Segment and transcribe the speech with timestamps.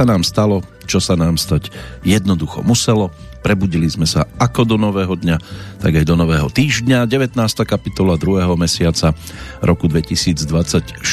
[0.00, 1.68] sa nám stalo, čo sa nám stať
[2.00, 3.12] jednoducho muselo.
[3.44, 5.36] Prebudili sme sa ako do nového dňa,
[5.76, 7.04] tak aj do nového týždňa.
[7.04, 7.36] 19.
[7.68, 8.48] kapitola 2.
[8.56, 9.12] mesiaca
[9.60, 11.04] roku 2024.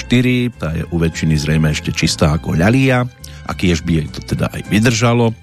[0.55, 3.03] Tá je u väčšiny zrejme ešte čistá ako ľalia
[3.43, 5.35] a kiež by jej to teda aj vydržalo.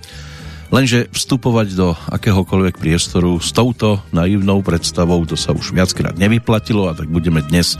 [0.72, 6.96] Lenže vstupovať do akéhokoľvek priestoru s touto naivnou predstavou to sa už viackrát nevyplatilo a
[6.96, 7.76] tak budeme dnes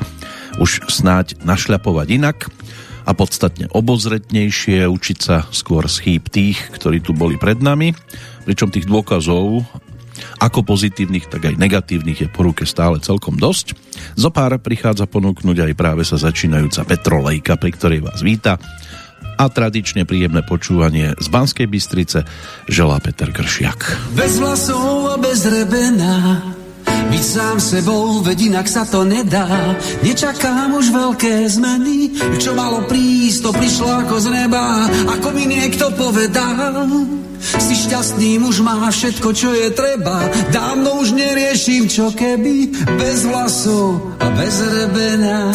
[0.61, 2.53] už snáď našľapovať inak
[3.05, 7.93] a podstatne obozretnejšie, učiť sa skôr z chýb tých, ktorí tu boli pred nami,
[8.49, 9.65] pričom tých dôkazov
[10.39, 13.75] ako pozitívnych, tak aj negatívnych je po ruke stále celkom dosť.
[14.15, 18.57] Zopár prichádza ponúknuť aj práve sa začínajúca Petrolejka, pri ktorej vás víta
[19.35, 22.23] a tradične príjemné počúvanie z Banskej Bystrice
[22.71, 24.15] želá Peter Kršiak.
[24.15, 26.54] Bez vlasov a bez rebena
[27.11, 29.47] byť sám sebou, veď inak sa to nedá.
[30.05, 34.89] Nečakám už veľké zmeny, čo malo prísť, to prišlo ako z neba,
[35.19, 36.89] ako mi niekto povedal.
[37.45, 44.17] Si šťastný muž, má všetko, čo je treba, dávno už neriešim, čo keby, bez vlasov
[44.17, 45.53] a bez rebena.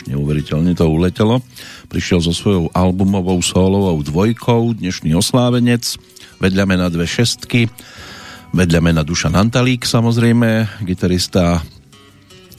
[0.00, 1.44] Už neuveriteľne to uletelo,
[1.92, 5.84] prišiel so svojou albumovou solovou dvojkou, dnešný oslávenec,
[6.40, 7.68] vedľa mena dve šestky,
[8.56, 11.60] vedľa mena Dušan Antalík samozrejme, gitarista,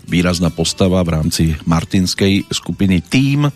[0.06, 3.50] výrazná postava v rámci martinskej skupiny Team.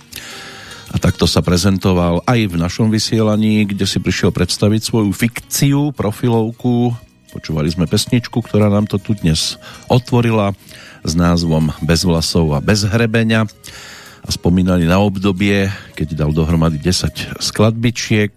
[0.90, 6.90] A takto sa prezentoval aj v našom vysielaní, kde si prišiel predstaviť svoju fikciu, profilovku.
[7.38, 9.62] Počúvali sme pesničku, ktorá nám to tu dnes
[9.94, 10.58] otvorila
[11.06, 13.46] s názvom Bez vlasov a bez hrebenia
[14.26, 18.34] a spomínali na obdobie, keď dal dohromady 10 skladbičiek,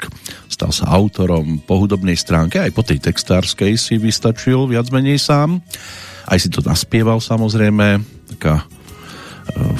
[0.52, 5.64] stal sa autorom po hudobnej stránke, aj po tej textárskej si vystačil viac menej sám.
[6.28, 8.04] Aj si to naspieval samozrejme,
[8.36, 8.64] taká e,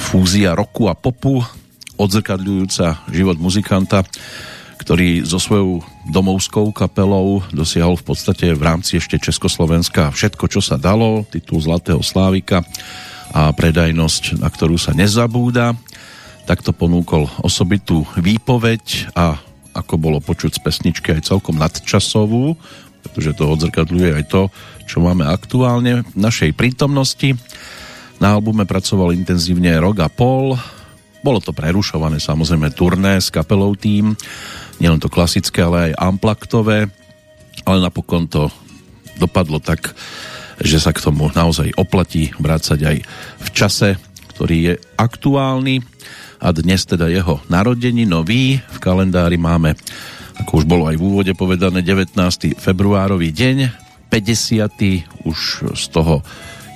[0.01, 1.45] fúzia roku a popu,
[2.01, 4.01] odzrkadľujúca život muzikanta,
[4.81, 10.79] ktorý so svojou domovskou kapelou dosiahol v podstate v rámci ešte Československa všetko, čo sa
[10.79, 12.65] dalo, titul Zlatého Slávika
[13.29, 15.77] a predajnosť, na ktorú sa nezabúda.
[16.49, 19.37] Takto ponúkol osobitú výpoveď a
[19.77, 22.57] ako bolo počuť z pesničky aj celkom nadčasovú,
[23.05, 24.49] pretože to odzrkadľuje aj to,
[24.89, 27.37] čo máme aktuálne v našej prítomnosti.
[28.17, 30.57] Na albume pracoval intenzívne rok a pol,
[31.21, 34.17] bolo to prerušované samozrejme turné s kapelou tým,
[34.81, 36.89] nielen to klasické, ale aj amplaktové,
[37.61, 38.49] ale napokon to
[39.21, 39.93] dopadlo tak,
[40.57, 42.97] že sa k tomu naozaj oplatí vrácať aj
[43.37, 44.01] v čase,
[44.33, 45.85] ktorý je aktuálny
[46.39, 49.75] a dnes teda jeho narodení nový v kalendári máme,
[50.39, 52.15] ako už bolo aj v úvode povedané, 19.
[52.55, 53.57] februárový deň,
[54.07, 55.27] 50.
[55.27, 55.39] už
[55.75, 56.23] z toho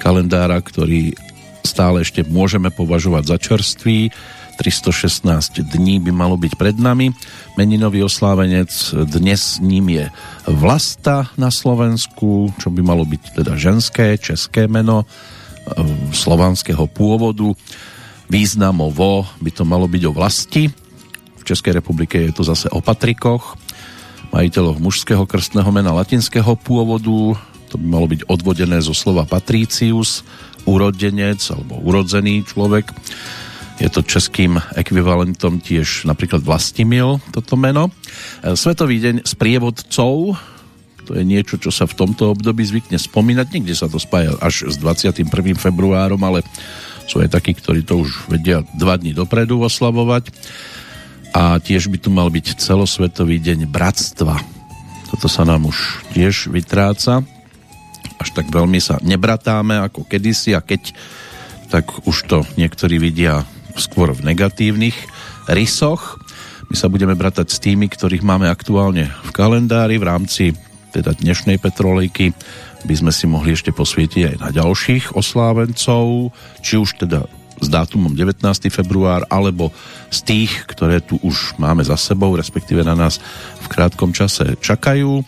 [0.03, 1.15] kalendára, ktorý
[1.63, 4.11] stále ešte môžeme považovať za čerstvý.
[4.53, 7.09] 316 dní by malo byť pred nami.
[7.57, 8.69] Meninový oslávenec
[9.09, 10.05] dnes ním je
[10.45, 15.05] Vlasta na Slovensku, čo by malo byť teda ženské, české meno e,
[16.13, 17.57] slovanského pôvodu.
[18.31, 20.71] Významovo by to malo byť o vlasti.
[21.39, 23.59] V Českej republike je to zase o Patrikoch,
[24.31, 27.35] majiteľov mužského krstného mena latinského pôvodu.
[27.69, 30.23] To by malo byť odvodené zo slova patricius,
[30.63, 32.89] urodenec alebo urodzený človek.
[33.81, 37.89] Je to českým ekvivalentom tiež napríklad Vlastimil, toto meno.
[38.45, 40.37] E, Svetový deň sprievodcov,
[41.03, 43.47] to je niečo, čo sa v tomto období zvykne spomínať.
[43.51, 45.27] Niekde sa to spája až s 21.
[45.59, 46.45] februárom, ale
[47.07, 50.31] sú aj takí, ktorí to už vedia dva dní dopredu oslavovať.
[51.33, 54.37] A tiež by tu mal byť celosvetový deň bratstva.
[55.09, 57.25] Toto sa nám už tiež vytráca
[58.23, 60.95] až tak veľmi sa nebratáme ako kedysi a keď
[61.67, 63.43] tak už to niektorí vidia
[63.75, 64.95] skôr v negatívnych
[65.51, 66.23] rysoch.
[66.71, 70.43] My sa budeme bratať s tými, ktorých máme aktuálne v kalendári v rámci
[70.95, 72.31] teda dnešnej petrolejky
[72.83, 77.25] by sme si mohli ešte posvietiť aj na ďalších oslávencov, či už teda
[77.63, 78.43] s dátumom 19.
[78.67, 79.71] február, alebo
[80.11, 83.23] z tých, ktoré tu už máme za sebou, respektíve na nás
[83.63, 85.23] v krátkom čase čakajú.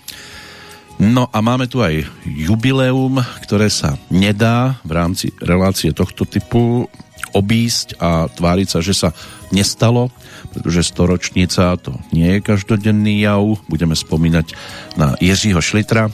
[0.99, 6.87] No a máme tu aj jubileum, ktoré sa nedá v rámci relácie tohto typu
[7.35, 9.09] obísť a tváriť sa, že sa
[9.51, 10.07] nestalo,
[10.55, 13.43] pretože storočnica to nie je každodenný jav.
[13.67, 14.55] Budeme spomínať
[14.95, 16.07] na Jiřího Šlitra,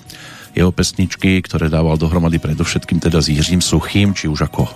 [0.51, 4.67] jeho pesničky, ktoré dával dohromady predovšetkým teda s Jiřím Suchým, či už ako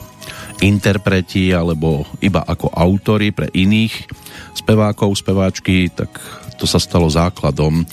[0.63, 4.08] interpreti alebo iba ako autory pre iných
[4.55, 6.15] spevákov, speváčky, tak
[6.55, 7.84] to sa stalo základom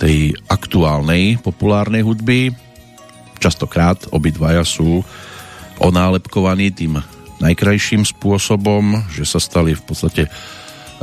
[0.00, 2.48] tej aktuálnej populárnej hudby.
[3.36, 5.04] Častokrát obidvaja sú
[5.76, 6.96] onálepkovaní tým
[7.36, 10.22] najkrajším spôsobom, že sa stali v podstate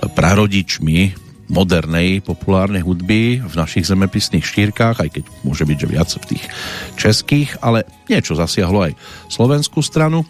[0.02, 6.28] prarodičmi modernej populárnej hudby v našich zemepisných štírkach, aj keď môže byť, že viac v
[6.36, 6.44] tých
[6.96, 8.94] českých, ale niečo zasiahlo aj
[9.28, 10.24] slovenskú stranu.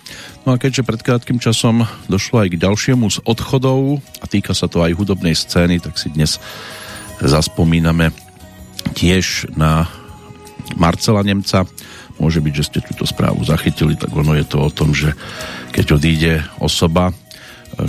[0.43, 4.65] No a keďže pred krátkým časom došlo aj k ďalšiemu z odchodov a týka sa
[4.65, 6.41] to aj hudobnej scény, tak si dnes
[7.21, 8.09] zaspomíname
[8.97, 9.85] tiež na
[10.75, 11.69] Marcela Nemca.
[12.17, 15.13] Môže byť, že ste túto správu zachytili, tak ono je to o tom, že
[15.73, 17.13] keď odíde osoba, e,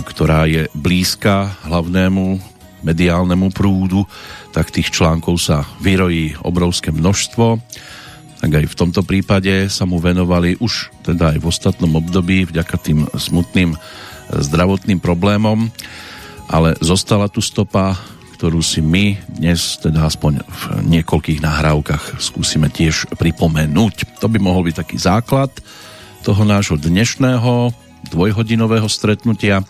[0.01, 2.54] ktorá je blízka hlavnému
[2.85, 4.05] mediálnemu prúdu,
[4.53, 7.59] tak tých článkov sa vyrojí obrovské množstvo.
[8.39, 12.75] Tak aj v tomto prípade sa mu venovali už teda aj v ostatnom období vďaka
[12.77, 13.77] tým smutným e,
[14.37, 15.73] zdravotným problémom,
[16.45, 17.97] ale zostala tu stopa
[18.35, 20.61] ktorú si my dnes teda aspoň v
[20.91, 24.19] niekoľkých nahrávkach skúsime tiež pripomenúť.
[24.19, 25.49] To by mohol byť taký základ
[26.19, 27.71] toho nášho dnešného
[28.11, 29.63] dvojhodinového stretnutia.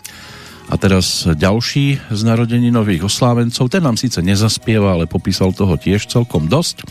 [0.66, 3.70] A teraz ďalší z narodení nových oslávencov.
[3.70, 6.82] Ten nám síce nezaspieva, ale popísal toho tiež celkom dosť.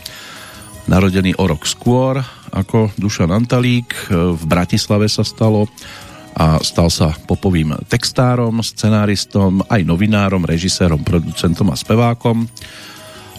[0.86, 2.22] narodený o rok skôr
[2.54, 3.92] ako Dušan Antalík.
[4.12, 5.68] V Bratislave sa stalo
[6.36, 12.44] a stal sa popovým textárom, scenáristom, aj novinárom, režisérom, producentom a spevákom.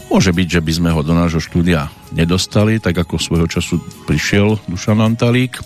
[0.09, 3.77] Môže byť, že by sme ho do nášho štúdia nedostali, tak ako svojho času
[4.09, 5.61] prišiel Dušan Antalík,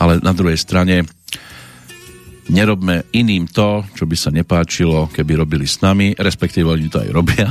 [0.00, 1.04] ale na druhej strane
[2.52, 7.10] nerobme iným to, čo by sa nepáčilo, keby robili s nami, respektíve oni to aj
[7.10, 7.48] robia,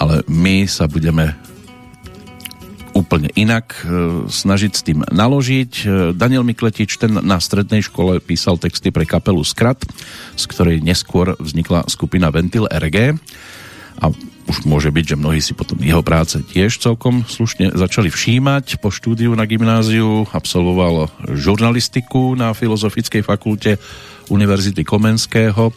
[0.00, 1.36] ale my sa budeme
[2.90, 3.82] úplne inak e,
[4.26, 5.72] snažiť s tým naložiť.
[5.78, 9.86] E, Daniel Mikletič ten na strednej škole písal texty pre kapelu Skrat,
[10.34, 13.14] z ktorej neskôr vznikla skupina Ventil RG
[14.00, 14.06] a
[14.50, 18.82] už môže byť, že mnohí si potom jeho práce tiež celkom slušne začali všímať.
[18.82, 23.78] Po štúdiu na gymnáziu absolvoval žurnalistiku na Filozofickej fakulte
[24.26, 25.70] Univerzity Komenského.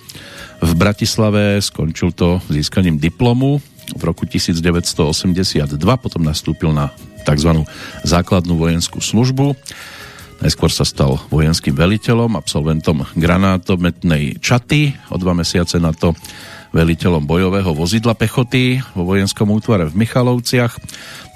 [0.65, 3.61] V Bratislave skončil to získaním diplomu
[3.93, 6.89] v roku 1982, potom nastúpil na
[7.21, 7.61] tzv.
[8.01, 9.53] základnú vojenskú službu.
[10.41, 14.97] Najskôr sa stal vojenským veliteľom, absolventom granátometnej čaty.
[15.13, 16.17] O dva mesiace na to
[16.73, 20.73] veliteľom bojového vozidla pechoty vo vojenskom útvare v Michalovciach.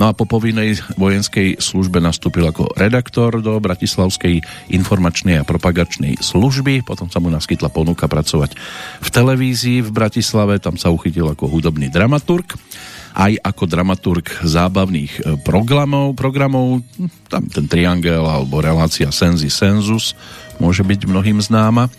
[0.02, 4.42] No a po povinnej vojenskej službe nastúpil ako redaktor do Bratislavskej
[4.74, 6.82] informačnej a propagačnej služby.
[6.82, 8.58] Potom sa mu naskytla ponuka pracovať
[9.00, 10.58] v televízii v Bratislave.
[10.58, 12.58] Tam sa uchytil ako hudobný dramaturg
[13.18, 20.14] aj ako dramaturg zábavných e, programov, programov hm, tam ten triangel alebo relácia Senzi Sensus
[20.58, 21.90] môže byť mnohým známa.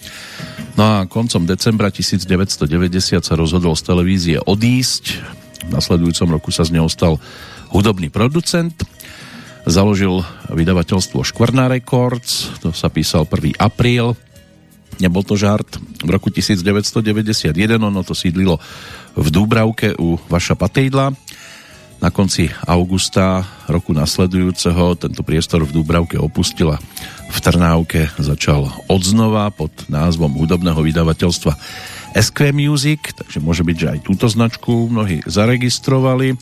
[0.78, 5.04] No a koncom decembra 1990 sa rozhodol z televízie odísť.
[5.66, 7.18] V nasledujúcom roku sa z neho stal
[7.74, 8.74] hudobný producent.
[9.68, 13.58] Založil vydavateľstvo Škvrná Records, to sa písal 1.
[13.58, 14.16] apríl.
[14.98, 15.78] Nebol to žart.
[16.02, 18.58] V roku 1991 ono to sídlilo
[19.14, 21.14] v Dúbravke u Vaša Patejdla
[21.98, 26.78] na konci augusta roku nasledujúceho tento priestor v Dúbravke opustila.
[27.28, 31.52] V Trnávke začal odznova pod názvom hudobného vydavateľstva
[32.16, 36.38] SQ Music, takže môže byť, že aj túto značku mnohí zaregistrovali,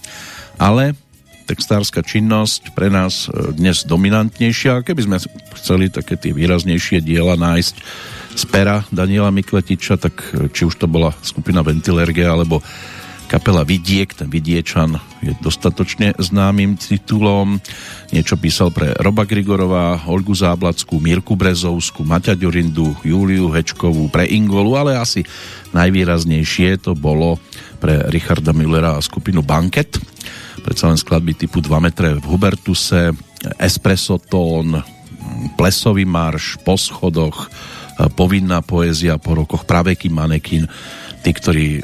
[0.60, 0.94] ale
[1.46, 4.82] textárska činnosť pre nás e, dnes dominantnejšia.
[4.82, 5.16] Keby sme
[5.56, 7.74] chceli také tie výraznejšie diela nájsť
[8.36, 12.60] z pera Daniela Mikletiča, tak e, či už to bola skupina Ventilerge alebo
[13.26, 17.58] kapela Vidiek, ten Vidiečan je dostatočne známym titulom.
[18.14, 24.78] Niečo písal pre Roba Grigorová, Olgu Záblackú, Mirku Brezovskú, Maťa Ďurindu, Júliu Hečkovú, pre Ingolu,
[24.78, 25.26] ale asi
[25.74, 27.42] najvýraznejšie to bolo
[27.82, 29.98] pre Richarda Müllera a skupinu Banket.
[30.62, 33.10] Predsa len skladby typu 2 metre v Hubertuse,
[33.58, 34.78] Espresso Tón,
[35.58, 37.50] Plesový marš, Po schodoch,
[38.14, 40.68] Povinná poézia po rokoch, Praveký manekin,
[41.24, 41.80] tí, ktorí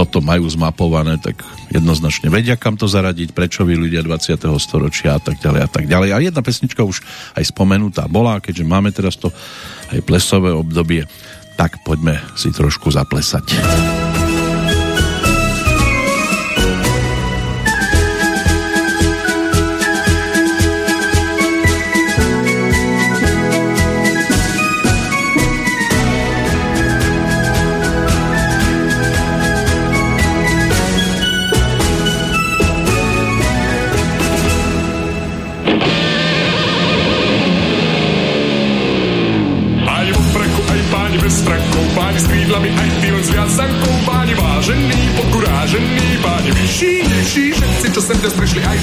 [0.00, 4.40] toto majú zmapované, tak jednoznačne vedia, kam to zaradiť, prečo vy ľudia 20.
[4.56, 6.16] storočia a tak ďalej a tak ďalej.
[6.16, 7.04] A jedna pesnička už
[7.36, 9.28] aj spomenutá bola, keďže máme teraz to
[9.92, 11.04] aj plesové obdobie,
[11.60, 13.60] tak poďme si trošku zaplesať.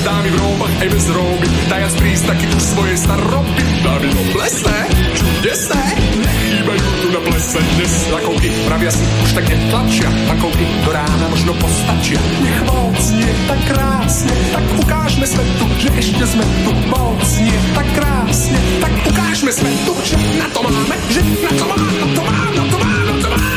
[0.07, 1.47] Dámy v róbach, aj bez róby.
[1.67, 3.63] Dajac prísť taký už svojej staroby.
[3.83, 4.77] Dámy no plesné,
[5.19, 5.83] čudesné,
[6.23, 7.93] nechýbajú tu na plese dnes.
[8.15, 10.07] Lakovky pravia si, už tak netlačia.
[10.31, 12.19] Lakovky do rána možno postačia.
[12.39, 16.71] Nech moc nie tak krásne, tak ukážme svetu, že ešte sme tu.
[16.87, 21.87] Moc nie tak krásne, tak ukážme svetu, že na to máme, že na to máme,
[21.99, 23.55] na to máme, na to máme, na to máme.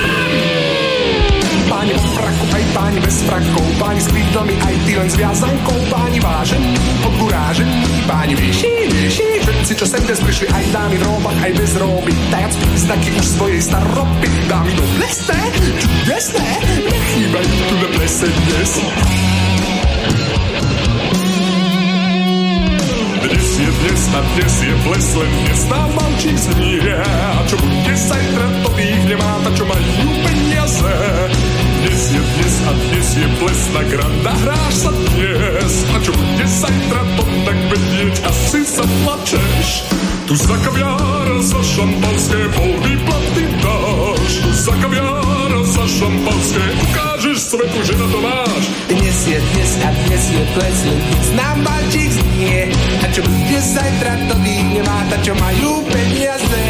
[1.71, 5.79] Páni v fraku, aj páni bez frakov, páni s krídlami, aj ty len s viazankou,
[5.91, 11.39] páni vážení, podgurážení, páni vyšší, vyšší, všetci, čo sem dnes prišli, aj dámy v róbach,
[11.43, 15.41] aj bez róby, tajac znaky už svojej staropy, dámy do plesné,
[15.81, 16.49] čudesné,
[16.87, 18.71] nechýbajú tu na plese dnes.
[23.21, 26.97] Dnes je dnes a dnes je ples, len dnes nám malčí znie.
[27.05, 29.85] A čo bude zajtra, to tých nemá, ta čo majú
[30.25, 30.95] peniaze.
[31.81, 35.73] Dnes je dnes a dnes je ples na granda, hráš sa dnes.
[35.89, 39.69] A čo bude zajtra, to tak vedieť, asi sa plačeš.
[40.29, 44.33] Tu za kaviára, za šampanské, polný platy dáš.
[44.45, 48.65] Tu za kaviára, za šampanské, ukážeš svetu, že na to máš.
[48.87, 52.71] Dnes je dnes a dnes je ples, len dnes nám balčík znie.
[53.03, 56.67] A čo bude zajtra, to nemá, ta čo majú peniaze.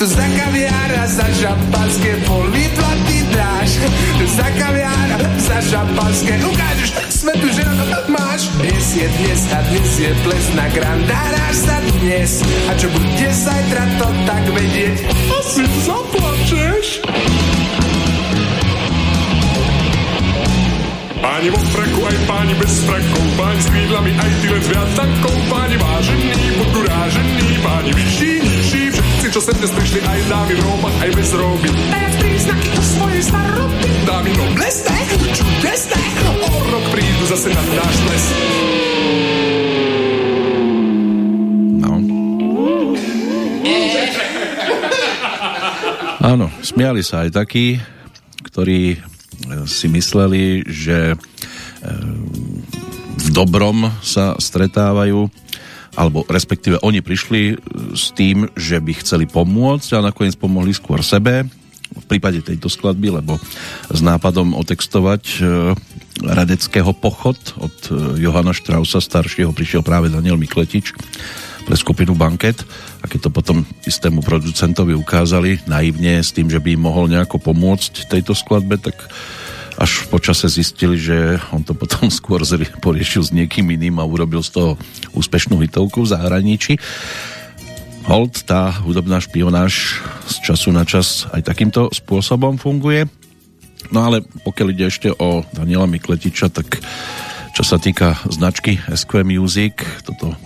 [0.00, 3.70] Tu za kaviár a za šampanské pol výplaty dáš.
[4.18, 8.48] Tu za kaviár a za šampanské ukážeš svetu, že na to máš.
[8.58, 12.40] Dnes je dnes a dnes je ples na grandáráš sa dnes.
[12.66, 14.96] A čo bude zajtra, to tak vedieť.
[15.36, 16.86] Asi zaplačeš.
[21.20, 25.36] Páni vo fraku, aj páni bez frakov, páni s krídlami, aj ty len s viacankou,
[25.52, 30.60] páni vážení, budú rážení, páni vyšší, nižší, všetci, čo sem dnes prišli, aj dámy v
[30.64, 31.68] róbach, aj bez róby.
[31.92, 33.84] Dajac príznaky do svojej staroby.
[34.08, 34.98] Dámy noblesné,
[35.36, 36.02] čudesné,
[36.40, 38.24] o rok prídu zase na náš les.
[41.84, 41.92] No.
[46.24, 47.76] Áno, smiali sa aj takí,
[48.40, 49.09] ktorí
[49.66, 51.16] si mysleli, že e,
[53.20, 55.28] v dobrom sa stretávajú
[55.98, 57.54] alebo respektíve oni prišli e,
[57.98, 61.46] s tým, že by chceli pomôcť a nakoniec pomohli skôr sebe
[61.90, 63.34] v prípade tejto skladby, lebo
[63.90, 65.74] s nápadom otextovať e,
[66.20, 67.72] Radeckého pochod od
[68.20, 70.92] Johana Strausa staršieho prišiel práve Daniel Mikletič
[71.64, 72.60] pre skupinu Banket.
[73.00, 77.40] A keď to potom istému producentovi ukázali naivne s tým, že by im mohol nejako
[77.40, 78.96] pomôcť tejto skladbe, tak
[79.80, 82.44] až počase zistili, že on to potom skôr
[82.84, 84.70] poriešil s niekým iným a urobil z toho
[85.16, 86.76] úspešnú hitovku v zahraničí.
[88.04, 93.08] Hold, tá hudobná špionáž z času na čas aj takýmto spôsobom funguje.
[93.88, 96.80] No ale pokiaľ ide ešte o Daniela Mikletiča, tak
[97.56, 100.36] čo sa týka značky SQ Music, toto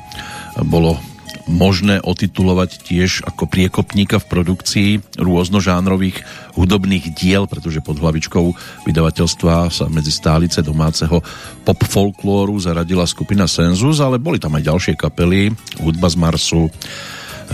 [0.67, 0.99] bolo
[1.45, 6.25] možné otitulovať tiež ako priekopníka v produkcii rôznožánrových
[6.57, 8.47] hudobných diel, pretože pod hlavičkou
[8.89, 11.21] vydavateľstva sa medzi stálice domáceho
[11.65, 16.63] pop folklóru zaradila skupina Senzus, ale boli tam aj ďalšie kapely, Hudba z Marsu,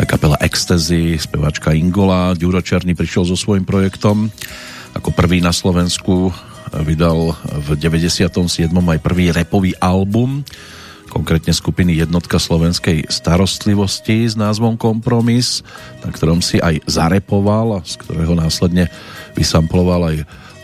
[0.06, 4.30] kapela Ecstasy, spevačka Ingola, Ďuro Černý prišiel so svojím projektom.
[4.94, 6.30] Ako prvý na Slovensku
[6.70, 7.34] vydal
[7.66, 8.70] v 97.
[8.70, 10.46] aj prvý repový album
[11.10, 15.66] konkrétne skupiny Jednotka slovenskej starostlivosti s názvom Kompromis,
[16.06, 18.86] na ktorom si aj zarepoval a z ktorého následne
[19.34, 20.16] vysamploval aj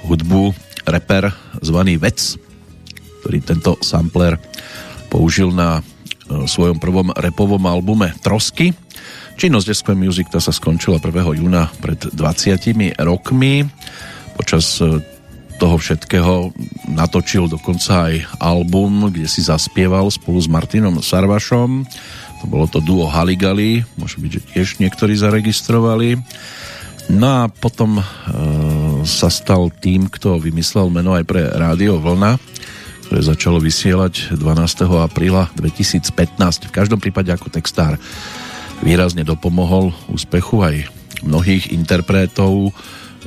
[0.06, 0.54] hudbu
[0.86, 2.38] reper zvaný Vec,
[3.20, 4.38] ktorý tento sampler
[5.10, 8.70] použil na e, svojom prvom repovom albume Trosky.
[9.36, 11.42] Činnosť SQ Music sa skončila 1.
[11.42, 13.66] júna pred 20 rokmi.
[14.38, 15.02] Počas e,
[15.56, 16.52] toho všetkého
[16.92, 21.84] natočil dokonca aj album, kde si zaspieval spolu s Martinom Sarvašom.
[22.40, 26.20] To bolo to duo Haligali, môže byť, že tiež niektorí zaregistrovali.
[27.06, 28.04] No a potom e,
[29.06, 32.36] sa stal tým, kto vymyslel meno aj pre Rádio Vlna,
[33.06, 34.42] ktoré začalo vysielať 12.
[35.00, 36.68] apríla 2015.
[36.68, 37.94] V každom prípade ako textár
[38.82, 40.90] výrazne dopomohol úspechu aj
[41.22, 42.74] mnohých interpretov,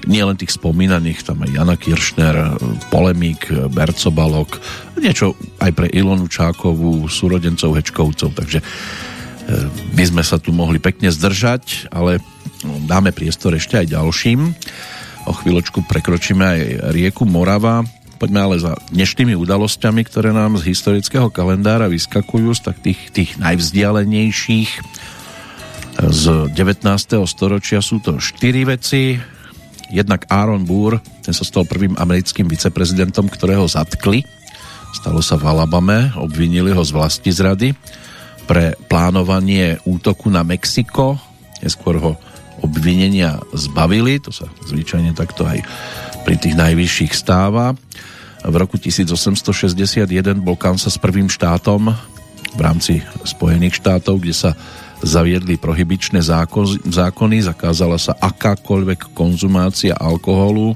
[0.08, 2.36] nie len tých spomínaných, tam aj Jana Kiršner,
[2.94, 4.62] Polemík, Berco Balok,
[5.00, 8.66] niečo aj pre Ilonu Čákovú, súrodencov Hečkovcov, takže e,
[9.96, 12.24] by sme sa tu mohli pekne zdržať, ale
[12.64, 14.40] no, dáme priestor ešte aj ďalším.
[15.28, 16.62] O chvíľočku prekročíme aj
[16.96, 17.84] rieku Morava,
[18.20, 23.32] poďme ale za dnešnými udalosťami, ktoré nám z historického kalendára vyskakujú, z tak tých, tých
[23.40, 24.72] najvzdialenejších
[26.00, 26.24] z
[26.56, 26.88] 19.
[27.28, 29.20] storočia sú to štyri veci,
[29.90, 34.22] Jednak Aaron Burr, ten sa stal prvým americkým viceprezidentom, ktorého zatkli.
[34.94, 37.74] Stalo sa v Alabame, obvinili ho z vlasti zrady
[38.50, 41.18] pre plánovanie útoku na Mexiko.
[41.62, 42.12] Neskôr ho
[42.62, 45.62] obvinenia zbavili, to sa zvyčajne takto aj
[46.26, 47.74] pri tých najvyšších stáva.
[48.40, 50.08] V roku 1861
[50.40, 51.92] bol Kansas prvým štátom
[52.56, 54.52] v rámci Spojených štátov, kde sa
[55.04, 56.20] zaviedli prohybičné
[56.88, 60.76] zákony, zakázala sa akákoľvek konzumácia alkoholu,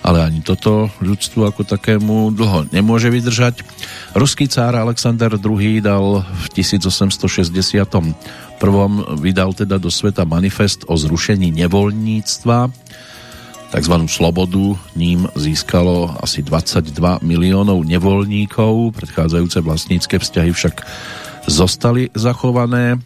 [0.00, 3.60] ale ani toto ľudstvu ako takému dlho nemôže vydržať.
[4.16, 8.16] Ruský cár Alexander II dal v 1861.
[9.20, 12.72] vydal teda do sveta manifest o zrušení nevoľníctva,
[13.70, 20.80] takzvanú slobodu, ním získalo asi 22 miliónov nevoľníkov, predchádzajúce vlastnícke vzťahy však
[21.46, 22.98] zostali zachované.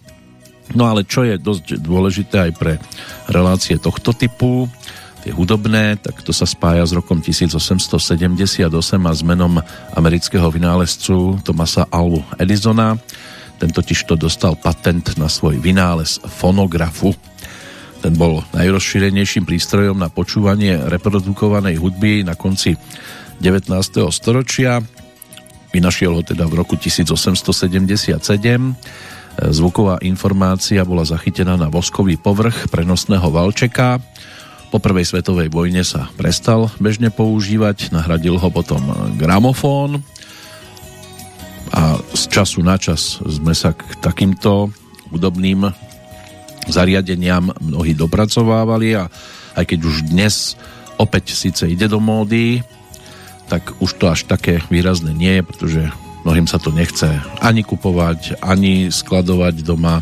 [0.73, 2.81] No ale čo je dosť dôležité aj pre
[3.29, 4.65] relácie tohto typu,
[5.21, 8.65] tie hudobné, tak to sa spája s rokom 1878
[9.05, 9.61] a s menom
[9.93, 12.97] amerického vynálezcu Thomasa Alvu Edisona.
[13.61, 17.13] Ten totiž to dostal patent na svoj vynález fonografu.
[18.01, 22.77] Ten bol najrozšírenejším prístrojom na počúvanie reprodukovanej hudby na konci
[23.41, 23.73] 19.
[24.13, 24.85] storočia
[25.75, 28.23] Vynašiel ho teda v roku 1877.
[29.35, 33.99] Zvuková informácia bola zachytená na voskový povrch prenosného valčeka.
[34.71, 38.83] Po prvej svetovej vojne sa prestal bežne používať, nahradil ho potom
[39.19, 40.03] gramofón
[41.75, 44.71] a z času na čas sme sa k takýmto
[45.11, 45.71] údobným
[46.71, 49.11] zariadeniam mnohí dopracovávali a
[49.55, 50.59] aj keď už dnes
[50.99, 52.63] opäť síce ide do módy,
[53.51, 55.83] tak už to až také výrazné nie je, pretože
[56.25, 57.07] mnohým sa to nechce
[57.39, 60.01] ani kupovať, ani skladovať doma,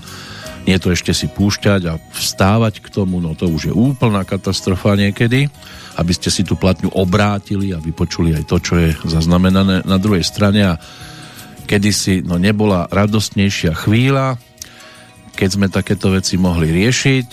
[0.63, 4.95] nie to ešte si púšťať a vstávať k tomu, no to už je úplná katastrofa
[4.95, 5.51] niekedy,
[5.99, 10.23] aby ste si tú platňu obrátili a vypočuli aj to, čo je zaznamenané na druhej
[10.23, 10.63] strane.
[10.63, 10.79] A
[11.67, 14.39] kedysi no nebola radostnejšia chvíľa,
[15.35, 17.29] keď sme takéto veci mohli riešiť,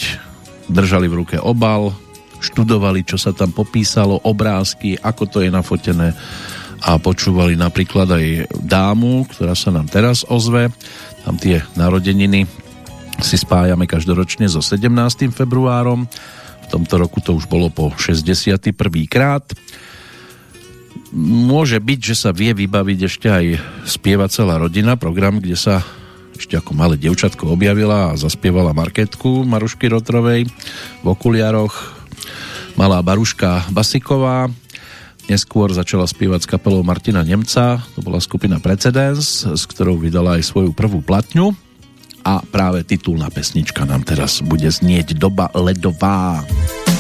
[0.65, 1.93] držali v ruke obal,
[2.39, 6.15] študovali, čo sa tam popísalo, obrázky, ako to je nafotené
[6.79, 8.25] a počúvali napríklad aj
[8.63, 10.71] dámu, ktorá sa nám teraz ozve.
[11.27, 12.47] Tam tie narodeniny
[13.19, 14.87] si spájame každoročne so 17.
[15.35, 16.07] februárom.
[16.63, 18.71] V tomto roku to už bolo po 61.
[19.11, 19.43] krát.
[21.19, 23.45] Môže byť, že sa vie vybaviť ešte aj
[23.89, 25.81] spieva celá rodina, program, kde sa
[26.39, 30.47] ešte ako malé devčatko objavila a zaspievala marketku Marušky Rotrovej
[31.03, 31.99] v okuliaroch
[32.79, 34.47] malá Baruška Basiková.
[35.29, 40.49] Neskôr začala spievať s kapelou Martina Nemca, to bola skupina Precedens, s ktorou vydala aj
[40.49, 41.53] svoju prvú platňu
[42.25, 46.41] a práve titulná pesnička nám teraz bude znieť Doba ledová.
[46.41, 46.98] Doba ledová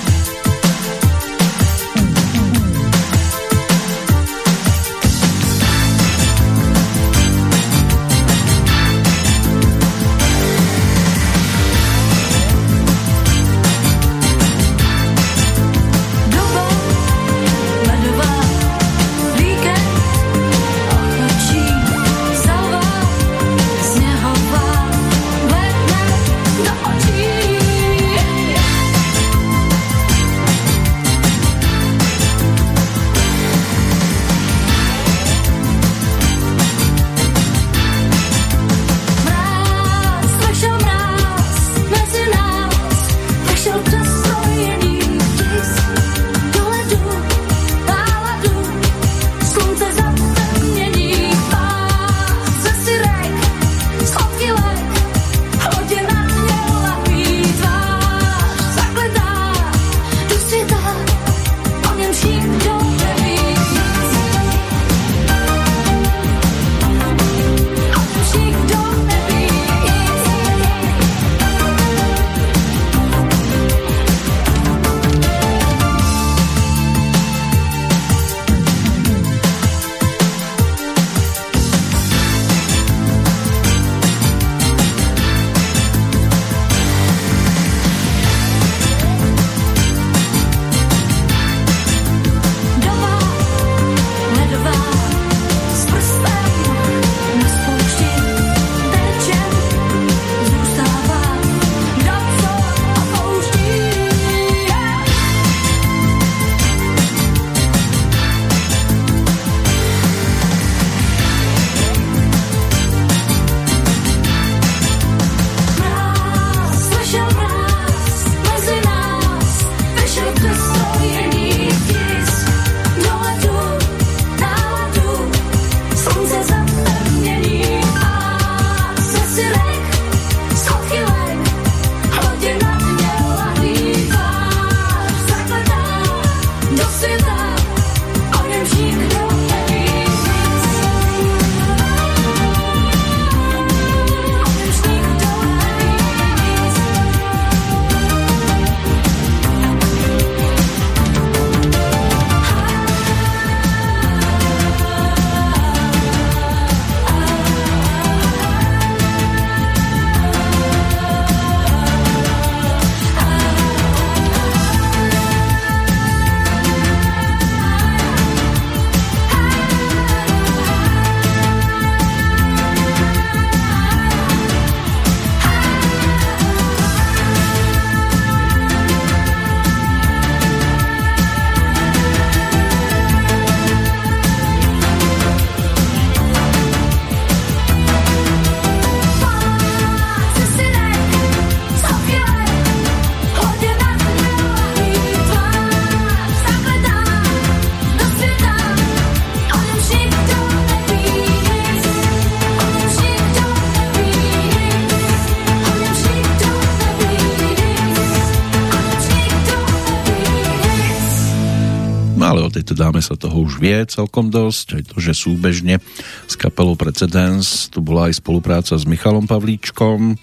[212.99, 215.79] dáme sa toho už vie celkom dosť, aj to, že súbežne
[216.27, 220.19] s kapelou Precedens tu bola aj spolupráca s Michalom Pavlíčkom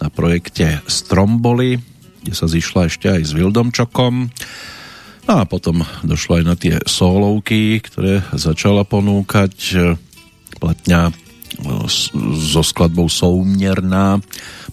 [0.00, 1.76] na projekte Stromboli,
[2.24, 4.32] kde sa zišla ešte aj s Vildomčokom.
[5.28, 9.84] No a potom došlo aj na tie solovky, ktoré začala ponúkať
[10.56, 11.12] platňa
[11.88, 14.20] so skladbou Soumierná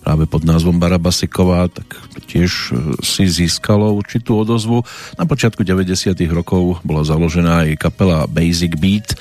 [0.02, 1.94] práve pod názvom Barabasiková, tak
[2.26, 4.82] tiež e, si získalo určitú odozvu.
[5.16, 6.18] Na počiatku 90.
[6.34, 9.14] rokov bola založená aj kapela Basic Beat,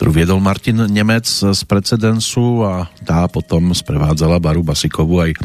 [0.00, 5.36] ktorú viedol Martin Nemec z precedensu a tá potom sprevádzala Baru Basikovu aj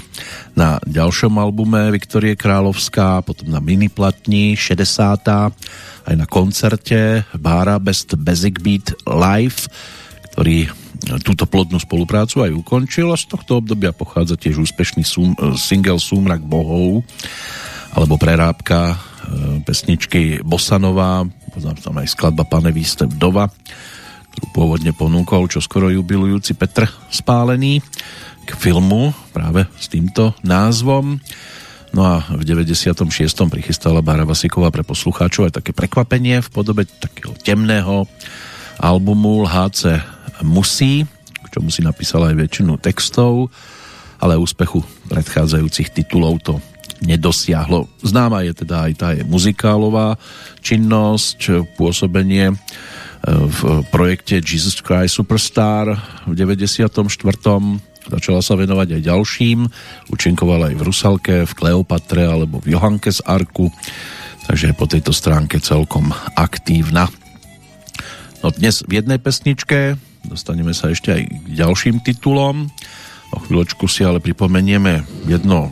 [0.56, 5.28] na ďalšom albume Viktorie Královská, potom na miniplatni 60.
[6.08, 9.67] aj na koncerte Bára Best Basic Beat Live,
[10.32, 10.85] ktorý
[11.21, 16.41] túto plodnú spoluprácu aj ukončil a z tohto obdobia pochádza tiež úspešný sum, single Súmrak
[16.41, 17.05] bohov
[17.95, 18.97] alebo prerábka e,
[19.63, 21.23] pesničky Bosanová,
[21.79, 23.47] tam aj skladba Pane výste vdova,
[24.33, 27.79] ktorú pôvodne ponúkol čo skoro jubilujúci Petr Spálený
[28.45, 31.17] k filmu práve s týmto názvom.
[31.95, 33.07] No a v 96.
[33.47, 38.03] prichystala Bára Vasiková pre poslucháčov aj také prekvapenie v podobe takého temného
[38.75, 41.06] albumu Lháce musí,
[41.45, 43.54] k čomu si napísal aj väčšinu textov,
[44.19, 46.58] ale úspechu predchádzajúcich titulov to
[47.04, 47.91] nedosiahlo.
[48.02, 50.15] Známa je teda aj tá je muzikálová
[50.63, 52.56] činnosť, pôsobenie e,
[53.28, 55.91] v projekte Jesus Christ Superstar
[56.26, 56.95] v 94.
[58.06, 59.60] Začala sa venovať aj ďalším.
[60.13, 63.74] Učinkovala aj v Rusalke, v Kleopatre alebo v Johanke z Arku.
[64.45, 67.10] Takže po tejto stránke celkom aktívna.
[68.45, 72.69] No dnes v jednej pesničke Dostaneme sa ešte aj k ďalším titulom.
[73.33, 75.69] O chvíľočku si ale pripomenieme jedno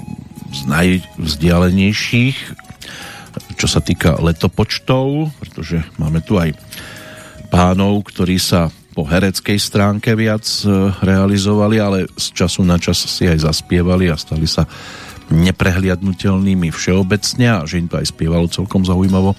[0.54, 2.38] z najvzdialenejších,
[3.58, 6.54] čo sa týka letopočtov, pretože máme tu aj
[7.50, 10.70] pánov, ktorí sa po hereckej stránke viac e,
[11.02, 14.70] realizovali, ale z času na čas si aj zaspievali a stali sa
[15.34, 19.34] neprehliadnutelnými všeobecne a že im to aj spievalo celkom zaujímavo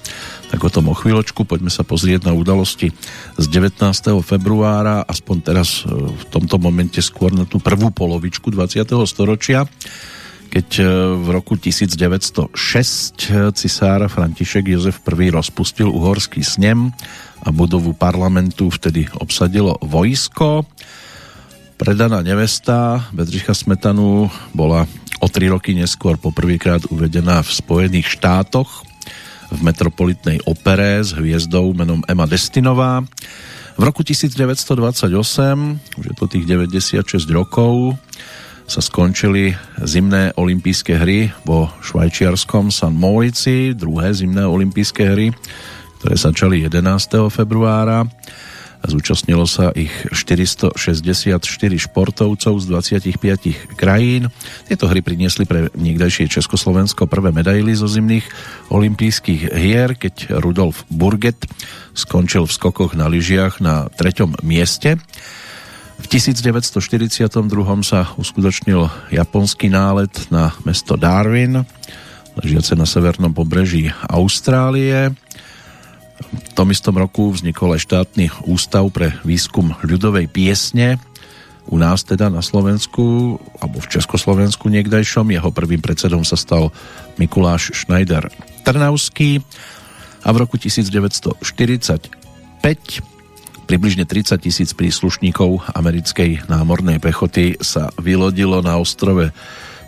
[0.54, 1.42] tak o tom o chvíľočku.
[1.42, 2.94] Poďme sa pozrieť na udalosti
[3.34, 3.82] z 19.
[4.22, 8.86] februára, aspoň teraz e, v tomto momente skôr na tú prvú polovičku 20.
[9.02, 9.66] storočia,
[10.54, 10.82] keď e,
[11.18, 12.54] v roku 1906
[13.50, 16.94] cisár František Jozef I rozpustil uhorský snem
[17.42, 20.70] a budovu parlamentu vtedy obsadilo vojsko.
[21.82, 24.86] Predaná nevesta Bedřicha Smetanu bola
[25.18, 28.93] o tri roky neskôr poprvýkrát uvedená v Spojených štátoch
[29.54, 33.06] v metropolitnej opere s hviezdou menom Emma Destinová.
[33.74, 35.14] V roku 1928,
[35.98, 37.98] už je to tých 96 rokov,
[38.64, 45.30] sa skončili zimné olympijské hry vo švajčiarskom San Moritzi, druhé zimné olympijské hry,
[46.00, 47.30] ktoré začali 11.
[47.30, 48.08] februára
[48.84, 50.76] Zúčastnilo sa ich 464
[51.88, 54.28] športovcov z 25 krajín.
[54.68, 58.28] Tieto hry priniesli pre niekdajšie Československo prvé medaily zo zimných
[58.68, 61.48] olympijských hier, keď Rudolf Burget
[61.96, 65.00] skončil v skokoch na lyžiach na treťom mieste.
[65.96, 67.24] V 1942
[67.80, 71.64] sa uskutočnil japonský nálet na mesto Darwin,
[72.36, 75.16] ležiace na severnom pobreží Austrálie.
[76.20, 81.02] V tom istom roku vznikol aj štátny ústav pre výskum ľudovej piesne
[81.64, 85.32] u nás teda na Slovensku alebo v Československu niekdajšom.
[85.32, 86.68] Jeho prvým predsedom sa stal
[87.16, 88.28] Mikuláš Schneider
[88.68, 89.40] Trnavský
[90.24, 91.40] a v roku 1945
[93.64, 99.32] približne 30 tisíc príslušníkov americkej námornej pechoty sa vylodilo na ostrove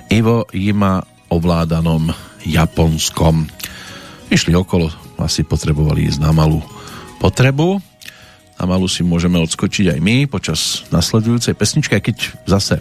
[0.08, 2.08] Ivo Jima ovládanom
[2.46, 3.44] Japonskom.
[4.32, 6.60] Išli okolo asi potrebovali ísť na malú
[7.18, 7.80] potrebu.
[8.56, 12.16] Na malú si môžeme odskočiť aj my počas nasledujúcej pesničky, keď
[12.48, 12.80] zase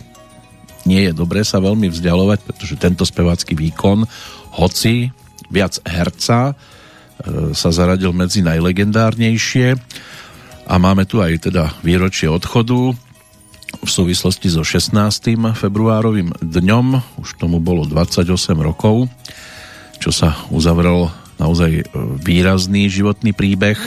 [0.86, 4.06] nie je dobré sa veľmi vzdialovať, pretože tento spevácky výkon,
[4.56, 5.10] hoci
[5.50, 6.54] viac herca, e,
[7.58, 9.76] sa zaradil medzi najlegendárnejšie
[10.70, 12.94] a máme tu aj teda výročie odchodu
[13.82, 14.96] v súvislosti so 16.
[15.58, 19.12] februárovým dňom, už tomu bolo 28 rokov,
[20.00, 21.84] čo sa uzavrel naozaj e,
[22.22, 23.78] výrazný životný príbeh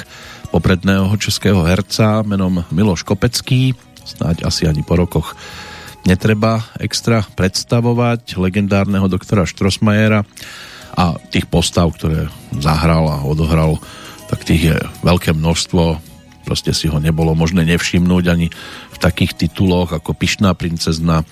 [0.49, 3.77] popredného českého herca menom Miloš Kopecký.
[4.05, 5.37] Snáď asi ani po rokoch
[6.09, 10.25] netreba extra predstavovať legendárneho doktora Štrosmajera
[10.97, 13.77] a tých postav, ktoré zahral a odohral,
[14.33, 16.01] tak tých je veľké množstvo.
[16.49, 18.49] Proste si ho nebolo možné nevšimnúť ani
[18.89, 21.29] v takých tituloch ako Pišná princezna,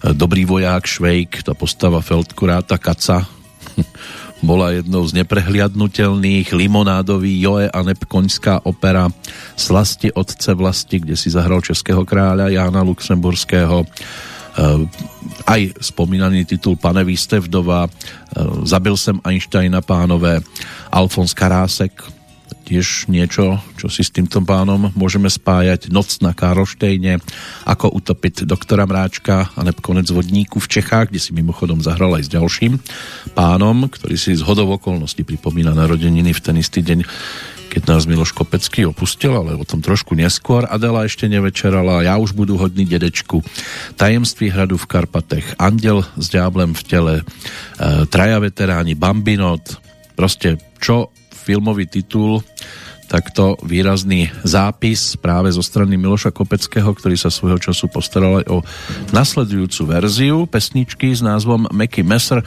[0.00, 3.28] Dobrý voják Švejk, tá postava Feldkuráta Kaca,
[4.40, 9.08] bola jednou z neprehliadnutelných limonádový Joe a Nepkoňská opera
[9.56, 13.84] Slasti otce vlasti, kde si zahral českého kráľa Jána Luxemburského.
[15.46, 17.86] Aj spomínaný titul Pane Výstevdova,
[18.64, 20.40] Zabil sem Einsteina pánové,
[20.90, 22.19] Alfons Karásek,
[22.70, 25.90] tiež niečo, čo si s týmto pánom môžeme spájať.
[25.90, 27.18] Noc na Karlštejne,
[27.66, 32.30] ako utopiť doktora Mráčka a konec vodníku v Čechách, kde si mimochodom zahral aj s
[32.30, 32.78] ďalším
[33.34, 37.02] pánom, ktorý si z hodov okolností pripomína narodeniny v ten istý deň,
[37.74, 40.62] keď nás Miloš Kopecký opustil, ale o tom trošku neskôr.
[40.70, 43.42] Adela ešte nevečerala, ja už budu hodný dedečku.
[43.98, 47.24] Tajemství hradu v Karpatech, Andel s ďáblem v tele, e,
[48.06, 49.78] Traja veteráni, Bambinot,
[50.14, 52.44] proste čo filmový titul,
[53.10, 58.62] takto výrazný zápis práve zo strany Miloša Kopeckého, ktorý sa svojho času postaral aj o
[59.10, 62.46] nasledujúcu verziu pesničky s názvom Meky Messer.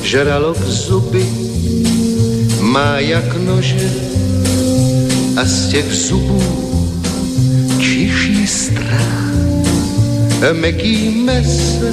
[0.00, 1.22] Žralok zuby
[2.72, 3.84] má jak nože
[5.36, 6.42] a z těch zubů
[7.78, 9.19] čiší strach
[10.52, 11.92] meký mesr,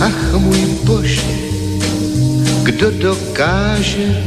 [0.00, 1.34] ach můj bože,
[2.62, 4.22] kdo dokáže,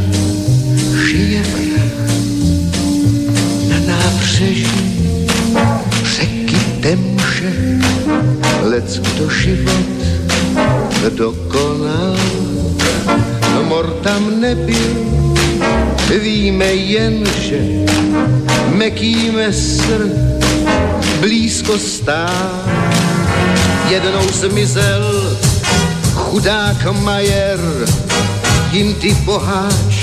[1.54, 2.08] vrah
[3.70, 5.28] na nábřeží
[6.18, 7.54] řeky temže,
[8.62, 9.94] lec kdo život
[11.10, 12.18] dokonal,
[13.56, 15.14] no mor tam nebyl,
[16.22, 17.60] víme jen, že
[18.76, 20.10] meký mesr
[21.20, 22.83] blízko stál
[23.94, 25.38] jednou zmizel
[26.16, 27.60] chudák Majer,
[28.72, 29.94] jim ty boháč,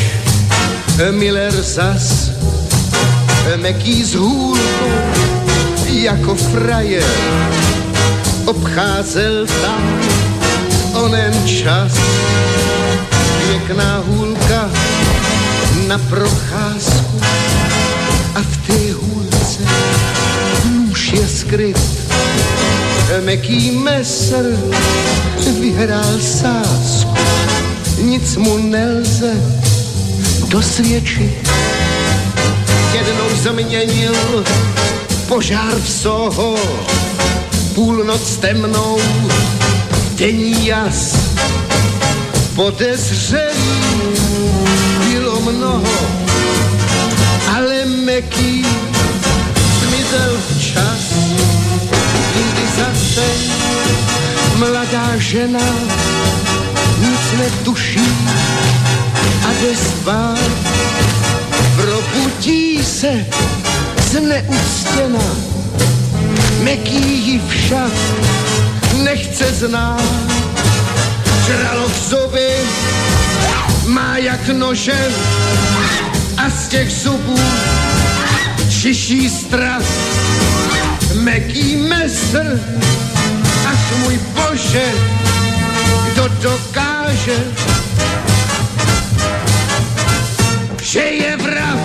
[1.11, 2.31] Miller zas,
[3.57, 4.91] meký z hůlkou,
[5.87, 7.17] jako frajer,
[8.45, 10.01] obcházel tam
[10.95, 11.93] onen čas,
[13.49, 14.71] pěkná hůlka
[15.87, 17.21] na procházku
[18.35, 19.63] a v té hůlce
[20.71, 22.01] nůž je skryt
[23.19, 24.59] meký mesr
[25.61, 27.15] vyhrál sásku,
[28.03, 29.33] nic mu nelze
[30.49, 31.51] dosvědčit.
[32.93, 34.15] Jednou změnil
[35.29, 36.57] požár v Soho,
[37.75, 38.99] půlnoc temnou,
[40.15, 41.17] denní jas.
[42.55, 43.81] Podezřelý
[45.09, 45.99] bylo mnoho,
[47.57, 48.67] ale meký
[49.81, 51.30] zmizel včas
[52.81, 53.27] zase
[54.57, 55.67] mladá žena
[56.99, 58.09] nic netuší
[59.45, 60.39] a jde spát.
[61.77, 63.27] Probudí se
[64.11, 65.25] zneuctěna,
[66.63, 67.93] meký ji však
[69.05, 70.03] nechce znát.
[71.47, 72.51] Žralo v zuby,
[73.87, 75.13] má jak nože
[76.37, 77.41] a z těch zubů
[78.81, 79.83] čiší strach
[81.21, 82.61] meký mesr,
[83.67, 84.93] ach můj bože,
[86.13, 87.39] kdo dokáže,
[90.83, 91.80] že je vrah.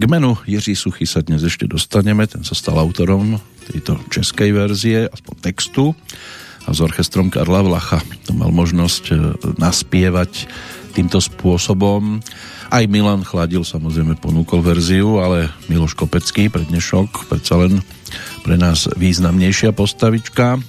[0.00, 3.36] K menu Jiří Suchy sa dnes ešte dostaneme, ten sa stal autorom
[3.68, 5.92] tejto českej verzie, aspoň textu
[6.64, 9.14] a s orchestrom Karla Vlacha to mal možnosť e,
[9.60, 10.48] naspievať
[10.96, 12.24] týmto spôsobom.
[12.72, 17.84] Aj Milan Chladil samozrejme ponúkol verziu, ale Miloš Kopecký pre dnešok predsa len
[18.40, 20.64] pre nás významnejšia postavička.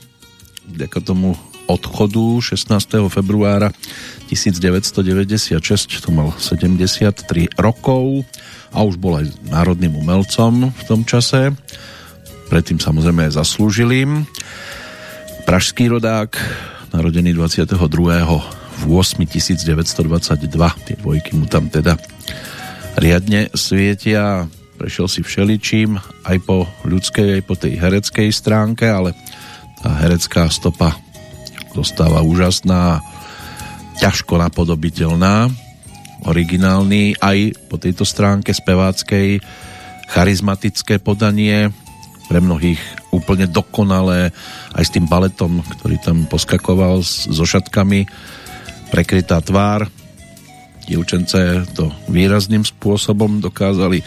[0.76, 1.40] Vďaka tomu
[1.72, 3.08] odchodu 16.
[3.08, 3.72] februára
[4.28, 7.24] 1996 to mal 73
[7.60, 8.28] rokov
[8.72, 11.52] a už bol aj národným umelcom v tom čase.
[12.52, 14.28] Predtým samozrejme aj zaslúžilým.
[15.48, 16.36] Pražský rodák,
[16.92, 17.76] narodený 22.
[17.76, 20.88] v 8 1922.
[20.88, 21.96] Tie dvojky mu tam teda
[23.00, 24.48] riadne svietia.
[24.76, 29.14] Prešiel si všeličím, aj po ľudskej, aj po tej hereckej stránke, ale
[29.82, 30.98] tá herecká stopa
[31.72, 33.00] dostáva úžasná,
[34.00, 35.52] ťažko napodobiteľná
[36.26, 39.42] originálny aj po tejto stránke speváckej
[40.12, 41.74] charizmatické podanie
[42.30, 42.80] pre mnohých
[43.12, 44.32] úplne dokonalé
[44.72, 48.08] aj s tým baletom, ktorý tam poskakoval so šatkami.
[48.92, 49.88] Prekrytá tvár.
[50.88, 54.04] Dievčence to výrazným spôsobom dokázali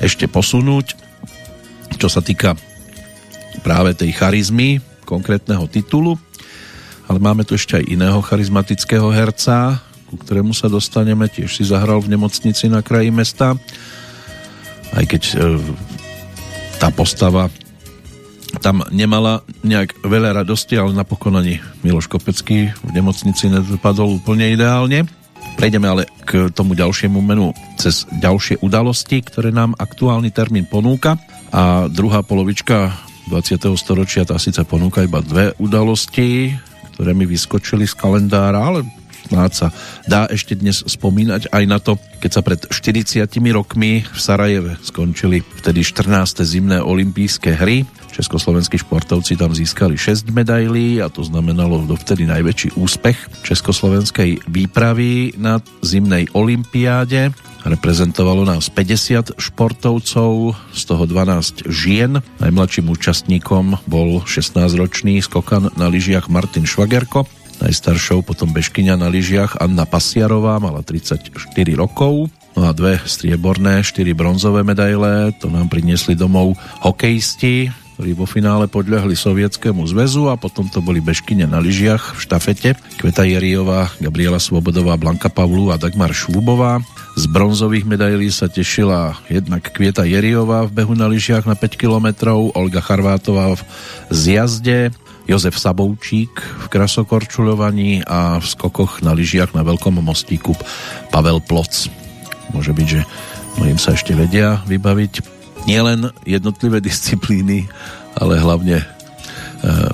[0.00, 0.96] ešte posunúť.
[1.96, 2.56] Čo sa týka
[3.64, 6.20] práve tej charizmy konkrétneho titulu,
[7.06, 9.78] ale máme tu ešte aj iného charizmatického herca,
[10.10, 13.58] ku ktorému sa dostaneme, tiež si zahral v nemocnici na kraji mesta,
[14.94, 15.36] aj keď e,
[16.78, 17.50] tá postava
[18.62, 25.04] tam nemala nejak veľa radosti, ale napokon ani Miloš Kopecký v nemocnici nedopadol úplne ideálne.
[25.60, 31.20] Prejdeme ale k tomu ďalšiemu menu cez ďalšie udalosti, ktoré nám aktuálny termín ponúka
[31.52, 32.92] a druhá polovička
[33.28, 33.74] 20.
[33.74, 36.54] storočia tá síce ponúka iba dve udalosti,
[36.96, 38.80] ktoré mi vyskočili z kalendára, ale
[39.26, 39.68] snáď sa
[40.06, 45.42] dá ešte dnes spomínať aj na to, keď sa pred 40 rokmi v Sarajeve skončili
[45.42, 46.46] vtedy 14.
[46.46, 47.82] zimné olympijské hry
[48.16, 55.60] Československí športovci tam získali 6 medailí a to znamenalo dovtedy najväčší úspech československej výpravy na
[55.84, 57.36] zimnej olympiáde.
[57.68, 62.24] Reprezentovalo nás 50 športovcov, z toho 12 žien.
[62.40, 67.28] Najmladším účastníkom bol 16-ročný skokan na lyžiach Martin Švagerko.
[67.60, 71.32] Najstaršou potom bežkyňa na lyžiach Anna Pasiarová, mala 34
[71.76, 72.28] rokov.
[72.56, 78.68] No a dve strieborné, štyri bronzové medaile, to nám priniesli domov hokejisti, ktorí vo finále
[78.68, 82.68] podľahli Sovietskému zväzu a potom to boli bežkyne na lyžiach v štafete.
[83.00, 86.84] Kveta Jeriová, Gabriela Svobodová, Blanka Pavlu a Dagmar Švubová.
[87.16, 92.36] Z bronzových medailí sa tešila jednak Kvieta Jeriová v behu na lyžiach na 5 km,
[92.52, 93.64] Olga Charvátová v
[94.12, 94.92] zjazde,
[95.26, 100.54] Jozef Saboučík v krasokorčuľovaní a v skokoch na lyžiach na Veľkom mostíku
[101.10, 101.90] Pavel Ploc.
[102.54, 103.00] Môže byť, že
[103.58, 105.12] mnohým sa ešte vedia vybaviť
[105.66, 107.66] nielen jednotlivé disciplíny,
[108.14, 108.86] ale hlavne e,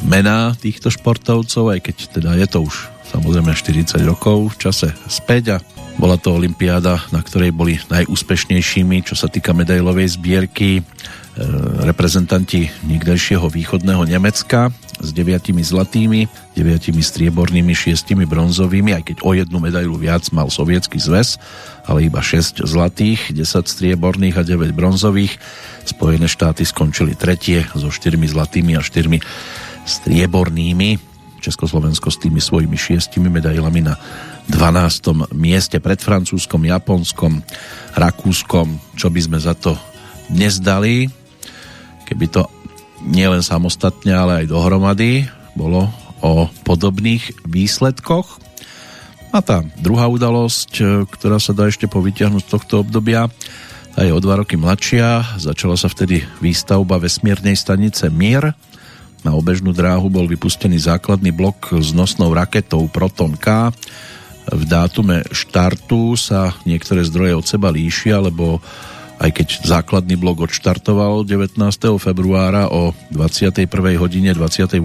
[0.04, 5.44] mená týchto športovcov, aj keď teda je to už samozrejme 40 rokov v čase späť
[5.56, 5.58] a
[6.00, 10.82] bola to olympiáda, na ktorej boli najúspešnejšími, čo sa týka medailovej zbierky, e,
[11.84, 14.72] reprezentanti niekdejšieho východného Nemecka
[15.02, 21.02] s deviatimi zlatými, deviatimi striebornými, šiestimi bronzovými, aj keď o jednu medailu viac mal sovietský
[21.02, 21.42] zväz,
[21.84, 25.36] ale iba 6 zlatých, 10 strieborných a 9 bronzových.
[25.82, 29.18] Spojené štáty skončili tretie so 4 zlatými a 4
[29.82, 31.10] striebornými.
[31.42, 33.98] Československo s tými svojimi šiestimi medailami na
[34.46, 35.34] 12.
[35.34, 37.42] mieste pred Francúzskom, Japonskom,
[37.98, 39.74] Rakúskom, čo by sme za to
[40.30, 41.10] dnes dali,
[42.06, 42.46] keby to
[43.06, 45.90] nielen samostatne, ale aj dohromady bolo
[46.22, 48.38] o podobných výsledkoch.
[49.32, 53.32] A tá druhá udalosť, e, ktorá sa dá ešte povytiahnuť z tohto obdobia,
[53.92, 55.36] tá je o dva roky mladšia.
[55.36, 58.56] Začala sa vtedy výstavba vesmírnej stanice Mir.
[59.20, 63.68] Na obežnú dráhu bol vypustený základný blok s nosnou raketou Proton K.
[64.48, 68.64] V dátume štartu sa niektoré zdroje od seba líšia, lebo
[69.22, 71.54] aj keď základný blok odštartoval 19.
[72.02, 73.70] februára o 21.
[73.94, 74.82] hodine 28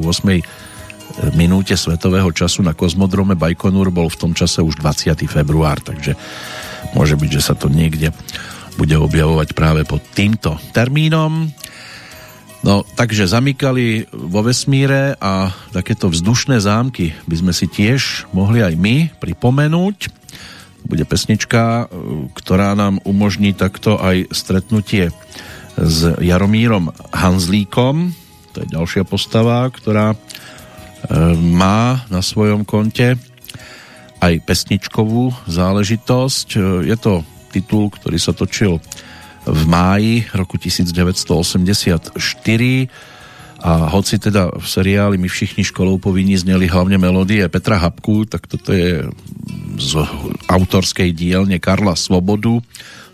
[1.33, 5.17] minúte svetového času na kozmodrome Bajkonur bol v tom čase už 20.
[5.25, 6.13] február, takže
[6.93, 8.13] môže byť, že sa to niekde
[8.77, 11.49] bude objavovať práve pod týmto termínom.
[12.61, 18.73] No, takže zamykali vo vesmíre a takéto vzdušné zámky by sme si tiež mohli aj
[18.77, 20.26] my pripomenúť.
[20.87, 21.91] Bude pesnička,
[22.31, 25.11] ktorá nám umožní takto aj stretnutie
[25.75, 28.15] s Jaromírom Hanzlíkom.
[28.55, 30.15] To je ďalšia postava, ktorá
[31.35, 33.19] má na svojom konte
[34.17, 36.47] aj pesničkovú záležitosť.
[36.87, 37.21] Je to
[37.51, 38.79] titul, ktorý sa točil
[39.45, 42.15] v máji roku 1984
[43.57, 48.45] a hoci teda v seriáli My všichni školou povinní zneli hlavne melódie Petra Habku, tak
[48.45, 49.05] toto je
[49.77, 49.91] z
[50.49, 52.61] autorskej dielne Karla Svobodu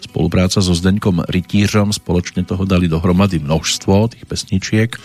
[0.04, 5.00] spolupráca so Zdeňkom Rytířom spoločne toho dali dohromady množstvo tých pesničiek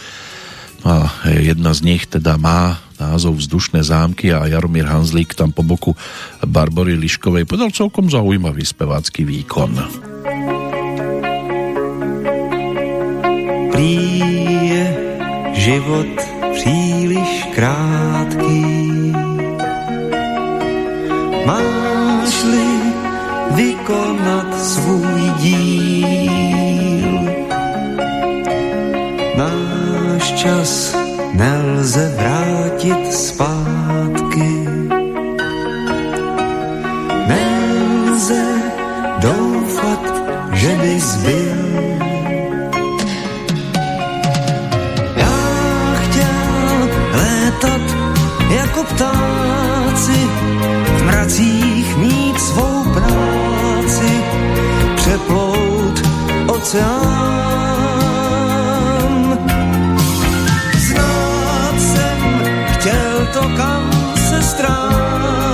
[0.86, 5.94] a jedna z nich teda má názov Vzdušné zámky a Jaromír Hanzlík tam po boku
[6.42, 9.74] Barbory Liškovej podal celkom zaujímavý spevácky výkon.
[13.74, 14.37] Prý
[15.68, 16.16] život
[16.52, 19.12] příliš krátký
[21.46, 22.70] Máš-li
[23.50, 27.12] vykonat svůj díl
[29.36, 30.96] Náš čas
[31.32, 34.50] nelze vrátit zpátky.
[37.28, 38.44] Nelze
[39.20, 40.02] doufat,
[40.52, 41.47] že by zbyl.
[48.78, 50.30] jako ptáci
[50.98, 54.22] v mracích mít svou práci,
[54.96, 56.02] přeplout
[56.46, 57.08] oceán.
[60.78, 63.90] Znát jsem chtěl to, kam
[64.28, 65.47] se strát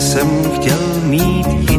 [0.00, 1.71] jsem chtěl mít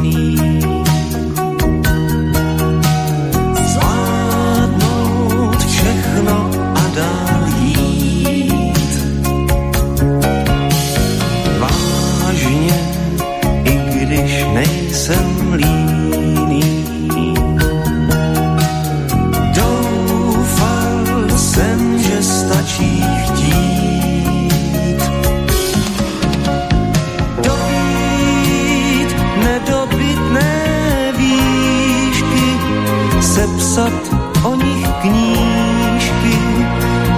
[33.74, 34.05] sepsat
[34.45, 36.38] o nich knížky,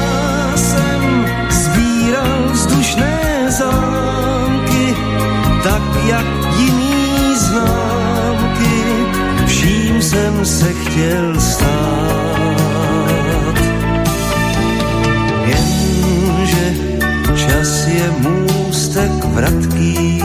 [6.08, 6.26] jak
[6.60, 8.84] jiný známky,
[9.46, 11.72] vším jsem se chtěl stát.
[15.46, 16.76] Jenže
[17.36, 18.61] čas je můstek
[19.32, 20.22] vratký,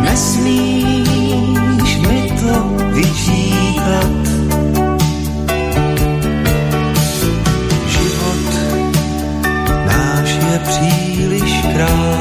[0.00, 2.54] nesmíš mi to
[2.92, 4.22] vyčítat.
[7.86, 8.48] Život
[9.86, 12.17] náš je příliš krátký.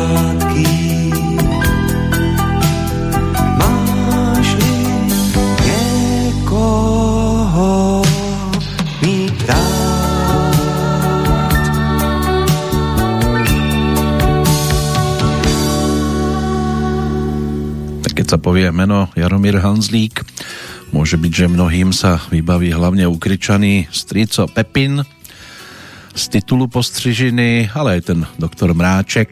[18.27, 20.19] Keď sa povie meno Jaromír Hanzlík,
[20.91, 24.99] môže byť, že mnohým sa vybaví hlavne ukričaný strico Pepin
[26.11, 29.31] z titulu postřižiny, ale aj ten doktor Mráček,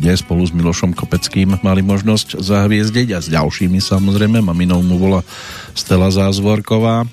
[0.00, 5.20] kde spolu s Milošom Kopeckým mali možnosť zahviezdiť a s ďalšími samozrejme, maminou mu bola
[5.76, 7.04] Stela Zázvorková.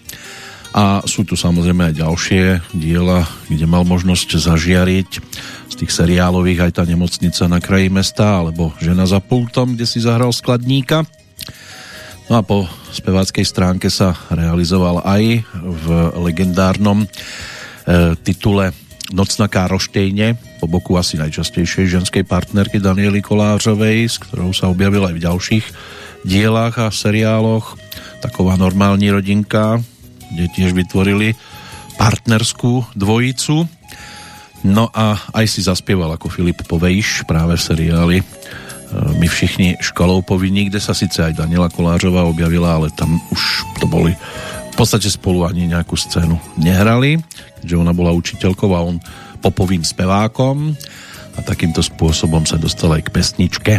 [0.72, 5.10] A sú tu samozrejme aj ďalšie diela, kde mal možnosť zažiariť
[5.78, 10.34] tých seriálových aj tá nemocnica na kraji mesta alebo Žena za pultom, kde si zahral
[10.34, 11.06] skladníka.
[12.28, 15.86] No a po speváckej stránke sa realizoval aj v
[16.18, 17.08] legendárnom e,
[18.20, 18.76] titule
[19.08, 25.16] Nocná károštejne, po boku asi najčastejšej ženskej partnerky Daniely Kolářovej, s ktorou sa objavil aj
[25.16, 25.66] v ďalších
[26.28, 27.80] dielách a seriáloch.
[28.20, 29.80] Taková normální rodinka,
[30.36, 31.40] kde tiež vytvorili
[31.96, 33.77] partnerskú dvojicu.
[34.68, 38.26] No a aj si zaspieval ako Filip Povejš práve v seriáli e,
[39.16, 43.88] My všichni školou povinní, kde sa síce aj Daniela Kolářová objavila, ale tam už to
[43.88, 44.12] boli
[44.68, 47.18] v podstate spolu ani nejakú scénu nehrali,
[47.64, 49.00] keďže ona bola učiteľkou a on
[49.40, 50.76] popovým spevákom
[51.34, 53.74] a takýmto spôsobom sa dostal aj k pesničke.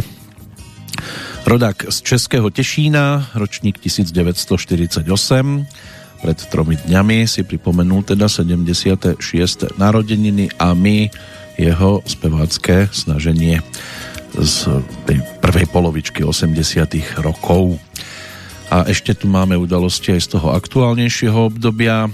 [1.45, 5.05] Rodák z Českého Tešína, ročník 1948,
[6.19, 9.19] pred tromi dňami si pripomenul teda 76.
[9.79, 11.07] narodeniny a my
[11.59, 13.59] jeho spevácké snaženie
[14.35, 17.19] z tej prvej polovičky 80.
[17.19, 17.79] rokov.
[18.69, 22.07] A ešte tu máme udalosti aj z toho aktuálnejšieho obdobia,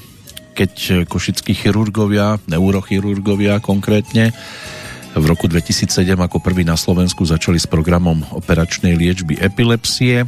[0.55, 4.31] keď košickí chirurgovia, neurochirurgovia konkrétne,
[5.15, 10.27] v roku 2007 ako prvý na Slovensku začali s programom operačnej liečby epilepsie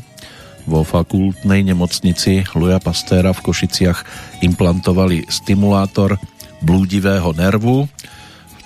[0.68, 4.00] vo fakultnej nemocnici Luja Pastéra v Košiciach
[4.44, 6.20] implantovali stimulátor
[6.60, 7.88] blúdivého nervu,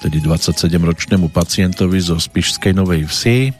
[0.01, 3.53] vtedy 27-ročnému pacientovi zo Spišskej Novej Vsi,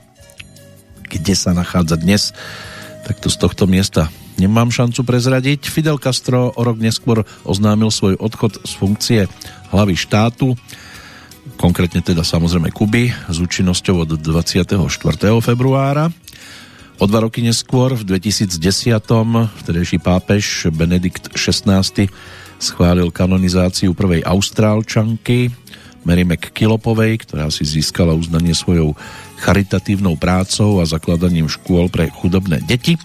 [1.06, 2.34] kde sa nachádza dnes,
[3.06, 4.10] tak to z tohto miesta
[4.42, 5.70] nemám šancu prezradiť.
[5.70, 9.22] Fidel Castro o rok neskôr oznámil svoj odchod z funkcie
[9.70, 10.58] hlavy štátu,
[11.62, 14.82] konkrétne teda samozrejme Kuby, s účinnosťou od 24.
[15.46, 16.10] februára.
[17.02, 18.62] O dva roky neskôr, v 2010.
[19.66, 21.82] vtedejší pápež Benedikt XVI
[22.62, 25.50] schválil kanonizáciu prvej austrálčanky
[26.06, 28.94] Mary McKillopovej, ktorá si získala uznanie svojou
[29.42, 33.02] charitatívnou prácou a zakladaním škôl pre chudobné deti.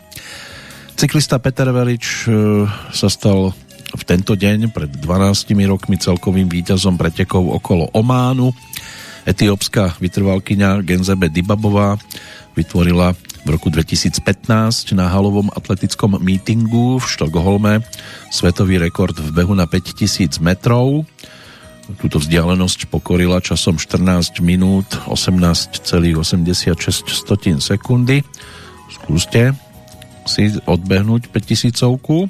[0.93, 3.57] Cyklista Peter Velič e, sa stal
[3.97, 8.53] v tento deň pred 12 rokmi celkovým víťazom pretekov okolo Ománu.
[9.25, 11.97] Etiópska vytrvalkyňa Genzebe Dibabová
[12.53, 13.17] vytvorila
[13.47, 17.79] v roku 2015 na halovom atletickom mítingu v Štokholme
[18.35, 21.07] svetový rekord v behu na 5000 metrov.
[22.03, 26.19] Túto vzdialenosť pokorila časom 14 minút 18,86
[27.63, 28.27] sekundy.
[28.91, 29.55] Skúste
[30.27, 32.27] si odbehnúť 5000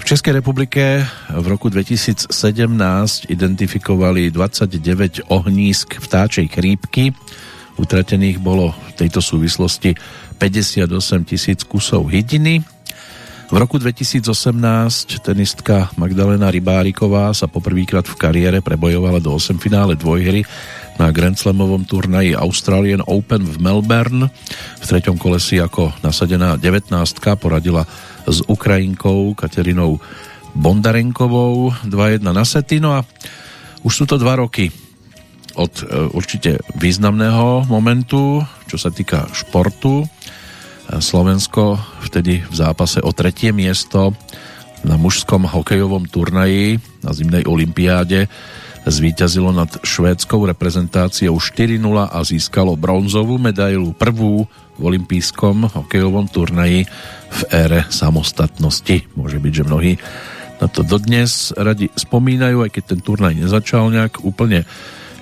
[0.00, 2.32] v Českej republike v roku 2017
[3.28, 7.12] identifikovali 29 ohnízk vtáčej krípky.
[7.80, 9.96] Utratených bolo v tejto súvislosti
[10.36, 10.84] 58
[11.24, 12.60] tisíc kusov hydiny.
[13.50, 14.22] V roku 2018
[15.26, 20.46] tenistka Magdalena Rybáriková sa poprvýkrát v kariére prebojovala do 8 finále dvojhry
[21.00, 24.30] na Grand Slamovom turnaji Australian Open v Melbourne.
[24.78, 26.94] V treťom kole si ako nasadená 19
[27.40, 27.88] poradila
[28.28, 29.98] s Ukrajinkou Katerinou
[30.54, 32.78] Bondarenkovou 2-1 na sety.
[32.78, 33.02] No a
[33.82, 34.89] už sú to dva roky
[35.60, 40.02] od e, určite významného momentu, čo sa týka športu.
[40.02, 40.06] E,
[40.96, 41.76] Slovensko
[42.08, 44.16] vtedy v zápase o tretie miesto
[44.80, 48.32] na mužskom hokejovom turnaji na zimnej olympiáde
[48.88, 54.48] zvíťazilo nad švédskou reprezentáciou 4-0 a získalo bronzovú medailu prvú
[54.80, 56.88] v olympijskom hokejovom turnaji
[57.28, 59.04] v ére samostatnosti.
[59.12, 59.92] Môže byť, že mnohí
[60.60, 64.64] na to dodnes radi spomínajú, aj keď ten turnaj nezačal nejak úplne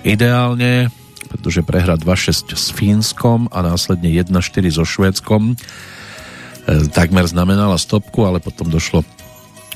[0.03, 0.89] ideálne,
[1.29, 4.33] pretože prehra 2-6 s Fínskom a následne 1-4
[4.73, 5.55] so Švédskom e,
[6.89, 9.05] takmer znamenala stopku, ale potom došlo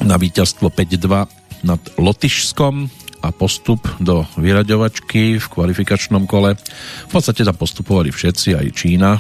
[0.02, 2.90] na víťazstvo 5-2 nad Lotyšskom
[3.24, 6.60] a postup do vyraďovačky v kvalifikačnom kole.
[7.08, 9.12] V podstate tam postupovali všetci, aj Čína,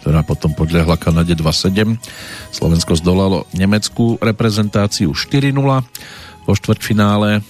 [0.00, 2.00] ktorá potom podľahla Kanade 2-7.
[2.54, 5.52] Slovensko zdolalo nemeckú reprezentáciu 4-0.
[6.48, 7.44] Po štvrťfinále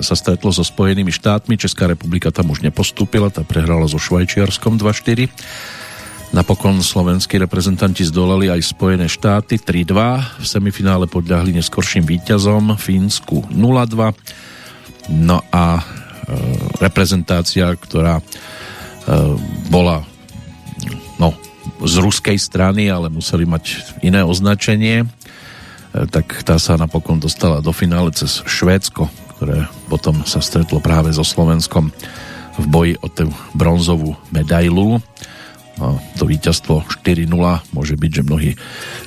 [0.00, 1.56] sa stretlo so Spojenými štátmi.
[1.56, 5.30] Česká republika tam už nepostúpila, tá prehrala so Švajčiarskom 2-4.
[6.34, 10.42] Napokon slovenskí reprezentanti zdolali aj Spojené štáty 3-2.
[10.42, 14.10] V semifinále podľahli neskorším víťazom Fínsku 0-2.
[15.14, 15.82] No a e,
[16.82, 18.22] reprezentácia, ktorá e,
[19.70, 20.02] bola
[21.22, 21.30] no,
[21.86, 25.06] z ruskej strany, ale museli mať iné označenie, e,
[26.10, 29.06] tak tá sa napokon dostala do finále cez Švédsko,
[29.36, 31.92] ktoré potom sa stretlo práve so Slovenskom
[32.56, 34.96] v boji o tú bronzovú medailu.
[35.76, 37.28] No, to víťazstvo 4-0
[37.76, 38.50] môže byť, že mnohí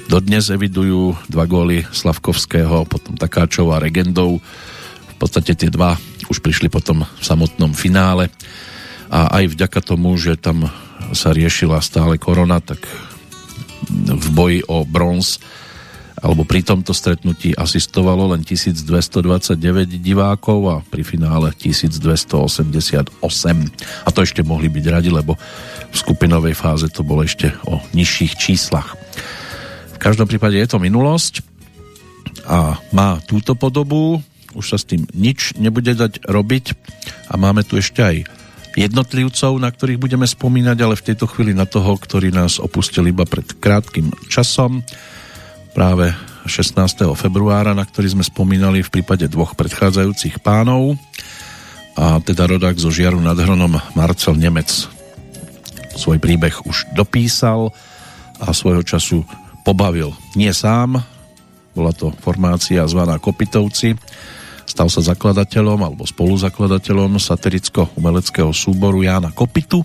[0.05, 4.38] dodnes evidujú dva góly Slavkovského, potom Takáčov a Regendov.
[5.09, 5.97] V podstate tie dva
[6.30, 8.30] už prišli potom v samotnom finále
[9.09, 10.69] a aj vďaka tomu, že tam
[11.17, 12.86] sa riešila stále korona, tak
[13.89, 15.41] v boji o bronz
[16.20, 19.55] alebo pri tomto stretnutí asistovalo len 1229
[20.03, 23.24] divákov a pri finále 1288.
[24.03, 25.39] A to ešte mohli byť radi, lebo
[25.89, 28.99] v skupinovej fáze to bolo ešte o nižších číslach.
[29.95, 31.43] V každom prípade je to minulosť
[32.47, 34.24] a má túto podobu,
[34.55, 36.65] už sa s tým nič nebude dať robiť
[37.30, 38.17] a máme tu ešte aj
[38.78, 43.28] jednotlivcov, na ktorých budeme spomínať, ale v tejto chvíli na toho, ktorý nás opustil iba
[43.28, 44.86] pred krátkým časom,
[45.80, 46.11] práve
[46.43, 46.75] 16.
[47.15, 50.99] februára, na ktorý sme spomínali v prípade dvoch predchádzajúcich pánov
[51.95, 54.67] a teda rodák zo Žiaru nad Hronom Marcel Nemec.
[55.95, 57.71] Svoj príbeh už dopísal
[58.43, 59.23] a svojho času
[59.63, 60.11] pobavil.
[60.36, 60.99] Nie sám,
[61.71, 63.95] bola to formácia zvaná Kopitovci,
[64.67, 69.82] Stal sa zakladateľom alebo spoluzakladateľom satiricko-umeleckého súboru Jána Kopitu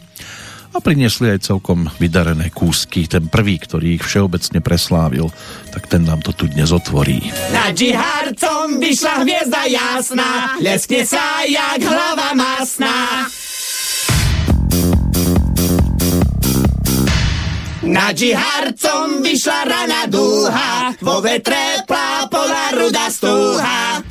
[0.74, 3.06] a priniesli aj celkom vydarené kúsky.
[3.06, 5.30] Ten prvý, ktorý ich všeobecne preslávil,
[5.70, 7.30] tak ten nám to tu dnes otvorí.
[7.54, 13.30] Na džiharcom vyšla hviezda jasná, leskne sa jak hlava masná.
[17.84, 24.02] Na džiharcom vyšla rana dúha, vo vetre plápola ruda stúha.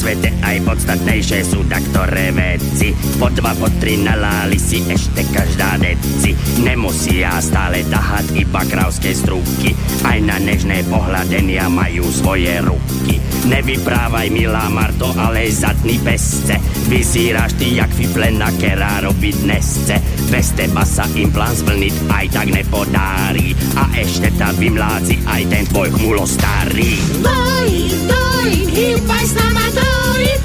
[0.00, 2.96] Svete aj podstatnejšie sú ktoré veci.
[3.20, 6.32] Po dva, po tri naláli si ešte každá deci.
[6.64, 9.76] Nemusia stále tahať iba krauské strúky.
[10.08, 13.20] Aj na nežné pohľadenia majú svoje ruky.
[13.44, 16.56] Nevyprávaj, milá Marto, ale zadný pesce.
[16.88, 20.00] Vysíraš ty jak fifle na kerá robiť nesce.
[20.32, 23.52] Bez teba sa im plán splniť aj tak nepodári.
[23.76, 26.96] A ešte ta vymláci aj ten tvoj chmulo starý.
[27.20, 27.70] Daj,
[28.08, 30.40] daj dojím, hýbaj s nama dojím,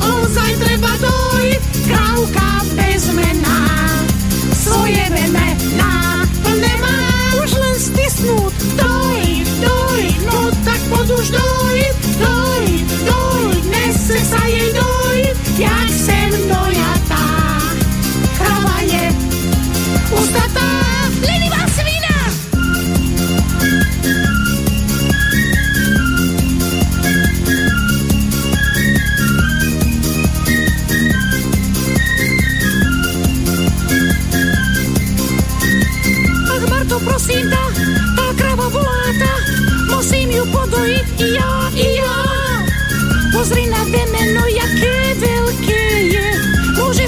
[0.00, 3.60] ozaj treba dojím, krávka bezmená,
[4.56, 6.96] svoje vemená, plné má.
[7.44, 9.23] Už len stisnúť, dojím,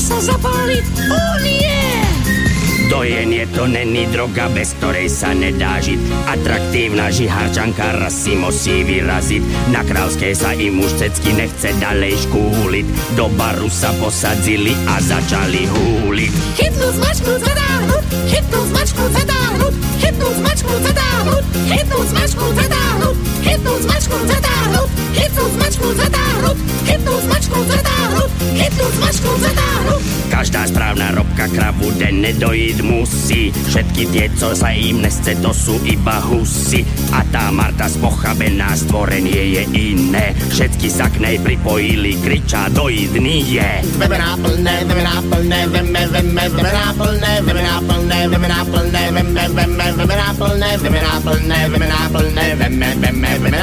[0.06, 1.82] sa zapáliť, o nie!
[2.86, 5.98] Dojenie to není droga, bez ktorej sa nedá žiť.
[6.30, 9.74] Atraktívna žihárčanka raz si musí vyraziť.
[9.74, 12.86] Na kráľskej sa im už cecky nechce ďalej škúliť.
[13.18, 16.32] Do baru sa posadzili a začali húliť.
[16.54, 24.45] Chytnúť, zmačknúť, zadáhnuť, chytnúť, zmačknúť, zadáhnuť, chytnúť, zmačknúť, zadáhnuť, chytnúť, zmačknúť, zadáhnuť, chytnúť, zmačknúť, zadáhnuť,
[25.36, 26.58] chytnúť, zmačknúť, zadáhnuť,
[26.88, 30.00] chytnúť, zmačknúť, zadáhnuť, chytnúť, zmačknúť, zadáhnuť.
[30.32, 33.52] Každá správna robka kravu denne dojiť musí.
[33.52, 36.88] Všetky tie, co sa im nesce, to sú iba husy.
[37.12, 39.62] A tá Marta spochabená stvorenie je
[39.92, 40.32] iné.
[40.52, 43.72] Všetky sa k nej pripojili, kričá dojdný je.
[44.00, 50.16] Veme náplné, veme náplné, veme, veme, veme náplné, veme náplné, veme náplné, veme, veme, veme
[50.16, 53.58] náplné, veme náplné, veme náplné, veme, veme, veme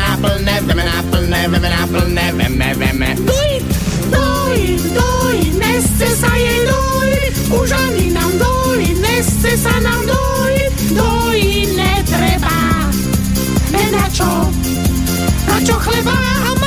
[0.85, 3.15] náplné, veme náplné, veme náplné, veme, veme.
[3.15, 3.65] Dojít,
[4.09, 11.69] dojít, dojít, nesce sa jej dojít, už ani nám dojít, nesce sa nám dojít, dojít
[11.75, 12.57] netreba.
[13.71, 14.29] Ne na čo,
[15.47, 16.15] na čo chleba
[16.49, 16.62] a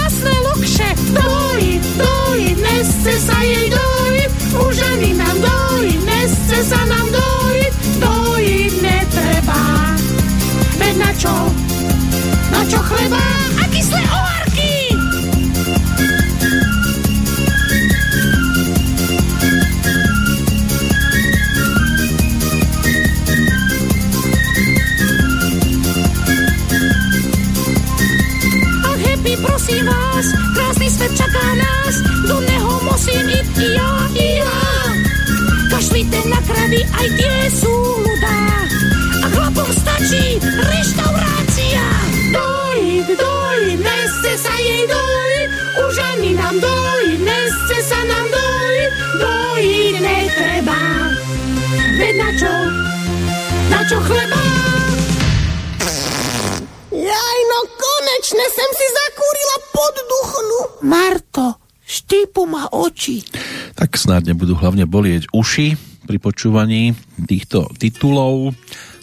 [64.46, 65.74] Nebudú hlavne bolieť uši
[66.06, 68.54] pri počúvaní týchto titulov.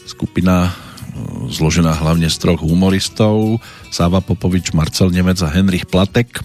[0.08, 0.74] Skupina e,
[1.52, 3.60] zložená hlavne z troch humoristov
[3.92, 6.40] Sáva Popovič, Marcel Nemec a Henrich Platek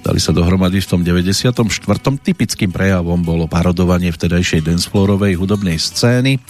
[0.00, 1.52] dali sa dohromady v tom 94.
[2.24, 6.40] Typickým prejavom bolo parodovanie vtedajšej dancefloorovej hudobnej scény.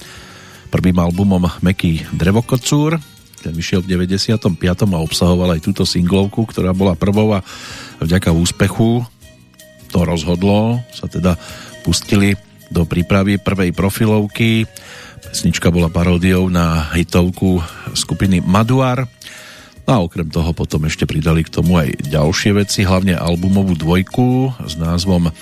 [0.71, 2.95] Prvým albumom Meký drevokocúr
[3.43, 4.55] ten vyšiel v 95.
[4.87, 7.43] a obsahoval aj túto singlovku, ktorá bola prvou a
[7.99, 9.03] vďaka úspechu
[9.89, 11.35] to rozhodlo, sa teda
[11.83, 12.37] pustili
[12.69, 14.69] do prípravy prvej profilovky.
[15.19, 17.61] Pesnička bola paródiou na hitovku
[17.97, 19.09] skupiny Maduar.
[19.89, 24.53] No a okrem toho potom ešte pridali k tomu aj ďalšie veci, hlavne albumovú dvojku
[24.69, 25.33] s názvom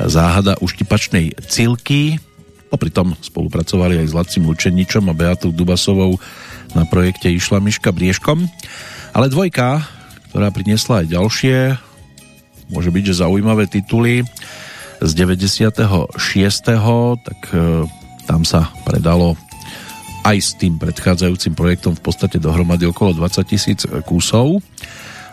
[0.00, 2.16] Záhada uštipačnej cilky.
[2.72, 6.16] Popri tom spolupracovali aj s Lacim Lučeničom a Beatou Dubasovou
[6.72, 8.48] na projekte Išla Miška Briežkom.
[9.12, 9.84] Ale dvojka,
[10.32, 11.56] ktorá priniesla aj ďalšie,
[12.72, 14.24] môže byť, že zaujímavé tituly
[15.00, 16.12] z 96.
[17.24, 17.88] tak e,
[18.28, 19.34] tam sa predalo
[20.24, 24.60] aj s tým predchádzajúcim projektom v podstate dohromady okolo 20 tisíc kusov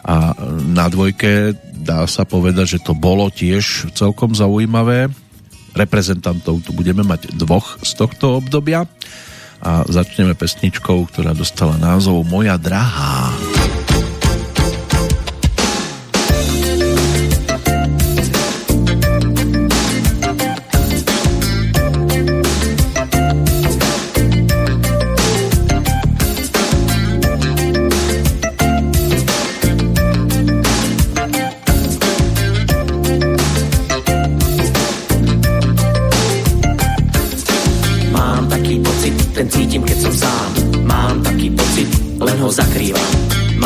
[0.07, 0.32] a
[0.72, 1.51] na dvojke
[1.84, 5.11] dá sa povedať, že to bolo tiež celkom zaujímavé.
[5.76, 8.88] Reprezentantov tu budeme mať dvoch z tohto obdobia
[9.59, 13.34] a začneme pesničkou, ktorá dostala názov Moja drahá.
[13.34, 13.97] Mám taký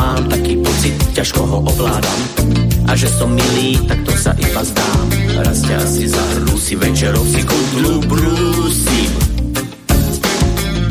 [0.02, 2.20] Mám taký pocit, ťažko ho ovládam.
[2.90, 5.08] A že som milý, tak to sa iba zdám
[5.46, 9.12] Raz ťa si zahrnú si večerov si kundlu brúsim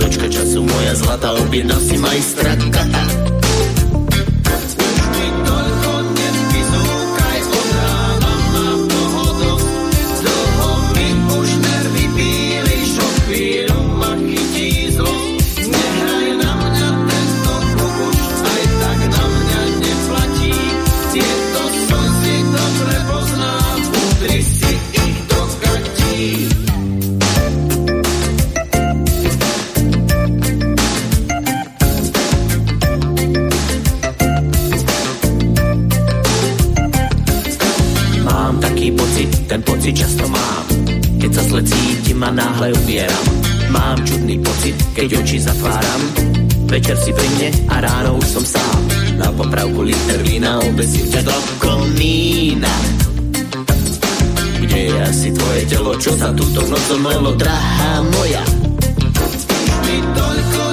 [0.00, 3.39] Dočka času moja zlata, objednal si majstra kata
[42.40, 43.26] náhle ubieram.
[43.68, 46.02] Mám čudný pocit, keď oči zatváram.
[46.72, 48.80] Večer si pri mne a ráno už som sám.
[49.20, 52.72] Na popravku liter vína obesím ťa do komína.
[54.60, 58.44] Kde je asi tvoje telo, čo sa túto noc zomlelo, drahá moja?
[59.84, 60.69] Mi toľko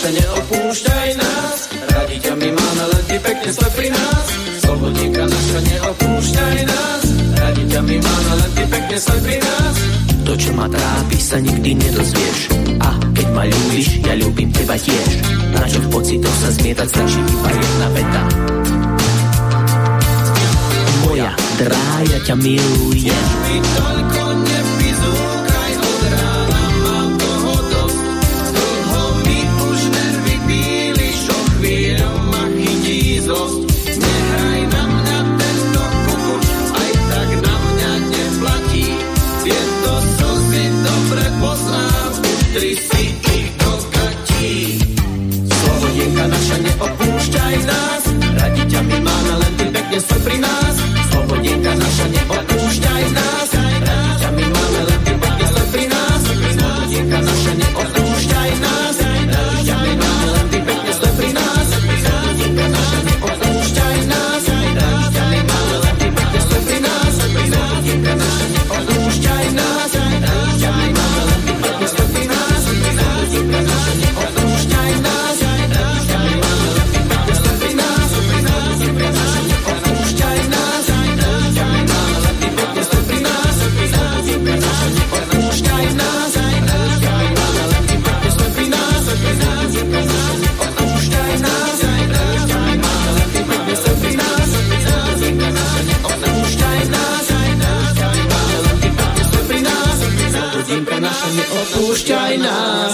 [0.00, 1.58] sa neopúšťaj nás,
[1.92, 4.26] radi ťa my máme, len ty pekne stoj pri nás.
[4.64, 7.02] Slobodníka naša, neopúšťaj nás,
[7.36, 9.74] radi ťa my máme, len ty pekne stoj pri nás.
[10.24, 12.38] To, čo ma trápi, sa nikdy nedozvieš.
[12.80, 15.10] A keď ma ľúbiš, ja ľúbim teba tiež.
[15.52, 18.22] Na čo v pocitoch sa zmietať, stačí iba jedna veta.
[21.04, 21.30] Moja
[21.60, 23.26] drája ťa milujem.
[23.44, 24.19] Mi toľko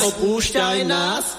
[0.06, 1.35] Opúšťaj nás.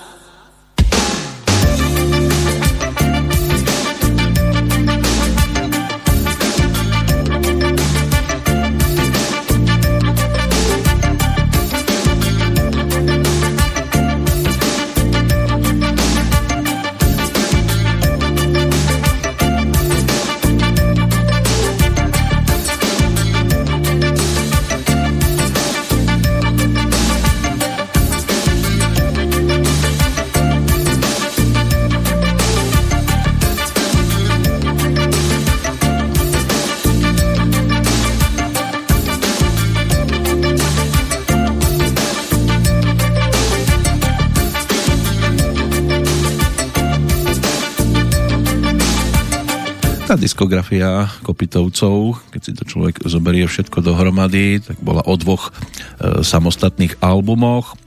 [50.67, 56.99] Diskografia Kopitovcov, keď si to človek zoberie všetko dohromady, tak bola o dvoch e, samostatných
[56.99, 57.79] albumoch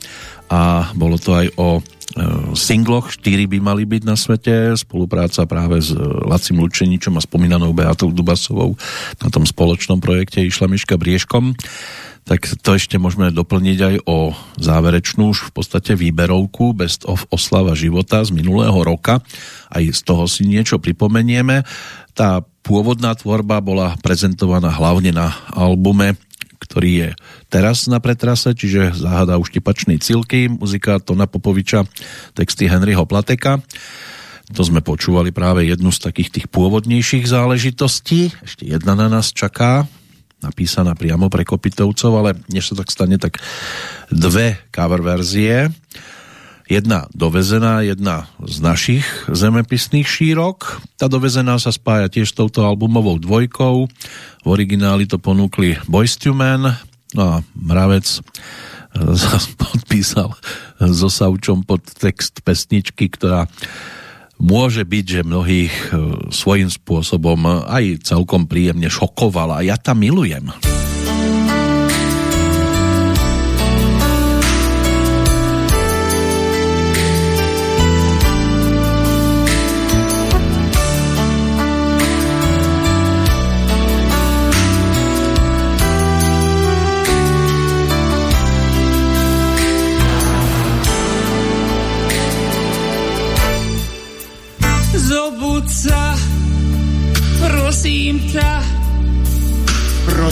[0.49, 1.83] a bolo to aj o e,
[2.57, 5.93] singloch, štyri by mali byť na svete, spolupráca práve s
[6.25, 8.73] Lacim Lučeničom a spomínanou Beatou Dubasovou
[9.21, 11.53] na tom spoločnom projekte išla Miška Briežkom
[12.31, 17.73] tak to ešte môžeme doplniť aj o záverečnú už v podstate výberovku Best of Oslava
[17.75, 19.25] života z minulého roka.
[19.67, 21.65] Aj z toho si niečo pripomenieme.
[22.13, 26.17] Tá pôvodná tvorba bola prezentovaná hlavne na albume,
[26.61, 27.09] ktorý je
[27.49, 31.89] teraz na pretrase, čiže záhada uštipačnej cilky, muzika Tona Popoviča,
[32.37, 33.59] texty Henryho Plateka.
[34.51, 38.35] To sme počúvali práve jednu z takých tých pôvodnejších záležitostí.
[38.43, 39.87] Ešte jedna na nás čaká,
[40.43, 43.39] napísaná priamo pre Kopitovcov, ale než sa tak stane, tak
[44.11, 45.71] dve cover verzie.
[46.71, 50.79] Jedna dovezená, jedna z našich zemepisných šírok.
[50.95, 53.91] Tá dovezená sa spája tiež s touto albumovou dvojkou.
[53.91, 56.79] V origináli to ponúkli Boyz II Men,
[57.19, 58.07] no a Mravec
[58.95, 60.31] sa podpísal
[60.79, 63.51] so Saučom pod text pesničky, ktorá
[64.39, 65.87] môže byť, že mnohých e,
[66.31, 69.67] svojím spôsobom aj celkom príjemne šokovala.
[69.67, 70.55] Ja tam milujem.
[70.55, 70.80] prosím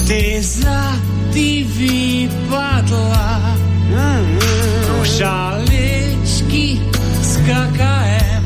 [0.09, 0.97] protéza
[1.33, 3.53] ty vypadla.
[4.89, 6.81] Do šaličky
[7.21, 8.45] s KKM,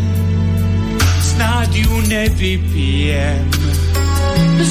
[1.22, 3.46] snáď ju nevypijem.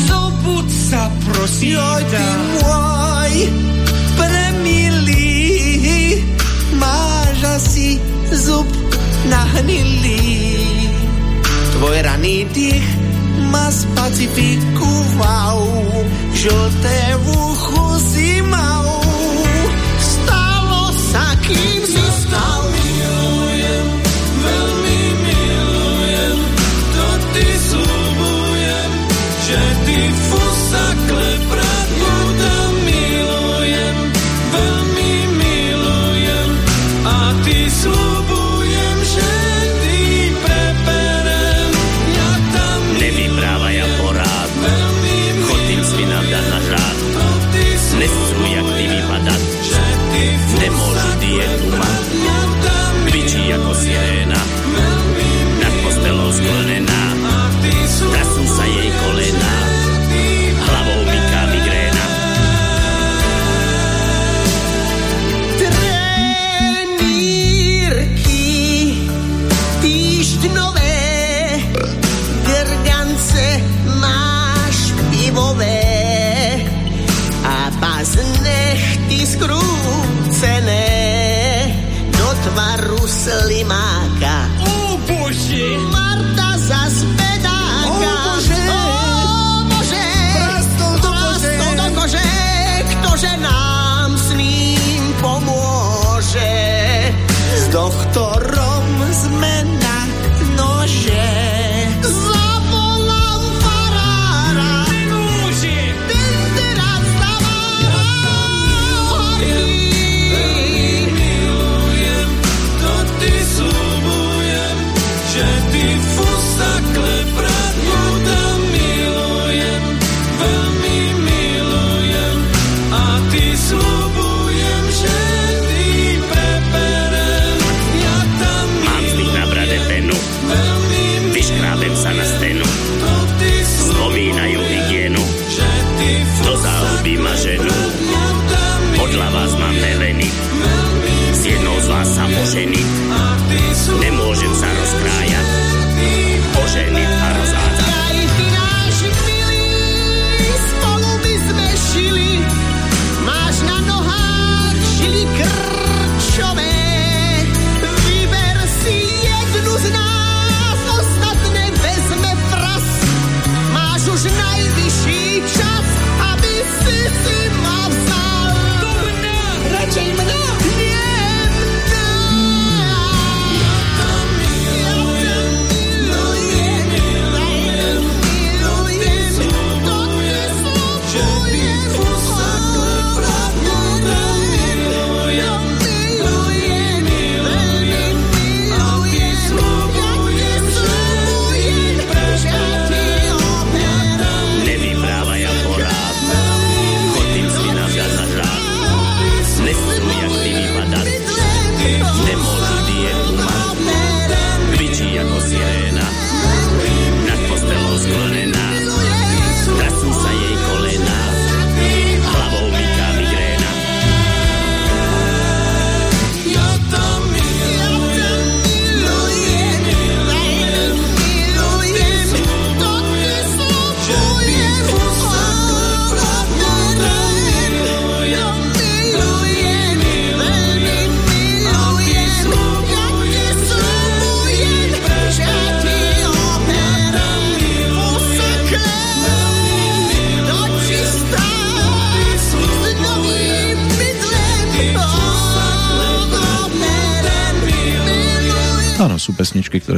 [0.04, 2.24] Zobud sa, prosím Joj, ty
[2.60, 3.34] môj
[4.20, 5.48] premilý,
[6.76, 8.04] máš asi
[8.36, 8.68] zub
[9.32, 10.60] nahnilý.
[11.72, 13.11] Tvoj raný dých
[13.52, 15.60] ma spacifikoval,
[16.32, 19.04] žlté v uchu zimou.
[20.00, 22.06] Stalo sa, kým si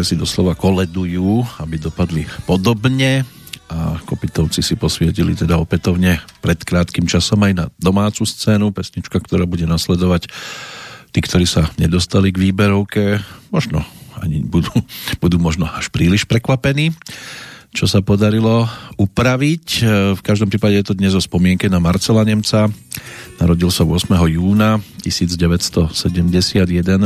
[0.04, 3.24] ktoré si doslova koledujú, aby dopadli podobne.
[3.72, 9.47] A Kopitovci si posvietili teda opätovne pred krátkým časom aj na domácu scénu, pesnička, ktorá
[9.47, 10.28] bude nasledovať
[11.16, 13.88] tí, ktorí sa nedostali k výberovke, možno
[14.20, 14.76] ani budú,
[15.24, 16.91] budú možno až príliš prekvapení
[17.74, 18.69] čo sa podarilo
[19.01, 19.65] upraviť.
[20.13, 22.69] V každom prípade je to dnes o spomienke na Marcela Nemca.
[23.41, 24.13] Narodil sa 8.
[24.30, 25.89] júna 1971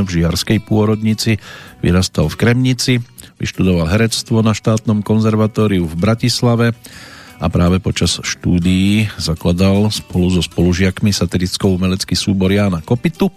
[0.04, 1.40] v Žiarskej pôrodnici,
[1.80, 2.94] vyrastal v Kremnici,
[3.40, 6.76] vyštudoval herectvo na štátnom konzervatóriu v Bratislave
[7.40, 13.32] a práve počas štúdií zakladal spolu so spolužiakmi satiricko-umelecký súbor Jána Kopitu,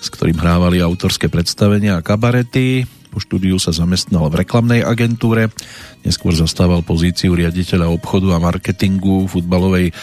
[0.00, 3.01] s ktorým hrávali autorské predstavenia a kabarety.
[3.12, 5.52] Po štúdiu sa zamestnal v reklamnej agentúre,
[6.00, 9.94] neskôr zastával pozíciu riaditeľa obchodu a marketingu futbalovej e,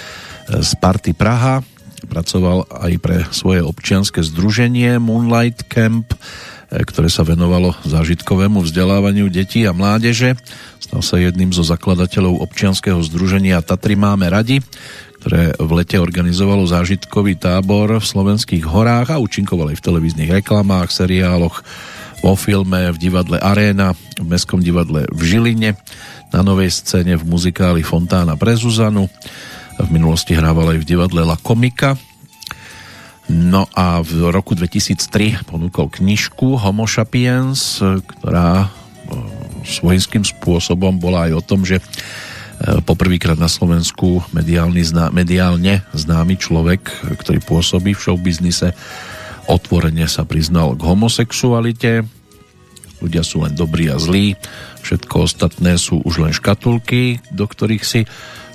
[0.61, 1.65] Sparty Praha.
[2.05, 6.17] Pracoval aj pre svoje občianske združenie Moonlight Camp, e,
[6.85, 10.37] ktoré sa venovalo zážitkovému vzdelávaniu detí a mládeže.
[10.77, 14.61] Stal sa jedným zo zakladateľov občianskeho združenia Tatry máme radi,
[15.17, 21.65] ktoré v lete organizovalo zážitkový tábor v slovenských horách a účinkoval v televíznych reklamách, seriáloch,
[22.19, 25.71] vo filme, v divadle Arena, v Mestskom divadle v Žiline,
[26.29, 29.09] na novej scéne v muzikáli Fontána pre Zuzanu.
[29.79, 31.95] V minulosti hrával aj v divadle La Komika.
[33.29, 38.69] No a v roku 2003 ponúkol knižku Homo Sapiens, ktorá e,
[39.69, 41.83] svojím spôsobom bola aj o tom, že e,
[42.81, 44.81] poprvýkrát na Slovensku mediálne,
[45.13, 46.89] mediálne známy človek,
[47.21, 48.73] ktorý pôsobí v showbiznise,
[49.49, 52.05] otvorene sa priznal k homosexualite.
[53.01, 54.37] Ľudia sú len dobrí a zlí,
[54.85, 58.05] všetko ostatné sú už len škatulky, do ktorých si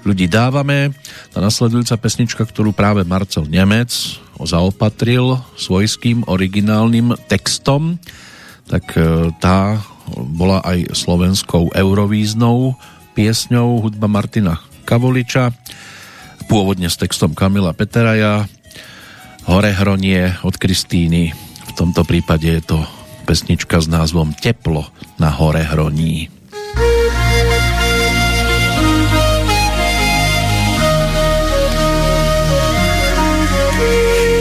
[0.05, 0.93] ľudí dávame.
[1.33, 3.91] Tá nasledujúca pesnička, ktorú práve Marcel Nemec
[4.37, 7.97] zaopatril svojským originálnym textom,
[8.69, 9.81] tak e, tá
[10.13, 12.77] bola aj slovenskou eurovíznou
[13.17, 15.57] piesňou hudba Martina Kavoliča,
[16.45, 18.45] pôvodne s textom Kamila Peteraja,
[19.45, 21.37] Hore hronie od Kristíny.
[21.69, 22.81] V tomto prípade je to
[23.29, 24.89] pesnička s názvom Teplo
[25.21, 26.33] na hore hroní.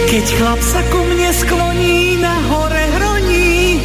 [0.08, 3.82] Keď chlap sa ku mne skloní na hore hroní,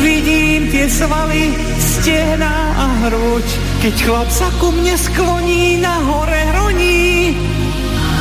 [0.00, 3.46] vidím tie svaly, stehna a hruď.
[3.84, 7.36] Keď chlap sa ku mne skloní na hore hroní,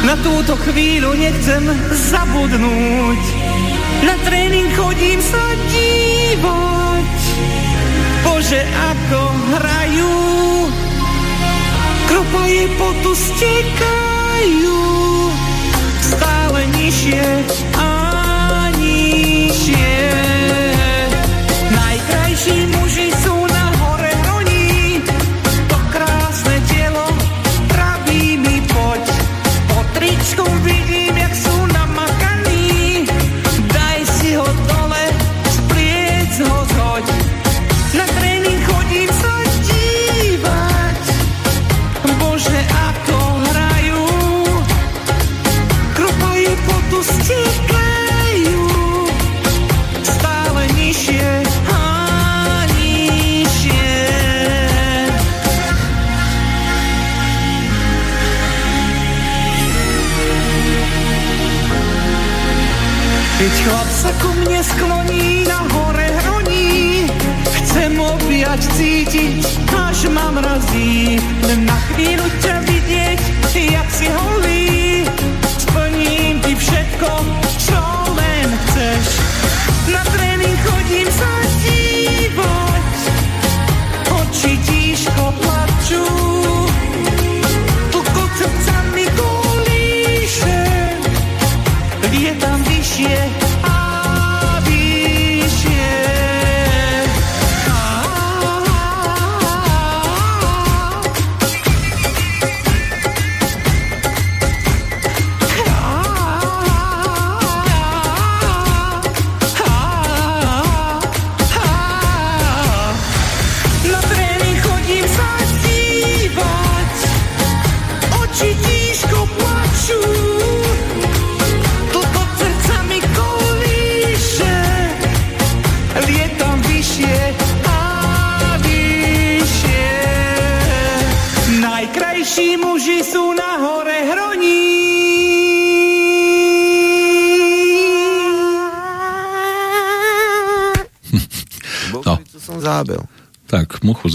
[0.04, 1.64] na túto chvíľu nechcem
[2.12, 3.22] zabudnúť.
[4.04, 7.16] Na tréning chodím sa dívať.
[8.24, 9.22] Bože, ako
[9.56, 10.16] hrajú.
[12.08, 14.84] Kropaje potu stekajú.
[16.04, 17.03] Stále nižšie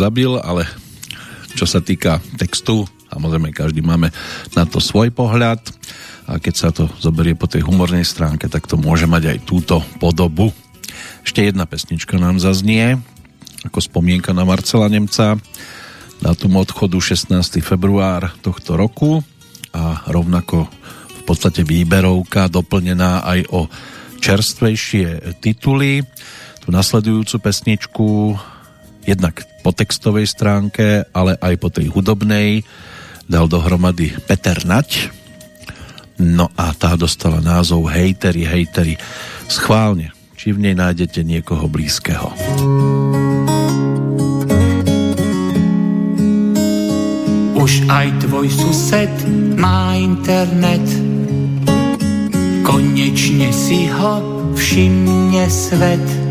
[0.08, 0.64] zabil, ale
[1.52, 4.08] čo sa týka textu, samozrejme každý máme
[4.56, 5.60] na to svoj pohľad
[6.24, 9.84] a keď sa to zoberie po tej humornej stránke, tak to môže mať aj túto
[10.00, 10.48] podobu.
[11.28, 12.96] Ešte jedna pesnička nám zaznie,
[13.68, 15.36] ako spomienka na Marcela Nemca,
[16.24, 17.60] dátum odchodu 16.
[17.60, 19.20] február tohto roku
[19.76, 20.72] a rovnako
[21.20, 23.68] v podstate výberovka doplnená aj o
[24.24, 26.00] čerstvejšie tituly.
[26.64, 28.08] Tu nasledujúcu pesničku
[29.08, 32.64] jednak po textovej stránke, ale aj po tej hudobnej
[33.28, 35.12] dal dohromady Peter Nať.
[36.24, 38.96] No a tá dostala názov Hejteri, hejteri.
[39.44, 42.32] Schválne, či v nej nájdete niekoho blízkeho.
[47.60, 49.12] Už aj tvoj sused
[49.60, 50.88] má internet
[52.64, 56.27] Konečne si ho všimne svet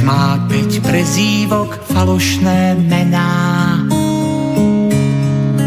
[0.00, 3.30] Má 5 prezívok, falošné mená.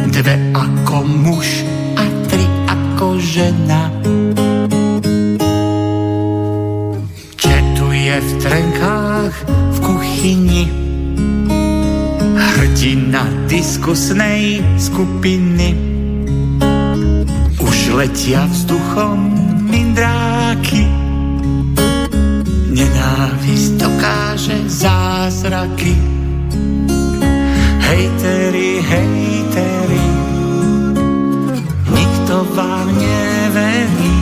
[0.10, 1.66] Dve ako muž
[1.98, 3.94] a tri ako žena.
[7.38, 10.64] Četuje v trenkách v kuchyni.
[12.34, 15.78] Hrdina diskusnej skupiny.
[17.62, 19.18] Už letia vzduchom
[19.70, 20.93] mindráky
[23.24, 25.96] Nenávisť dokáže zázraky.
[27.80, 30.08] Hejteri, hejteri
[31.88, 34.20] Nikto vám neverí.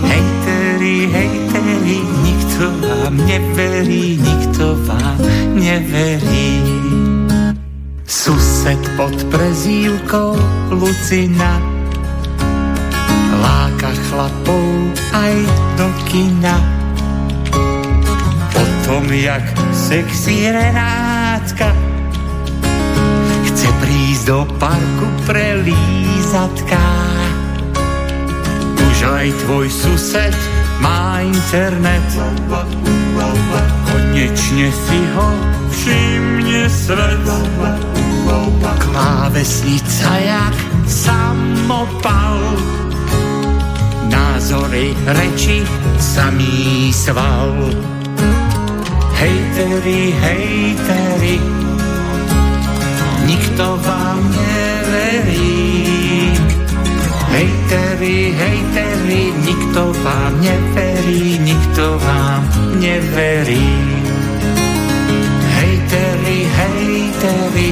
[0.00, 5.20] Hejteri, hejteri Nikto vám neverí Nikto vám
[5.52, 6.48] neverí.
[8.08, 10.32] Sused pod prezývkou
[10.72, 11.60] Lucina
[13.36, 14.64] Láka chlapov
[15.12, 15.34] aj
[15.76, 16.77] do kina
[18.98, 21.70] Potom jak sexy Renátka.
[23.46, 26.82] Chce prísť do parku pre lízatka
[28.74, 30.34] Už aj tvoj sused
[30.82, 32.02] má internet.
[33.86, 35.28] Konečne si ho
[35.70, 37.22] všimne svet.
[38.82, 40.56] Klávesnica jak
[40.90, 42.34] samopal.
[44.10, 45.62] Názory, reči,
[46.02, 47.54] samý sval
[49.18, 51.36] Hejteri, hejteri
[53.26, 55.58] Nikto vám neverí.
[57.34, 62.46] Hejteri, hejteri Nikto vám neverí Nikto vám
[62.78, 63.66] neverí.
[65.58, 67.70] Hejteri, hejteri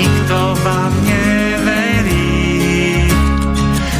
[0.00, 2.32] Nikto vám neverí.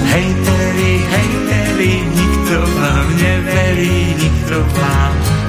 [0.08, 5.41] Hejteri, hejteri Nikto vám neverí Nikto vám neverí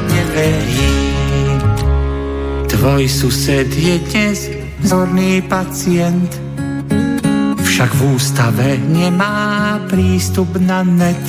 [2.74, 4.40] Tvoj sused je dnes
[4.82, 6.26] zorný pacient
[7.62, 11.22] Však v ústave nemá prístup na net.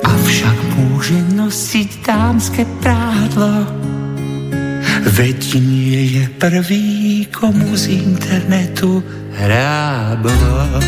[0.00, 3.68] Avšak môže nosiť dámske prádlo.
[5.04, 9.04] Veď nie je prvý, komu z internetu
[9.36, 10.80] hráblo.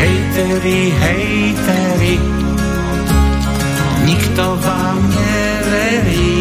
[0.00, 2.43] Hejteri, hejteri,
[4.04, 6.36] nikto vám neverí.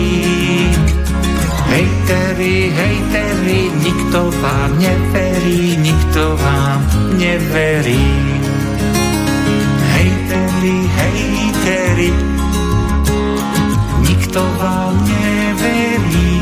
[1.73, 6.79] Hejteri, hejteri, nikto vám neverí, nikto vám
[7.17, 8.05] neverí.
[9.93, 12.11] Hejteri, hejteri,
[14.05, 16.33] nikto vám neverí.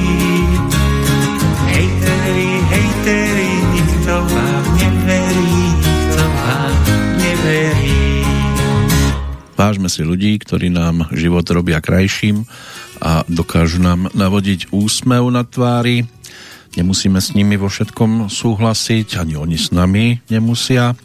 [1.72, 5.20] Hejteri, hejteri, nikto vám neverí,
[9.61, 12.49] Vážme si ľudí, ktorí nám život robia krajším
[12.97, 16.09] a dokážu nám navodiť úsmev na tvári.
[16.73, 20.97] Nemusíme s nimi vo všetkom súhlasiť, ani oni s nami nemusia.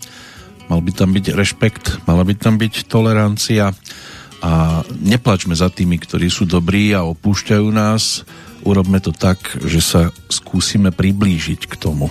[0.73, 3.77] Mal by tam byť rešpekt, mala by tam byť tolerancia
[4.41, 8.25] a neplačme za tými, ktorí sú dobrí a opúšťajú nás.
[8.65, 9.37] Urobme to tak,
[9.69, 12.09] že sa skúsime priblížiť k tomu,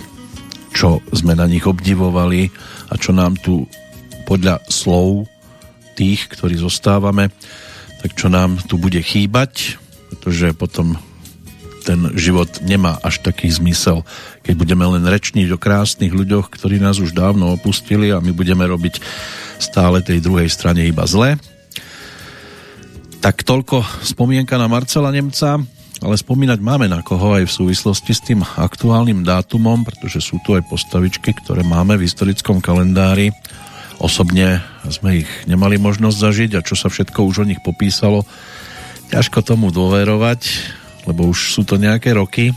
[0.70, 2.54] čo sme na nich obdivovali
[2.86, 3.66] a čo nám tu
[4.30, 5.26] podľa slov
[5.96, 7.32] tých, ktorí zostávame,
[8.04, 9.80] tak čo nám tu bude chýbať,
[10.12, 11.00] pretože potom
[11.86, 14.02] ten život nemá až taký zmysel,
[14.42, 18.66] keď budeme len rečniť o krásnych ľuďoch, ktorí nás už dávno opustili a my budeme
[18.66, 18.98] robiť
[19.62, 21.38] stále tej druhej strane iba zle.
[23.22, 25.62] Tak toľko spomienka na Marcela Nemca,
[26.02, 30.58] ale spomínať máme na koho aj v súvislosti s tým aktuálnym dátumom, pretože sú tu
[30.58, 33.30] aj postavičky, ktoré máme v historickom kalendári.
[33.96, 34.60] Osobne
[34.92, 38.28] sme ich nemali možnosť zažiť a čo sa všetko už o nich popísalo,
[39.08, 40.40] ťažko tomu dôverovať,
[41.08, 42.52] lebo už sú to nejaké roky,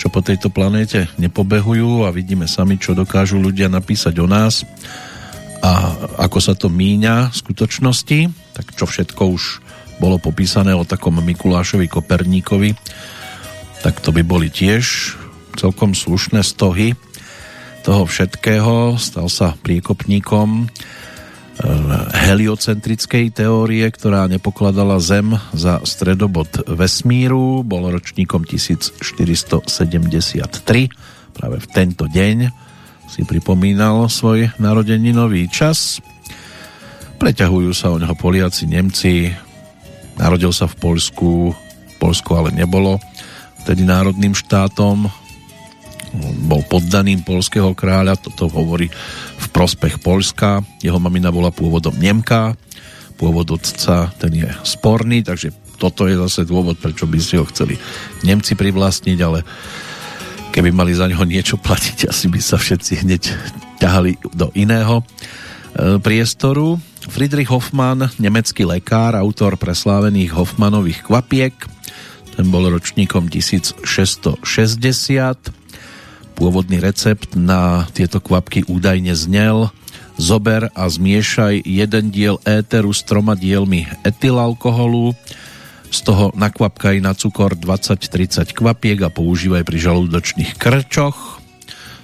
[0.00, 4.64] čo po tejto planéte nepobehujú a vidíme sami, čo dokážu ľudia napísať o nás
[5.60, 5.92] a
[6.24, 8.20] ako sa to míňa v skutočnosti,
[8.56, 9.42] tak čo všetko už
[10.00, 12.72] bolo popísané o takom Mikulášovi Koperníkovi,
[13.84, 15.16] tak to by boli tiež
[15.60, 16.96] celkom slušné stohy
[17.82, 19.00] toho všetkého.
[19.00, 20.64] Stal sa priekopníkom e,
[22.30, 27.66] heliocentrickej teórie, ktorá nepokladala Zem za stredobod vesmíru.
[27.66, 29.72] Bol ročníkom 1473.
[31.32, 32.36] Práve v tento deň
[33.10, 35.98] si pripomínal svoj narodeninový čas.
[37.18, 39.34] Preťahujú sa o neho Poliaci, Nemci,
[40.20, 41.56] Narodil sa v Polsku,
[41.96, 43.00] Polsko ale nebolo
[43.64, 45.08] vtedy národným štátom,
[46.46, 48.90] bol poddaným polského kráľa, toto hovorí
[49.38, 50.62] v prospech Polska.
[50.82, 52.58] Jeho mamina bola pôvodom Nemka,
[53.14, 57.78] pôvod otca ten je sporný, takže toto je zase dôvod, prečo by si ho chceli
[58.26, 59.44] Nemci privlastniť, ale
[60.52, 63.22] keby mali za neho niečo platiť, asi by sa všetci hneď
[63.80, 65.04] ťahali do iného e,
[66.02, 66.76] priestoru.
[67.08, 71.56] Friedrich Hoffmann, nemecký lekár, autor preslávených Hoffmanových kvapiek,
[72.36, 75.59] ten bol ročníkom 1660.
[76.40, 79.68] Pôvodný recept na tieto kvapky údajne znel
[80.16, 85.12] Zober a zmiešaj jeden diel éteru s troma dielmi etylalkoholu,
[85.92, 91.44] z toho nakvapkaj na cukor 20-30 kvapiek a používaj pri žalúdočných krčoch.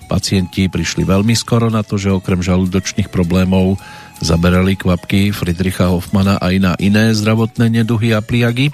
[0.04, 3.80] Pacienti prišli veľmi skoro na to, že okrem žalúdočných problémov
[4.20, 8.68] Zaberali kvapky Friedricha Hoffmana aj na iné zdravotné neduhy a pliagy.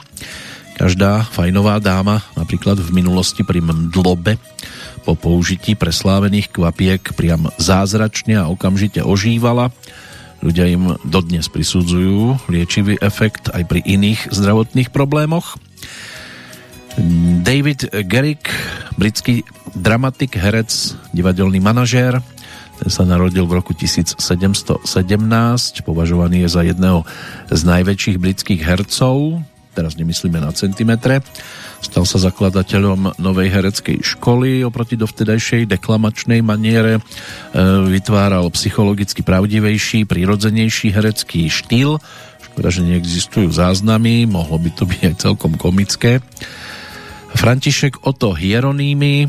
[0.79, 4.39] Každá fajnová dáma, napríklad v minulosti pri mdlobe,
[5.03, 9.75] po použití preslávených kvapiek priam zázračne a okamžite ožívala.
[10.43, 15.59] Ľudia im dodnes prisudzujú liečivý efekt aj pri iných zdravotných problémoch.
[17.43, 18.51] David Garrick,
[18.99, 22.21] britský dramatik, herec, divadelný manažér,
[22.83, 24.19] ten sa narodil v roku 1717,
[25.87, 27.07] považovaný je za jedného
[27.47, 29.39] z najväčších britských hercov,
[29.73, 31.25] teraz nemyslíme na centimetre.
[31.83, 36.99] Stal sa zakladateľom novej hereckej školy oproti dovtedajšej deklamačnej maniere.
[36.99, 37.01] E,
[37.91, 41.99] vytváral psychologicky pravdivejší, prirodzenejší herecký štýl.
[42.53, 46.23] Škoda, že neexistujú záznamy, mohlo by to byť aj celkom komické.
[47.33, 49.25] František Otto Hieronými,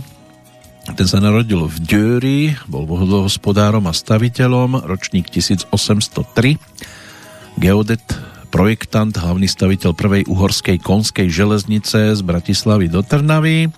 [0.84, 6.60] ten sa narodil v Döri, bol vodohospodárom a staviteľom, ročník 1803,
[7.56, 8.04] geodet,
[8.54, 13.74] projektant, hlavný staviteľ prvej uhorskej konskej železnice z Bratislavy do Trnavy,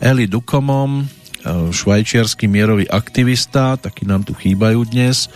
[0.00, 5.28] Eli Dukomom, e, švajčiarsky mierový aktivista, taký nám tu chýbajú dnes,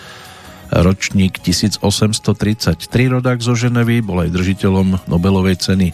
[0.73, 5.93] ročník 1833 rodák zo Ženevy, bol aj držiteľom Nobelovej ceny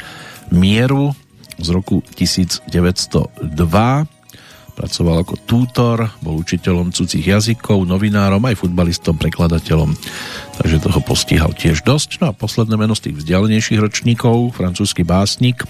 [0.54, 1.18] mieru
[1.58, 2.62] z roku 1902
[4.78, 9.90] Pracoval ako tútor, bol učiteľom cudzích jazykov, novinárom, aj futbalistom, prekladateľom.
[10.62, 12.22] Takže toho postihal tiež dosť.
[12.22, 15.66] No a posledné meno z tých vzdialenejších ročníkov, francúzsky básnik,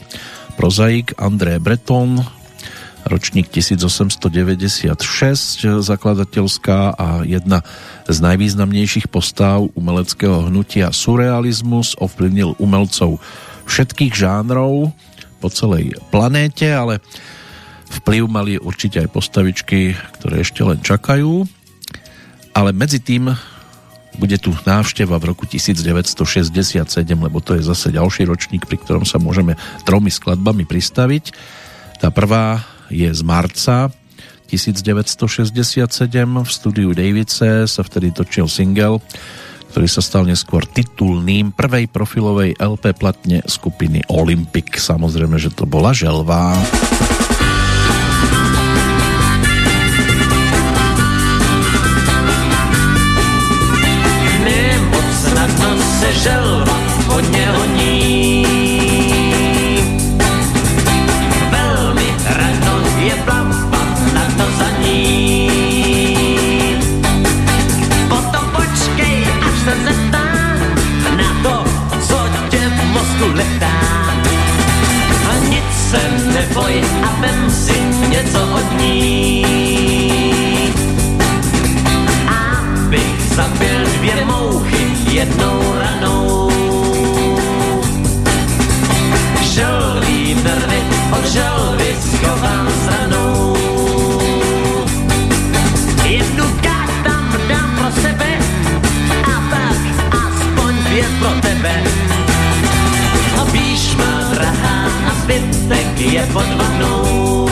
[0.61, 2.21] prozaik André Breton,
[3.09, 4.93] ročník 1896,
[5.81, 7.65] zakladateľská a jedna
[8.05, 13.17] z najvýznamnejších postáv umeleckého hnutia surrealizmus, ovplyvnil umelcov
[13.65, 14.93] všetkých žánrov
[15.41, 17.01] po celej planéte, ale
[17.89, 21.48] Vplyv mali určite aj postavičky, ktoré ešte len čakajú,
[22.52, 23.32] ale medzi tým
[24.19, 26.85] bude tu návšteva v roku 1967,
[27.15, 29.55] lebo to je zase ďalší ročník, pri ktorom sa môžeme
[29.86, 31.31] tromi skladbami pristaviť.
[32.02, 33.94] Tá prvá je z marca
[34.48, 35.93] 1967
[36.40, 39.05] v studiu Davice sa vtedy točil single,
[39.70, 44.81] ktorý sa stal neskôr titulným prvej profilovej LP platne skupiny Olympic.
[44.81, 46.56] Samozrejme, že to bola želvá.
[56.13, 58.47] Želva hodně honí.
[61.51, 65.51] Velmi rado je plavat na to za ní.
[68.09, 70.25] Potom počkej, až se zeptá
[71.17, 71.65] na to,
[72.09, 73.81] co tě v mozku letá.
[75.31, 76.01] A nic se
[76.35, 79.45] neboj a vem si něco od ní.
[82.29, 84.79] Abych zabil dvě mouchy
[85.11, 85.68] jednou
[91.13, 93.57] od želvy schovám stranou.
[96.05, 98.39] Jednu kát tam dám pro sebe
[99.25, 99.89] a pak
[101.41, 101.83] tebe.
[103.41, 107.49] A píš má drahá a zbytek je pod vanou.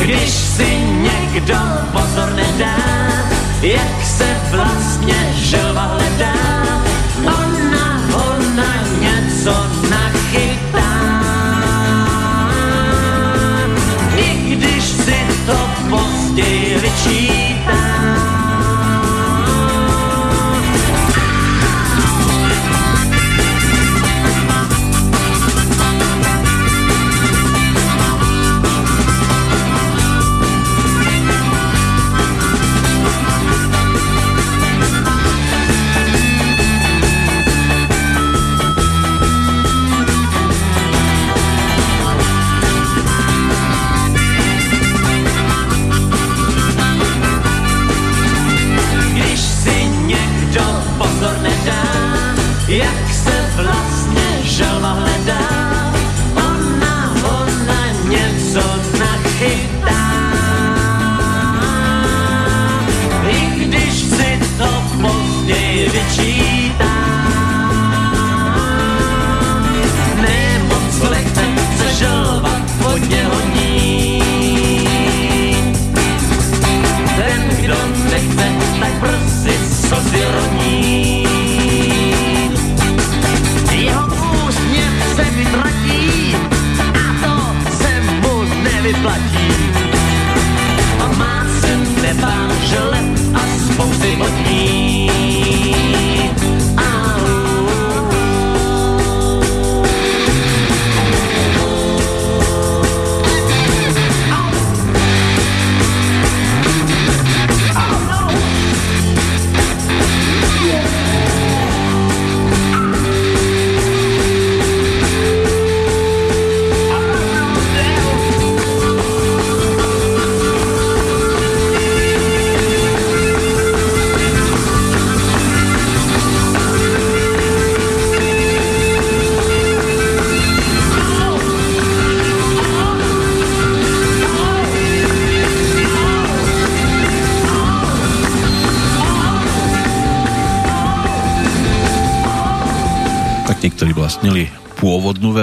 [0.00, 1.58] Když si někdo
[1.92, 2.76] pozor nedá,
[3.62, 6.39] jak se vlastně želva hledá,
[16.92, 17.39] achieve.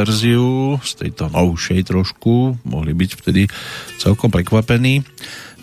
[0.04, 3.50] Verziu z tejto novšej trošku, mohli byť vtedy
[3.98, 5.02] celkom prekvapení.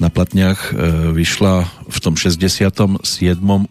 [0.03, 2.99] Na platniach e, vyšla v tom 67.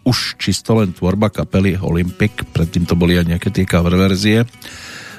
[0.08, 4.48] už čisto len tvorba kapely Olympic, predtým to boli aj nejaké tie cover verzie.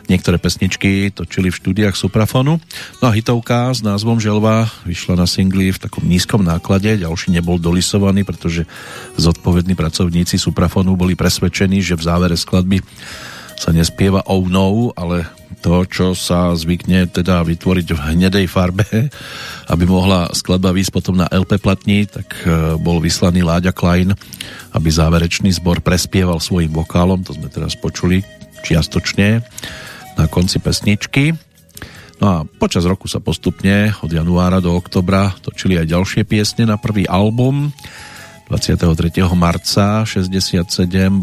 [0.06, 2.62] Niektoré pesničky točili v štúdiách Suprafonu.
[3.02, 7.58] No a hitovka s názvom Želva vyšla na singli v takom nízkom náklade, ďalší nebol
[7.58, 8.70] dolisovaný, pretože
[9.18, 12.86] zodpovední pracovníci Suprafonu boli presvedčení, že v závere skladby
[13.58, 15.26] sa nespieva oh no, ale
[15.66, 18.86] to, čo sa zvykne teda vytvoriť v hnedej farbe,
[19.74, 24.14] aby mohla skladba výsť potom na LP platni, tak e, bol vyslaný Láďa Klein,
[24.78, 28.22] aby záverečný zbor prespieval svojim vokálom, to sme teraz počuli
[28.62, 29.42] čiastočne
[30.22, 31.34] na konci pesničky.
[32.22, 36.78] No a počas roku sa postupne od januára do oktobra točili aj ďalšie piesne na
[36.78, 37.74] prvý album.
[38.46, 39.26] 23.
[39.34, 40.70] marca 67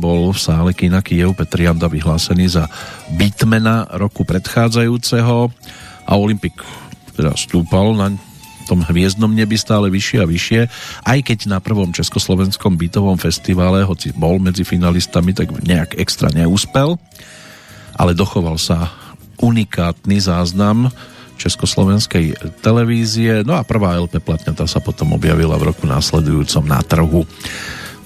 [0.02, 2.66] bol v sále Kina Kiev Petrianda vyhlásený za
[3.14, 5.46] beatmana roku predchádzajúceho
[6.02, 6.58] a Olympik
[7.14, 8.10] teda stúpal na
[8.66, 10.60] tom hviezdnom nebi stále vyššie a vyššie,
[11.06, 16.98] aj keď na prvom československom bytovom festivale, hoci bol medzi finalistami, tak nejak extra neúspel,
[17.94, 18.90] ale dochoval sa
[19.38, 20.90] unikátny záznam
[21.38, 23.42] československej televízie.
[23.42, 27.24] No a prvá LP platňa tá sa potom objavila v roku následujúcom na trhu.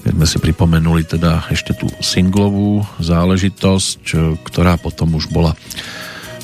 [0.07, 4.01] Keď sme si pripomenuli teda ešte tú singlovú záležitosť,
[4.47, 5.51] ktorá potom už bola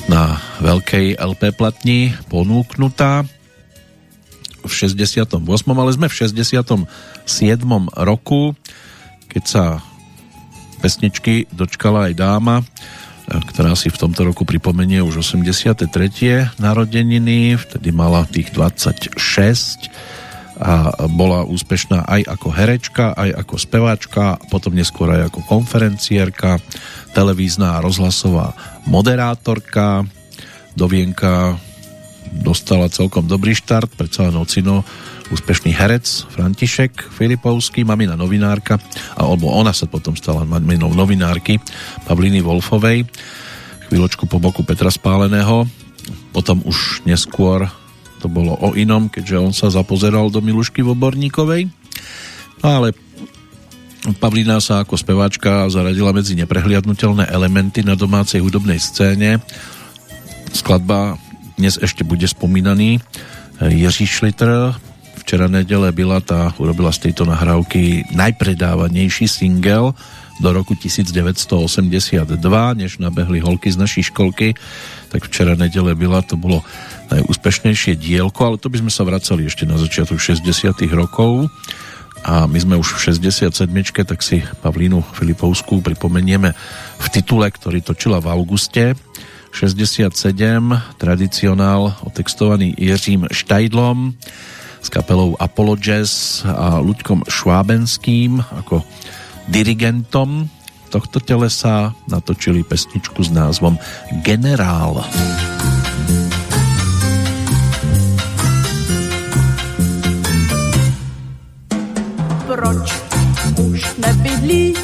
[0.04, 3.24] na veľkej LP platni ponúknutá
[4.64, 5.40] v 68.
[5.76, 6.84] ale sme v 67.
[7.96, 8.56] roku,
[9.28, 9.64] keď sa
[10.80, 12.56] pesničky dočkala aj dáma,
[13.28, 15.88] ktorá si v tomto roku pripomenie už 83.
[16.60, 19.16] narodeniny, vtedy mala tých 26
[20.54, 26.62] a bola úspešná aj ako herečka, aj ako speváčka, potom neskôr aj ako konferencierka,
[27.10, 28.54] televízna a rozhlasová
[28.86, 30.06] moderátorka.
[30.74, 31.58] Dovienka
[32.42, 34.82] dostala celkom dobrý štart, predsa len ocino
[35.30, 38.76] úspešný herec František Filipovský, mamina novinárka,
[39.14, 41.62] alebo ona sa potom stala maminou novinárky
[42.04, 43.06] Pavliny Wolfovej,
[43.88, 45.64] chvíľočku po boku Petra Spáleného,
[46.34, 47.70] potom už neskôr
[48.20, 51.68] to bolo o inom, keďže on sa zapozeral do Milušky Voborníkovej,
[52.64, 52.96] no ale
[54.04, 59.40] Pavlína sa ako speváčka zaradila medzi neprehliadnutelné elementy na domácej hudobnej scéne.
[60.52, 61.16] Skladba
[61.54, 62.98] dnes ešte bude spomínaný
[63.62, 64.74] Jiří Šlitr.
[65.24, 69.94] Včera nedele byla tá urobila z tejto nahrávky najpredávanejší single
[70.42, 72.26] do roku 1982,
[72.74, 74.58] než nabehli holky z našej školky,
[75.08, 76.66] tak včera nedele byla, to bolo
[77.14, 80.42] najúspešnejšie dielko, ale to by sme sa vracali ešte na začiatok 60
[80.90, 81.46] rokov
[82.26, 83.62] a my sme už v 67.
[84.02, 86.50] tak si Pavlínu Filipovskú pripomenieme
[86.98, 88.98] v titule, ktorý točila v auguste
[89.54, 94.12] 67, tradicionál otextovaný Jiřím Štajdlom
[94.82, 98.82] s kapelou Apollo Jazz a Luďkom Švábenským ako
[99.46, 100.50] dirigentom
[100.90, 103.78] tohto telesa natočili pesničku s názvom
[104.26, 105.06] Generál.
[112.50, 112.86] Proč
[113.54, 114.74] už nebydlí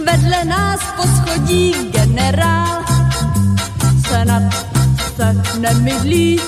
[0.00, 2.95] vedle nás poschodí generál.
[4.08, 4.66] Senat
[5.16, 6.40] se nemydlí,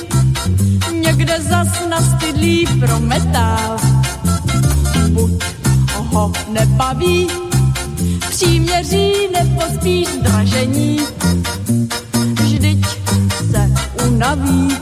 [0.93, 3.77] někde zas nastydlí pro metál.
[5.09, 5.45] Buď
[5.97, 7.29] ho nebaví,
[8.31, 11.01] příměří nepospíš dražení,
[12.41, 12.87] vždyť
[13.51, 13.71] se
[14.07, 14.77] unaví,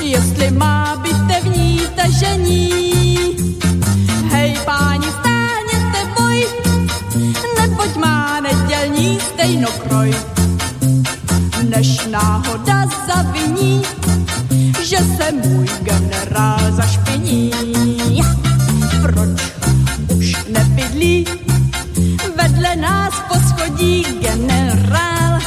[0.00, 2.70] jestli má bitevní tažení
[4.30, 6.46] hej páni, stáhněte boj,
[7.60, 10.37] neboť má nedělní stejnokroj.
[11.62, 13.82] Než náhoda zaviní,
[14.82, 17.50] že se můj generál zašpiní.
[19.02, 19.52] Proč
[20.16, 21.26] už nebydlí
[22.36, 25.38] vedle nás poschodí generál?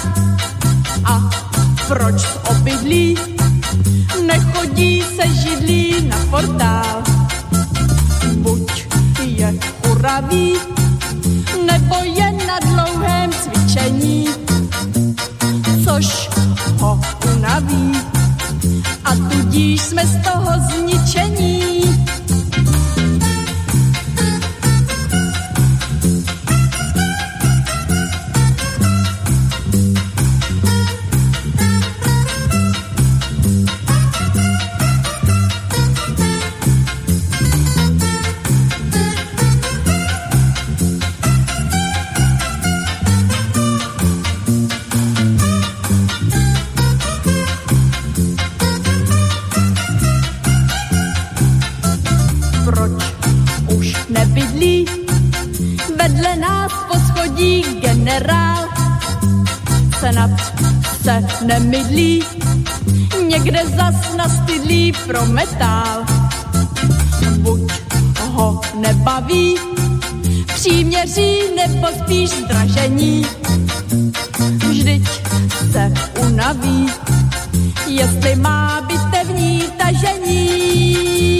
[1.06, 1.30] A
[1.88, 3.18] proč v obydlí
[4.28, 7.04] nechodí se židlí na portál?
[9.42, 9.54] je
[9.92, 10.54] uravý,
[11.66, 14.28] nebo je na dlouhém cvičení,
[15.91, 16.30] což
[16.80, 16.99] ho
[17.35, 17.91] unaví.
[19.05, 21.61] A tudíž jsme z toho zničení.
[61.03, 62.23] Se nemydlí,
[63.27, 66.06] někde zas nastydlí pro metál.
[67.38, 67.72] Buď
[68.31, 69.56] ho nebaví,
[70.56, 73.26] příměří nebo spíš zdražení.
[74.69, 75.10] Vždyť
[75.72, 76.89] se unaví,
[77.88, 81.31] jestli má bitevní tažení.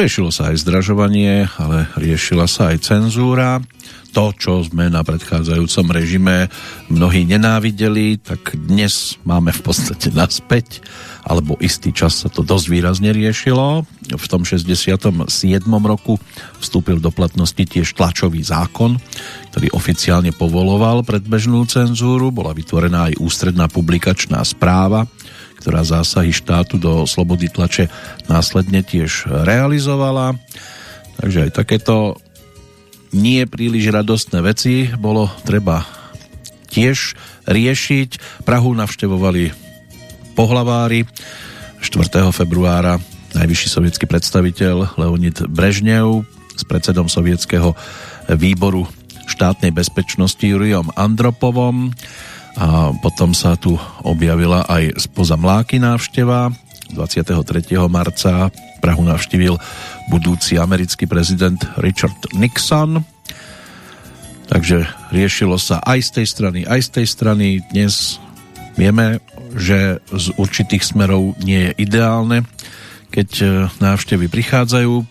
[0.00, 3.60] Riešilo sa aj zdražovanie, ale riešila sa aj cenzúra
[4.10, 6.50] to, čo sme na predchádzajúcom režime
[6.90, 10.82] mnohí nenávideli, tak dnes máme v podstate naspäť,
[11.22, 13.86] alebo istý čas sa to dosť výrazne riešilo.
[14.10, 14.90] V tom 67.
[15.84, 16.18] roku
[16.58, 18.98] vstúpil do platnosti tiež tlačový zákon,
[19.54, 22.34] ktorý oficiálne povoloval predbežnú cenzúru.
[22.34, 25.06] Bola vytvorená aj ústredná publikačná správa,
[25.60, 27.92] ktorá zásahy štátu do slobody tlače
[28.26, 30.34] následne tiež realizovala.
[31.20, 32.16] Takže aj takéto
[33.12, 35.84] nie príliš radostné veci bolo treba
[36.72, 38.42] tiež riešiť.
[38.48, 39.52] Prahu navštevovali
[40.38, 41.04] pohlavári
[41.82, 42.32] 4.
[42.32, 42.96] februára
[43.36, 46.24] najvyšší sovietský predstaviteľ Leonid Brežnev
[46.56, 47.76] s predsedom sovietského
[48.30, 48.86] výboru
[49.30, 51.94] štátnej bezpečnosti Jurijom Andropovom
[52.58, 56.50] a potom sa tu objavila aj spoza mláky návšteva
[56.92, 57.78] 23.
[57.86, 58.50] marca
[58.80, 59.60] Prahu navštívil
[60.08, 63.04] budúci americký prezident Richard Nixon.
[64.50, 67.46] Takže riešilo sa aj z tej strany, aj z tej strany.
[67.70, 68.18] Dnes
[68.74, 69.22] vieme,
[69.54, 72.48] že z určitých smerov nie je ideálne,
[73.14, 73.46] keď e,
[73.78, 75.06] návštevy prichádzajú.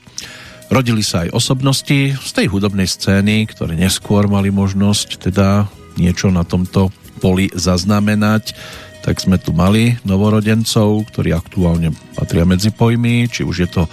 [0.74, 6.44] Rodili sa aj osobnosti z tej hudobnej scény, ktoré neskôr mali možnosť teda niečo na
[6.44, 8.56] tomto poli zaznamenať
[9.00, 13.84] tak sme tu mali novorodencov, ktorí aktuálne patria medzi pojmy, či už je to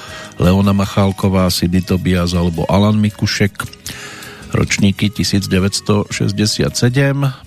[0.42, 3.54] Leona Machálková, Sidy Tobias alebo Alan Mikušek,
[4.50, 6.10] ročníky 1967,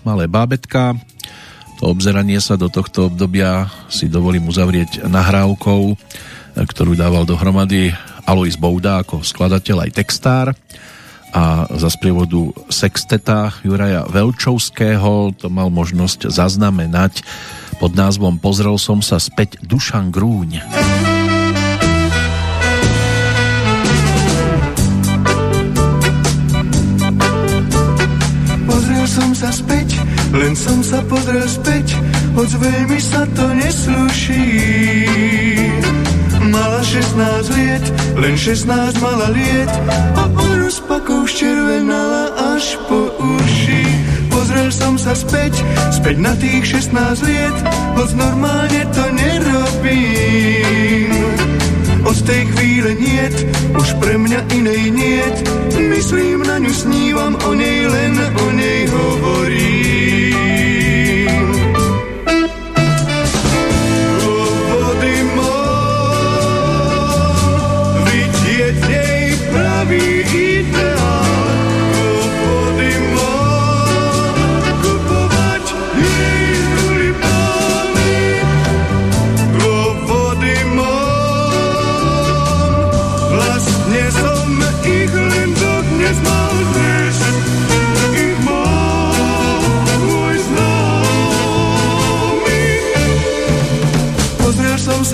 [0.07, 0.95] Malé bábetka.
[1.83, 5.95] To obzeranie sa do tohto obdobia si dovolím uzavrieť nahrávkou,
[6.57, 7.91] ktorú dával dohromady
[8.23, 10.47] Alois Bouda ako skladateľ aj textár
[11.33, 17.21] a za sprievodu sexteta Juraja Velčovského to mal možnosť zaznamenať
[17.79, 20.59] pod názvom Pozrel som sa späť Dušan Grúň.
[28.67, 29.95] Pozrel som sa späť,
[30.35, 31.95] len som sa pozrel späť,
[32.35, 34.45] hoď veľmi sa to nesluší.
[36.49, 37.85] Mala 16 liet,
[38.17, 39.71] len 16 mala liet
[40.17, 40.23] a
[40.69, 43.81] rozpakou ščervenala až po uši.
[44.29, 47.57] Pozrel som sa späť, späť na tých 16 liet,
[47.97, 51.09] hoď normálne to nerobím.
[52.05, 53.33] Od tej chvíle niet,
[53.81, 55.37] už pre mňa inej niet,
[55.73, 60.68] myslím na ňu, snívam o nej, len o nej hovorím.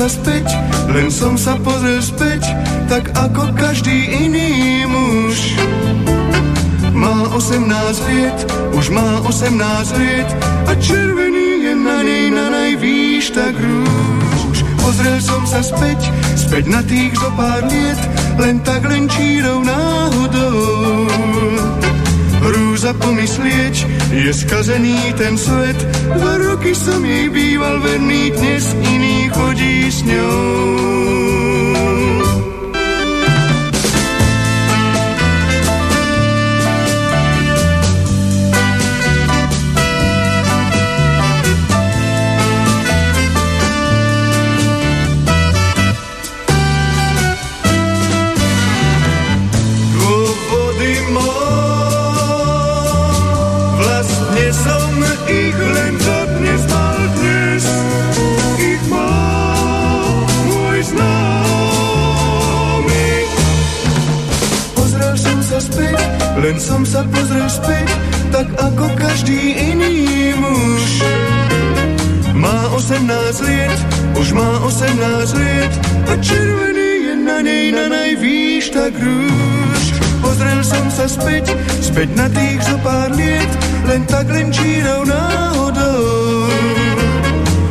[0.05, 0.47] Pozrel som sa späť,
[0.93, 2.45] len som sa pozrel späť,
[2.85, 5.57] tak ako každý iný muž.
[6.93, 7.65] Má 18
[8.13, 8.37] liet,
[8.77, 9.57] už má 18
[9.97, 10.29] liet
[10.69, 14.61] a červený je na nej na najvýš tak rúž.
[14.77, 15.97] Pozrel som sa späť,
[16.37, 17.97] späť na tých zo pár liet,
[18.37, 21.09] len tak len čírou náhodou.
[22.85, 23.75] Hrúza pomyslieť,
[24.13, 25.73] je skazený ten svet,
[26.21, 31.54] dva roky som jej býval verný, dnes iný chodí s ňou.
[66.65, 67.85] Som sa pozrel späť,
[68.33, 71.05] tak ako každý iný muž.
[72.33, 73.05] Má 18
[73.45, 73.79] liet,
[74.17, 75.73] už má 18 liet
[76.09, 79.83] a červený je na nej na najvýš tak rúž.
[80.25, 81.53] Pozrel som sa späť,
[81.85, 83.51] späť na tých zo pár liet,
[83.85, 86.01] len tak len čírou náhodou.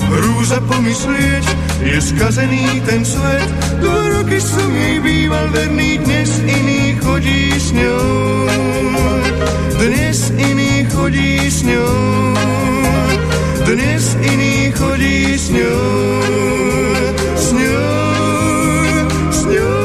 [0.06, 1.46] Hrúza pomyslieť,
[1.82, 3.48] je skazený ten svet,
[3.82, 8.06] dva roky som jej býval verný, dnes iný chodí s ňou.
[9.80, 11.94] Dnes iný chodí s ňou.
[13.66, 15.82] Dnes iný chodí s ňou.
[17.34, 17.82] S ňou,
[19.32, 19.82] s ňou.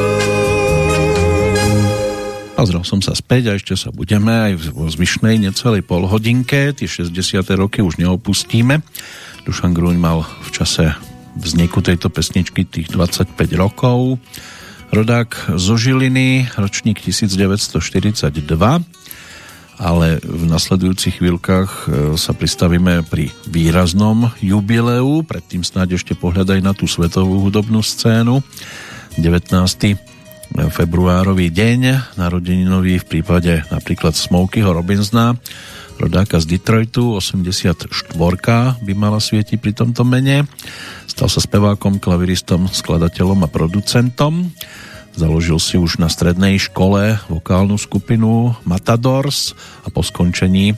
[2.59, 6.75] Pozrel som sa späť a ešte sa budeme aj vo zvyšnej necelej polhodinke.
[6.75, 7.15] Tie 60.
[7.57, 8.83] roky už neopustíme.
[9.47, 11.08] Dušan Gruň mal v čase
[11.39, 14.19] vzniku tejto pesničky tých 25 rokov.
[14.91, 17.79] Rodák zo Žiliny, ročník 1942,
[19.79, 21.79] ale v nasledujúcich chvíľkach e,
[22.19, 28.43] sa pristavíme pri výraznom jubileu, predtým snáď ešte pohľadaj na tú svetovú hudobnú scénu.
[29.15, 30.09] 19
[30.73, 35.37] februárový deň, narodeninový v prípade napríklad Smokeyho Robinsona,
[35.99, 37.91] rodáka z Detroitu, 84
[38.79, 40.47] by mala svietiť pri tomto mene.
[41.05, 44.55] Stal sa spevákom, klaviristom, skladateľom a producentom.
[45.19, 49.51] Založil si už na strednej škole vokálnu skupinu Matadors
[49.83, 50.75] a po skončení e,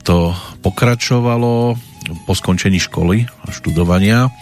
[0.00, 0.32] to
[0.64, 1.76] pokračovalo
[2.24, 4.32] po skončení školy a študovania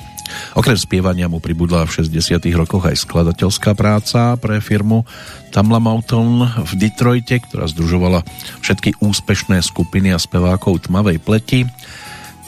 [0.54, 5.04] Okrem spievania mu pribudla v 60 rokoch aj skladateľská práca pre firmu
[5.50, 8.24] Tamla Mountain v Detroite, ktorá združovala
[8.64, 11.62] všetky úspešné skupiny a spevákov tmavej pleti.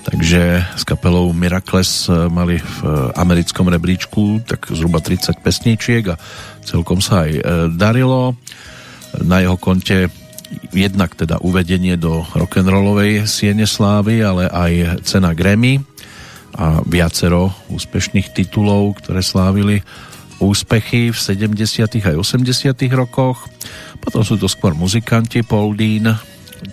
[0.07, 2.78] Takže s kapelou Miracles mali v
[3.19, 6.20] americkom rebríčku tak zhruba 30 pesničiek a
[6.62, 7.43] celkom sa aj e,
[7.74, 8.39] darilo.
[9.27, 10.07] Na jeho konte
[10.70, 15.82] jednak teda uvedenie do rock'n'rollovej siene slávy, ale aj cena Grammy
[16.57, 19.85] a viacero úspešných titulov, ktoré slávili
[20.41, 22.01] úspechy v 70.
[22.01, 22.77] aj 80.
[22.93, 23.49] rokoch.
[24.01, 26.16] Potom sú to skôr muzikanti Paul Dean,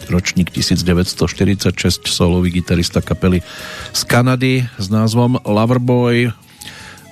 [0.07, 3.43] ročník 1946, solový gitarista kapely
[3.91, 6.31] z Kanady s názvom Loverboy,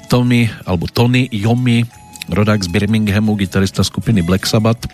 [0.07, 1.87] Tony, alebo Tony Yomi,
[2.31, 4.87] rodák z Birminghamu, gitarista skupiny Black Sabbath,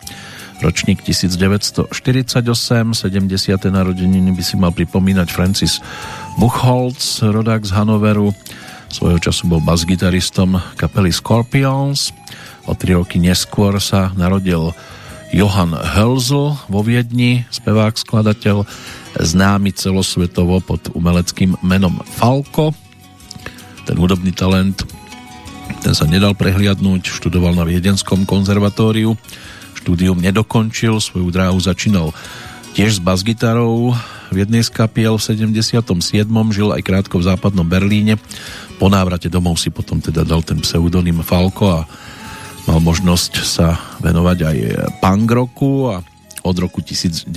[0.62, 3.70] ročník 1948, 70.
[3.70, 5.82] narodeniny by si mal pripomínať Francis
[6.38, 8.30] Buchholz, rodák z Hanoveru,
[8.94, 12.14] svojho času bol basgitaristom kapely Scorpions,
[12.70, 14.70] o tri roky neskôr sa narodil
[15.34, 18.70] Johann Hölzl vo Viedni, spevák, skladateľ,
[19.18, 22.78] známy celosvetovo pod umeleckým menom Falco.
[23.90, 24.86] Ten hudobný talent
[25.82, 29.18] ten sa nedal prehliadnúť, študoval na Viedenskom konzervatóriu,
[29.74, 32.14] štúdium nedokončil, svoju dráhu začínal
[32.78, 33.98] tiež s basgitarou
[34.32, 35.84] v jednej z kapiel v 77.
[36.52, 38.20] žil aj krátko v západnom Berlíne.
[38.78, 41.88] Po návrate domov si potom teda dal ten pseudonym Falco a
[42.68, 44.58] mal možnosť sa venovať aj
[44.99, 46.04] punk roku a
[46.44, 47.32] od roku 1981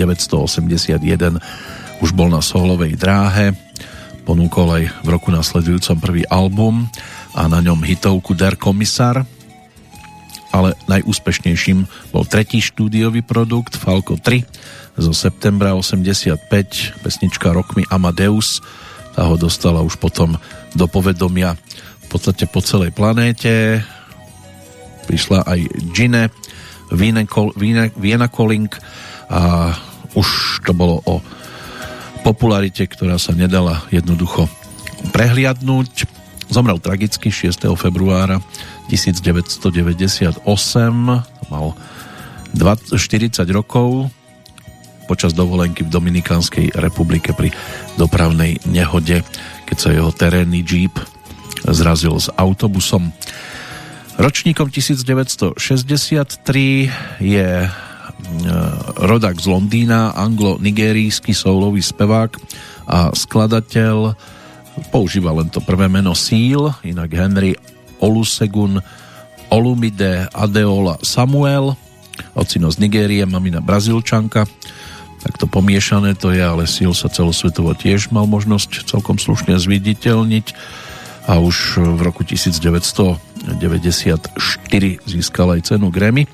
[2.01, 3.55] už bol na solovej dráhe.
[4.27, 6.87] Ponúkol aj v roku nasledujúcom prvý album
[7.35, 9.23] a na ňom hitovku Der Komisar,
[10.51, 16.41] ale najúspešnejším bol tretí štúdiový produkt Falco 3 zo septembra 85,
[17.05, 18.62] pesnička Rockmi Amadeus,
[19.15, 20.39] tá ho dostala už potom
[20.75, 21.59] do povedomia
[22.03, 23.83] v podstate po celej planéte.
[25.07, 25.61] Prišla aj
[25.91, 26.31] Gine,
[26.91, 28.71] Vienna Calling
[29.31, 29.75] a
[30.15, 31.23] už to bolo o
[32.27, 34.51] popularite, ktorá sa nedala jednoducho
[35.15, 36.07] prehliadnúť.
[36.51, 37.62] Zomrel tragicky 6.
[37.79, 38.43] februára
[38.91, 40.43] 1998,
[41.47, 41.67] mal
[42.55, 44.11] 20, 40 rokov
[45.11, 47.51] počas dovolenky v Dominikánskej republike pri
[47.99, 49.27] dopravnej nehode,
[49.66, 50.95] keď sa jeho terénny jeep
[51.66, 53.11] zrazil s autobusom.
[54.23, 55.59] Ročníkom 1963
[57.19, 57.69] je e,
[59.03, 62.31] rodak z Londýna, anglo-nigerijský soulový spevák
[62.87, 64.15] a skladateľ
[64.95, 67.59] používa len to prvé meno Seal, inak Henry
[67.99, 68.78] Olusegun
[69.51, 71.74] Olumide Adeola Samuel,
[72.39, 74.47] ocino z Nigérie, mamina Brazílčanka,
[75.21, 80.47] takto pomiešané to je, ale Seal sa celosvetovo tiež mal možnosť celkom slušne zviditeľniť
[81.29, 83.47] a už v roku 1994
[85.05, 86.25] získal aj cenu Grammy.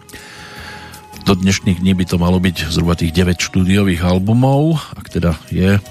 [1.26, 5.82] Do dnešných dní by to malo byť zhruba tých 9 štúdiových albumov, ak teda je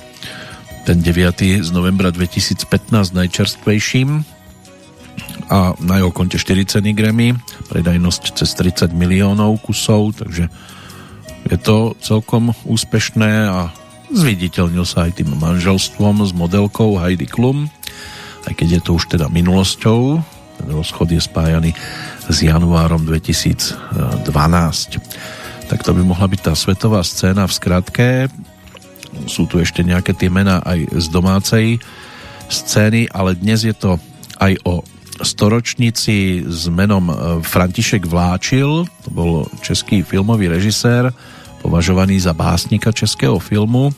[0.88, 1.66] ten 9.
[1.66, 2.66] z novembra 2015
[3.12, 4.24] najčerstvejším
[5.52, 7.36] a na jeho konte 40 Grammy,
[7.70, 10.50] predajnosť cez 30 miliónov kusov, takže
[11.46, 13.70] je to celkom úspešné a
[14.10, 17.70] zviditeľnil sa aj tým manželstvom s modelkou Heidi Klum,
[18.46, 20.22] aj keď je to už teda minulosťou,
[20.56, 21.72] ten rozchod je spájaný
[22.30, 24.26] s januárom 2012.
[25.66, 28.10] Tak to by mohla byť tá svetová scéna v skratke
[29.24, 31.66] sú tu ešte nejaké tie mená aj z domácej
[32.52, 33.96] scény, ale dnes je to
[34.44, 34.84] aj o
[35.22, 41.14] storočnici s menom e, František Vláčil, to bol český filmový režisér,
[41.64, 43.94] považovaný za básnika českého filmu,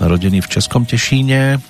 [0.00, 1.60] narodený v Českom Tešíne.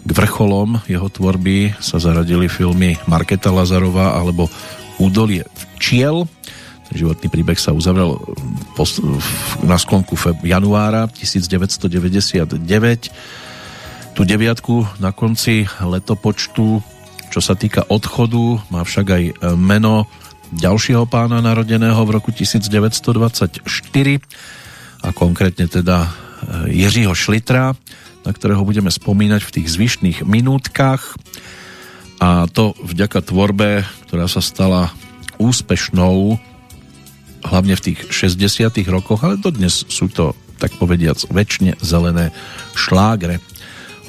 [0.00, 4.48] K vrcholom jeho tvorby sa zaradili filmy Marketa Lazarova alebo
[4.96, 5.44] Údolie
[5.76, 6.24] včiel,
[6.90, 8.18] životný príbeh sa uzavrel
[9.62, 12.58] na sklonku januára 1999.
[14.10, 16.82] Tu deviatku na konci letopočtu,
[17.30, 19.24] čo sa týka odchodu, má však aj
[19.54, 20.10] meno
[20.50, 23.62] ďalšieho pána narodeného v roku 1924
[25.00, 26.10] a konkrétne teda e,
[26.74, 27.72] Jiřího Šlitra,
[28.26, 31.14] na ktorého budeme spomínať v tých zvyšných minútkach
[32.20, 34.92] a to vďaka tvorbe, ktorá sa stala
[35.40, 36.36] úspešnou
[37.40, 42.36] hlavne v tých 60 rokoch, ale dodnes sú to, tak povediac, väčšine zelené
[42.76, 43.40] šlágre.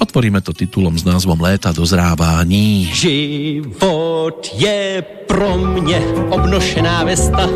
[0.02, 2.90] Otvoríme to titulom s názvom Léta dozrávání.
[2.90, 7.48] Život je pro mě obnošená vesta.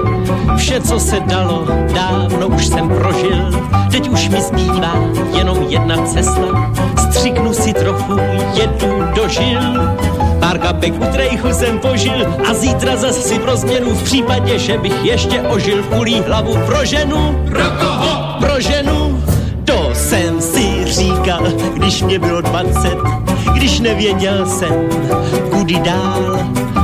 [0.56, 3.50] Vše, co se dalo, dávno už jsem prožil.
[3.90, 4.94] Teď už mi zbývá
[5.36, 6.74] jenom jedna cesta.
[6.98, 8.16] Střiknu si trochu,
[8.54, 9.60] jedu do žil.
[10.40, 14.78] Pár kapek u trejchu jsem požil a zítra zas si pro změnu v případě, že
[14.78, 17.44] bych ještě ožil kulí hlavu pro ženu.
[17.50, 18.38] Pro koho?
[18.40, 19.05] Pro ženu.
[21.26, 22.98] Říkal, když mě bylo 20,
[23.54, 24.74] když nevěděl jsem,
[25.50, 26.38] kudy dál.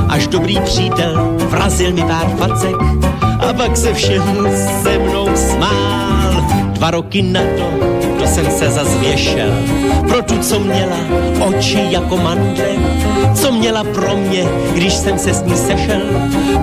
[0.09, 2.75] Až dobrý přítel vrazil mi pár facek
[3.57, 4.49] pak se všem
[4.83, 6.43] se mnou smál.
[6.71, 7.87] Dva roky na to,
[8.19, 9.49] to jsem se zazvěšel
[10.07, 10.97] pro tu, co měla
[11.47, 12.69] oči jako mandle,
[13.35, 16.01] co měla pro mě, když jsem se s ní sešel.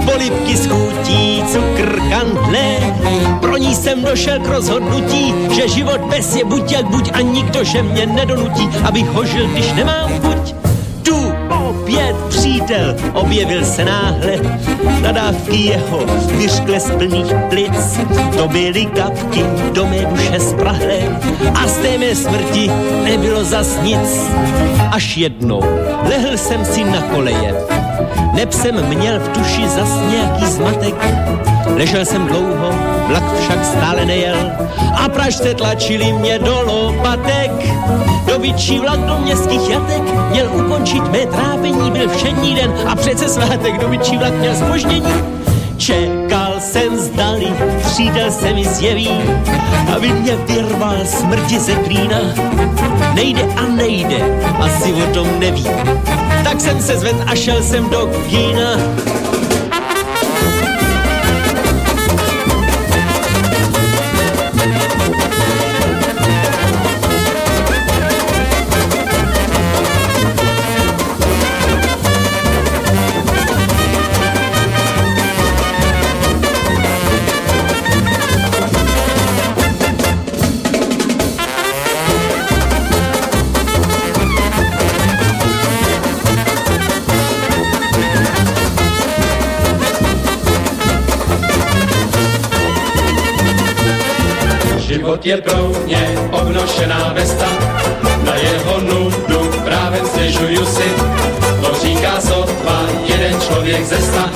[0.04, 2.94] Polipky s chutí, cukr, kantle,
[3.40, 7.64] pro ní jsem došel k rozhodnutí, že život bez je buď jak buď a nikdo,
[7.64, 10.69] že mě nedonutí, abych ho když nemám chuť.
[11.90, 14.32] Opět přítel objevil se náhle,
[15.02, 16.00] nadávky jeho
[16.38, 17.98] vyřkle z plných plic,
[18.36, 20.98] to byly kapky do mé duše sprahlé
[21.54, 22.70] a z té mé smrti
[23.04, 24.30] nebylo zas nic.
[24.90, 25.62] Až jednou
[26.08, 27.54] lehl jsem si na koleje,
[28.34, 30.94] neb jsem měl v duši zas nějaký zmatek,
[31.76, 32.72] ležel jsem dlouho,
[33.06, 34.36] vlak však stále nejel.
[35.04, 37.69] A pražce tlačili mě do lopatek.
[38.31, 43.78] Dobyčí vlak do městských jatek měl ukončit mé trápení, byl všední den a přece svátek
[43.78, 45.12] dobyčí vlak měl spoždění.
[45.77, 47.47] Čekal jsem zdali,
[47.86, 49.11] přítel se mi zjeví,
[49.97, 52.19] aby mě vyrval smrti ze klína.
[53.15, 55.66] Nejde a nejde, asi o tom neví.
[56.44, 58.77] Tak jsem se zved a šel jsem do kína.
[95.20, 97.48] Život je mě obnošená vesta,
[98.24, 100.88] na jeho nudu právě stěžuju si.
[101.60, 104.30] To říká sotva jeden člověk ze sta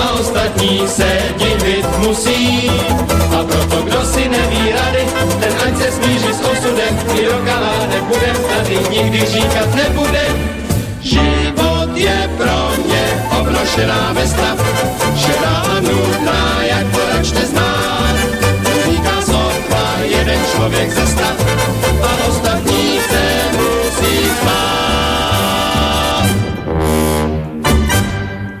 [0.00, 2.70] a ostatní se divit musí.
[3.40, 5.04] A proto kdo si neví rady,
[5.40, 10.50] ten ať se smíří s osudem, i rokava nebudem tady nikdy říkat nebudem.
[11.00, 14.56] Život je pro mě obnošená vesta,
[20.76, 21.36] ze sta
[22.02, 23.24] a ostatní se
[23.56, 26.26] musí spát.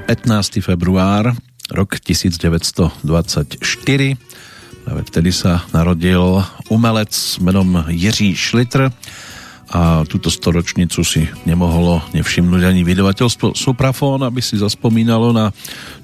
[0.06, 0.52] 15.
[0.60, 1.32] február,
[1.70, 4.16] rok 1924.
[4.86, 7.10] Práve vtedy sa narodil umelec
[7.42, 8.86] menom Jiří Šlitr
[9.66, 15.50] a túto storočnicu si nemohlo nevšimnúť ani vydavateľstvo Suprafón, aby si zaspomínalo na,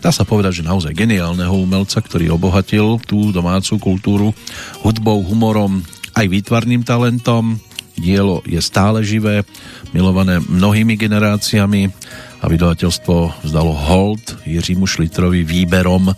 [0.02, 4.34] dá sa povedať, že naozaj geniálneho umelca, ktorý obohatil tú domácu kultúru
[4.82, 5.78] hudbou, humorom,
[6.12, 7.60] aj výtvarným talentom.
[7.92, 9.44] Dielo je stále živé,
[9.92, 11.92] milované mnohými generáciami
[12.40, 16.10] a vydavateľstvo vzdalo hold Jiřímu Šlitrovi výberom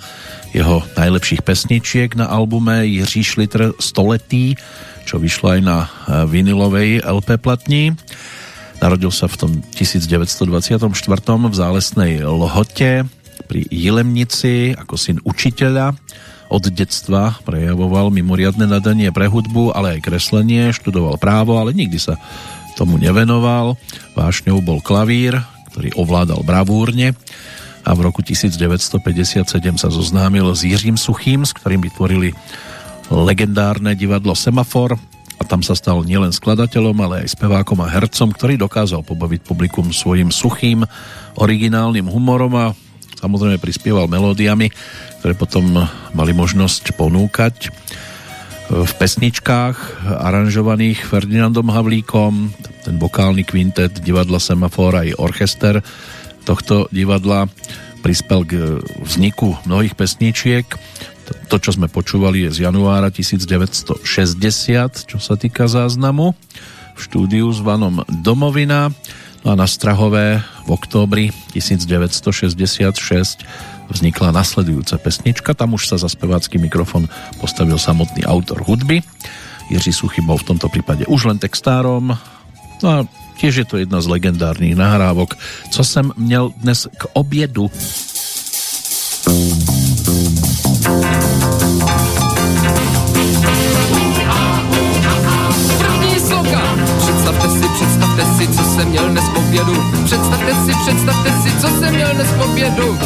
[0.55, 4.55] jeho najlepších pesničiek na albume Jiří Šlitr stoletý,
[5.03, 5.91] čo vyšlo aj na
[6.31, 7.93] vinilovej LP platni.
[8.79, 10.87] Narodil sa v tom 1924.
[11.51, 13.03] v zálesnej Lhote
[13.51, 15.93] pri Jilemnici ako syn učiteľa.
[16.53, 22.21] Od detstva prejavoval mimoriadne nadanie pre hudbu, ale aj kreslenie, študoval právo, ale nikdy sa
[22.75, 23.79] tomu nevenoval.
[24.19, 25.41] Vášňou bol klavír,
[25.73, 27.17] ktorý ovládal bravúrne
[27.85, 29.45] a v roku 1957
[29.77, 32.33] sa zoznámil s Jiřím Suchým, s ktorým vytvorili
[33.13, 34.97] legendárne divadlo Semafor
[35.37, 39.93] a tam sa stal nielen skladateľom, ale aj spevákom a hercom, ktorý dokázal pobaviť publikum
[39.93, 40.87] svojim suchým,
[41.37, 42.67] originálnym humorom a
[43.25, 44.69] samozrejme prispieval melódiami,
[45.25, 45.65] ktoré potom
[46.13, 47.73] mali možnosť ponúkať
[48.69, 52.53] v pesničkách aranžovaných Ferdinandom Havlíkom,
[52.85, 55.81] ten vokálny kvintet divadla Semafor aj orchester
[56.45, 57.49] tohto divadla
[58.05, 60.69] prispel k vzniku mnohých pesničiek.
[61.49, 64.05] To, čo sme počúvali, je z januára 1960,
[65.09, 66.37] čo sa týka záznamu
[66.93, 68.93] v štúdiu zvanom Domovina.
[69.45, 73.45] A na Strahové v októbri 1966
[73.93, 75.53] vznikla nasledujúca pesnička.
[75.53, 77.05] Tam už sa za spevácky mikrofon
[77.45, 79.05] postavil samotný autor hudby.
[79.69, 82.17] Jiří Suchy bol v tomto prípade už len textárom.
[82.81, 83.05] No a
[83.37, 85.37] tiež je to jedna z legendárnych nahrávok.
[85.71, 87.69] Co som měl dnes k obiedu?
[96.99, 99.75] Představte si, představte si, co jsem měl dnes obědu.
[100.05, 102.99] Představte si, představte si, co jsem měl dnes v obědu.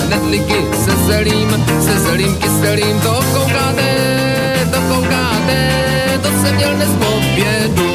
[0.84, 5.70] Se zelím, se zelím kyselým, to koukáte, to koukáte,
[6.22, 7.87] to jsem měl dnes obědu.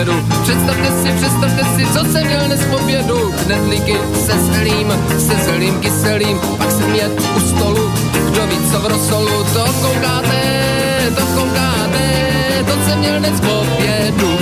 [0.00, 0.26] Obědu.
[0.42, 3.34] Představte si, představte si, co jsem měl dnes v obědu.
[3.44, 3.96] Knedlíky
[4.26, 7.92] se zelím, se zelím kyselým, pak jsem jet u stolu.
[8.30, 10.42] Kdo ví, co v rosolu, to koukáte,
[11.16, 14.38] to koukáte, to jsem měl dnes v obědu.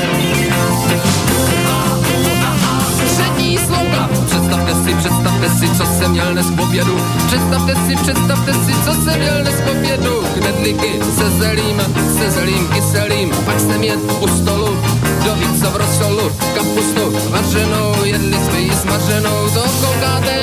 [4.27, 6.99] Představte si, představte si, co jsem měl dnes k obědu.
[7.27, 10.23] Představte si, představte si, co jsem měl dnes k obědu.
[10.39, 11.83] Knedlíky se zelím,
[12.19, 14.78] se zelím kyselým, pak jsem jet u stolu.
[15.24, 19.49] Do víco v rosolu, kapustu vařenou, jedli jsme ji smaženou.
[19.55, 20.35] To koukáte,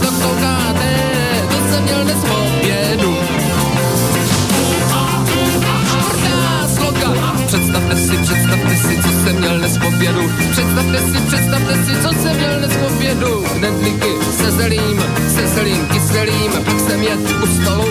[0.00, 0.90] to koukáte,
[1.48, 3.21] to jsem měl dnes k obědu.
[7.72, 10.30] Představte si, představte si, co jsem měl dnes k obědu.
[10.50, 13.44] Představte si, představte si, co jsem měl dnes k obědu.
[13.58, 15.04] Knedlíky se zelím,
[15.34, 17.88] se zelím kyselým, pak jsem jet u stolu.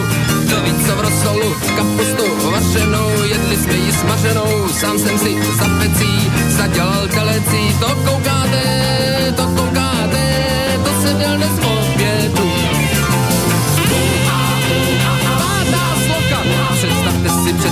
[0.49, 4.67] Do víco v rosolu, kapustu vařenou, jedli jsme ji smaženou.
[4.69, 7.75] Sám jsem si za pecí zadělal telecí.
[7.79, 8.63] To koukáte,
[9.35, 10.23] to koukáte,
[10.83, 12.10] to jsem měl dnes k obědu.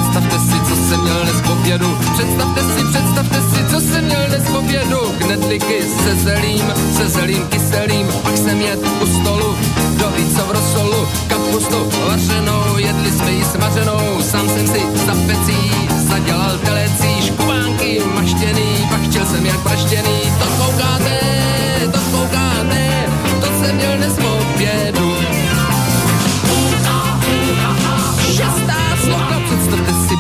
[0.10, 1.98] Představte si, co jsem měl dnes k obědu.
[2.14, 5.00] Představte si, představte si, co jsem měl dnes k obědu.
[5.18, 9.56] Knedlíky se zelím, se zelím kyselým, pak jsem jet u stolu.
[9.98, 14.22] Do víco v rosolu, kapustu vařenou, jedli jsme ji smaženou.
[14.22, 15.72] Sám jsem si za pecí
[16.10, 20.20] zadělal telecí, škubánky maštěný, pak chtěl jsem jak praštěný.
[20.40, 21.20] To koukáte,
[21.92, 23.06] to koukáte,
[23.42, 25.19] to jsem měl dnes k obědu.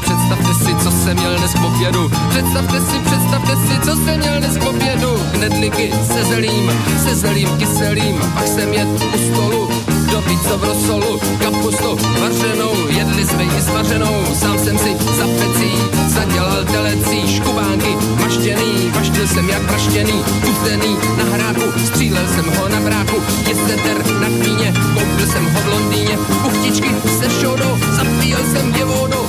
[0.02, 2.12] Představte si, co jsem měl dnes k obědu.
[2.30, 5.12] Představte si, představte si, co jsem měl dnes k obědu.
[5.32, 6.72] Knedlíky se zelím,
[7.04, 9.70] se zelím kyselým, pak jsem jet u stolu.
[10.12, 16.00] Do víco v rosolu, kapustu vařenou, jedli jsme ji smaženou, sám jsem si za pecí
[16.08, 22.80] zadělal telecí, škubánky maštěný, vaštil jsem jak praštěný, tuftený na hráku, střílel jsem ho na
[22.80, 23.16] bráku,
[23.48, 26.18] je seter na kmíně, koupil jsem ho v Londýně,
[26.48, 26.90] uchtičky
[27.20, 29.26] se šodou, zapíjel jsem je vodou,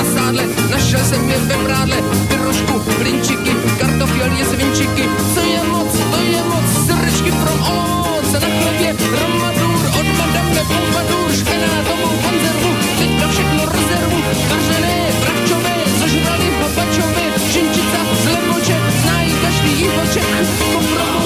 [0.00, 1.96] na sádle, našel jsem je ve prádle,
[2.28, 5.04] pyrošku, blinčiky, kartofel je svinčiky,
[5.34, 11.32] co je moc, to je moc, srdečky from Olomouc, na chlebě romadur, od madame Pompadour,
[11.32, 14.18] špenátovou konzervu, teď na všechno rezervu,
[14.50, 20.26] vařené, bravčové, zožrali hopačové, šinčica, zlemoče, znají každý jihoček,
[20.72, 21.19] koprovou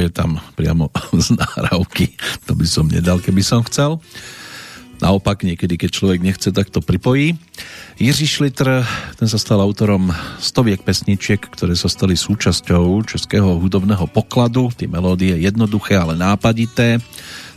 [0.00, 0.88] je tam priamo
[1.24, 2.16] z nahrávky.
[2.48, 4.00] To by som nedal, keby som chcel.
[5.00, 7.32] Naopak, niekedy, keď človek nechce, tak to pripojí.
[7.96, 8.84] Jiří Šlitr,
[9.16, 14.68] ten sa stal autorom stoviek pesničiek, ktoré sa stali súčasťou českého hudobného pokladu.
[14.76, 17.00] Tí melódie jednoduché, ale nápadité.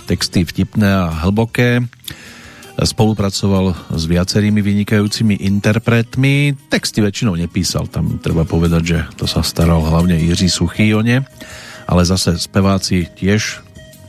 [0.07, 1.83] Texty vtipné a hlboké.
[2.79, 6.55] Spolupracoval s viacerými vynikajúcimi interpretmi.
[6.71, 11.27] Texty väčšinou nepísal, tam treba povedať, že to sa staral hlavne Jiří Suchý o ne.
[11.87, 13.61] Ale zase speváci tiež,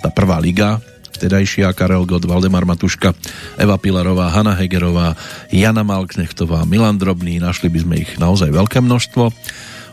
[0.04, 0.80] tá prvá liga,
[1.14, 3.14] vtedajšia Karel Gott, Valdemar Matuška,
[3.56, 5.14] Eva Pilarová, Hanna Hegerová,
[5.48, 9.30] Jana Malknechtová, Milan Drobný, našli by sme ich naozaj veľké množstvo.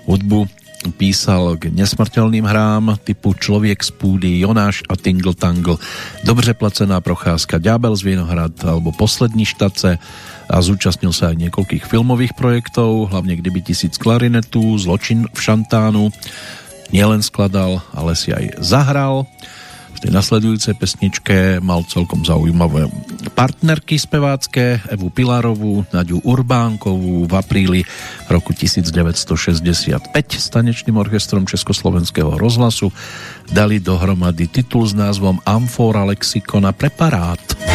[0.10, 0.50] Hudbu
[0.98, 5.78] písal k nesmrteľným hrám typu Člověk z půdy, Jonáš a Tingle Tangle,
[6.26, 10.02] Dobře placená procházka, Ďábel z Vinohrad alebo Poslední štace
[10.50, 16.10] a zúčastnil sa aj niekoľkých filmových projektov, hlavne Kdyby tisíc klarinetů, Zločin v Šantánu,
[16.92, 19.26] nielen skladal, ale si aj zahral.
[19.92, 22.90] V tej nasledujúcej pesničke mal celkom zaujímavé
[23.38, 27.82] partnerky spevácké, Evu Pilarovú, Naďu Urbánkovú v apríli
[28.26, 32.90] roku 1965 s tanečným orchestrom Československého rozhlasu
[33.54, 37.71] dali dohromady titul s názvom Amfora Lexikona Preparát.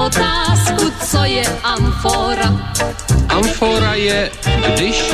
[0.00, 2.50] Otázku, co je amfora.
[3.28, 4.30] Amfora je,
[4.74, 5.12] když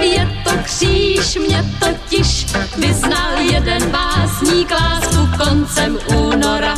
[0.00, 2.46] Je to kříž, mě totiž
[2.78, 6.74] vyznal jeden básník lásku koncem února.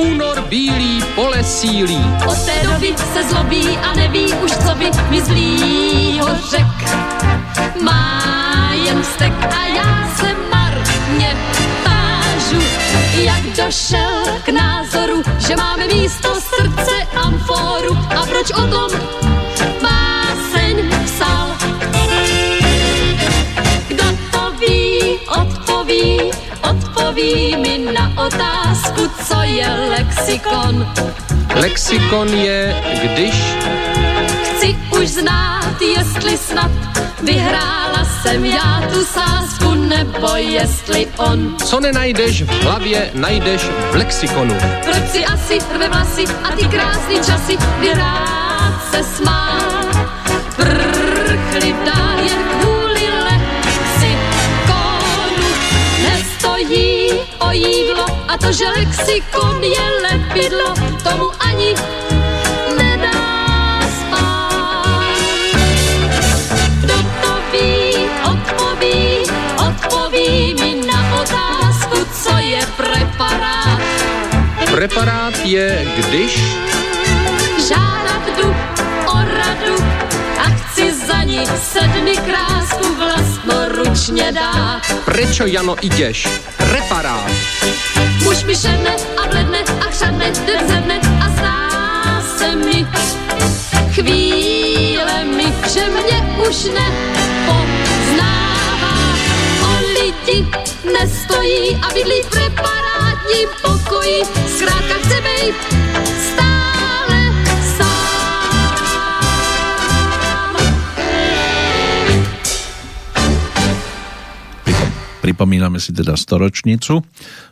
[0.00, 2.04] únor bílý pole sílí.
[2.26, 6.90] Od té doby se zlobí a neví už, co by mi zlýho řek.
[7.82, 9.86] Má jen vztek a já
[10.16, 10.35] tážu,
[13.24, 18.90] jak došel k názoru, že máme místo srdce amforu a proč o tom
[19.82, 21.56] báseň psal.
[23.88, 26.30] Kdo to ví, odpoví,
[26.70, 30.86] odpoví mi na otázku, co je lexikon.
[31.54, 33.34] Lexikon je, když
[34.56, 36.70] Chci už znát znát, jestli snad
[37.22, 41.56] vyhrála jsem já tu sásku, nebo jestli on.
[41.64, 44.54] Co nenajdeš v hlavě, najdeš v lexikonu.
[44.84, 49.60] Proč si asi rve vlasy a ty krásný časy, kdy rád se smá.
[50.56, 54.16] Prchli dál jen kvůli lexikonu.
[56.02, 61.74] Nestojí o jídlo a to, že lexikon je lepidlo, tomu ani
[73.16, 73.80] preparát.
[74.70, 76.44] Preparát je, když
[77.68, 78.56] Žádat jdu
[79.06, 79.84] o radu
[80.38, 84.80] a chci za ní sedmi krásku vlastnoručně dát.
[85.04, 86.28] prečo Jano ideš?
[86.58, 87.30] Reparát.
[88.22, 92.86] Muž mi šedne a bledne a chřadne, den ze dne a zdá se mi
[93.92, 97.76] chvíle mi, že mě už nepoznává.
[99.62, 99.70] O
[100.00, 100.46] lidi
[101.00, 102.30] nestojí a bydlí v
[103.26, 104.18] preparátním pokoji.
[104.46, 105.54] Zkrátka chce být
[106.18, 107.18] stále
[107.76, 107.96] sám.
[115.20, 117.02] Pripomíname si teda storočnicu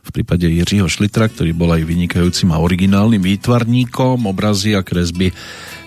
[0.05, 4.30] v prípade Jiřího Šlitra, ktorý bol aj vynikajúcim a originálnym výtvarníkom.
[4.30, 5.34] Obrazy a kresby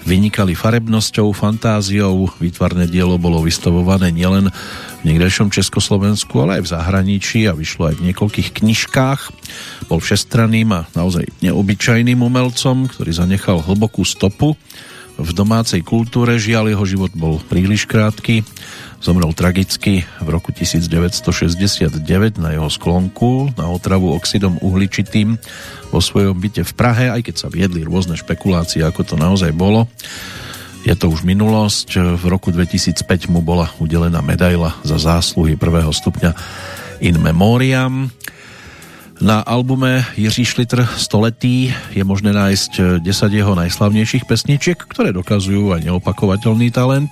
[0.08, 2.32] vynikali farebnosťou, fantáziou.
[2.40, 8.00] Výtvarné dielo bolo vystavované nielen v niekdejšom Československu, ale aj v zahraničí a vyšlo aj
[8.00, 9.22] v niekoľkých knižkách.
[9.92, 14.56] Bol všestranným a naozaj neobyčajným umelcom, ktorý zanechal hlbokú stopu
[15.18, 16.38] v domácej kultúre.
[16.38, 18.46] Žiaľ, jeho život bol príliš krátky.
[18.98, 22.02] Zomrel tragicky v roku 1969
[22.42, 25.38] na jeho sklonku na otravu oxidom uhličitým
[25.94, 29.86] vo svojom byte v Prahe, aj keď sa viedli rôzne špekulácie, ako to naozaj bolo.
[30.82, 32.18] Je to už minulosť.
[32.18, 36.32] V roku 2005 mu bola udelená medaila za zásluhy prvého stupňa
[37.04, 38.10] in memoriam.
[39.18, 45.90] Na albume Jiří Šlitr stoletý je možné nájsť 10 jeho najslavnejších pesničiek, ktoré dokazujú aj
[45.90, 47.10] neopakovateľný talent.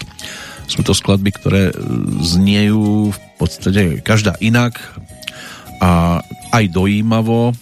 [0.69, 1.73] Sú to skladby, ktoré
[2.22, 4.77] zniejú v podstate každá inak
[5.82, 6.22] a
[6.53, 7.57] aj dojímavo,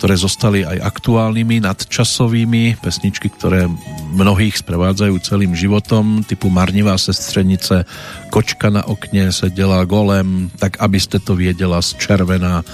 [0.00, 3.68] ktoré zostali aj aktuálnymi, nadčasovými, pesničky, ktoré
[4.12, 7.84] mnohých sprevádzajú celým životom, typu Marnivá sestřenice,
[8.32, 12.64] Kočka na okne sedela golem, tak aby ste to viedela z červená,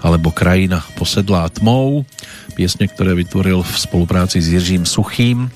[0.00, 2.08] alebo Krajina posedlá tmou,
[2.56, 5.52] piesne, ktoré vytvoril v spolupráci s Jiřím Suchým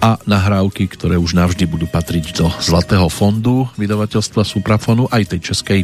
[0.00, 5.80] a nahrávky, ktoré už navždy budú patriť do Zlatého fondu vydavateľstva Suprafonu, aj tej českej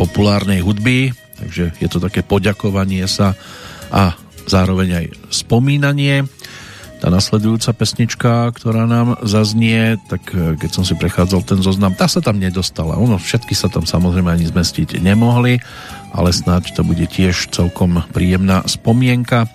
[0.00, 3.38] populárnej hudby, takže je to také poďakovanie sa
[3.94, 4.16] a
[4.48, 6.24] zároveň aj spomínanie.
[6.98, 12.18] Tá nasledujúca pesnička, ktorá nám zaznie, tak keď som si prechádzal ten zoznam, tá sa
[12.18, 12.98] tam nedostala.
[12.98, 15.62] Ono, všetky sa tam samozrejme ani zmestiť nemohli,
[16.12, 19.48] ale snáď to bude tiež celkom príjemná spomienka.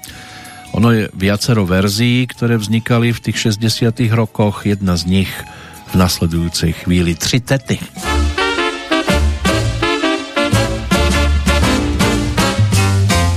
[0.74, 4.66] Ono je viacero verzií, ktoré vznikali v tých 60 rokoch.
[4.66, 5.32] Jedna z nich
[5.92, 7.78] v nasledujúcej chvíli Tři tety.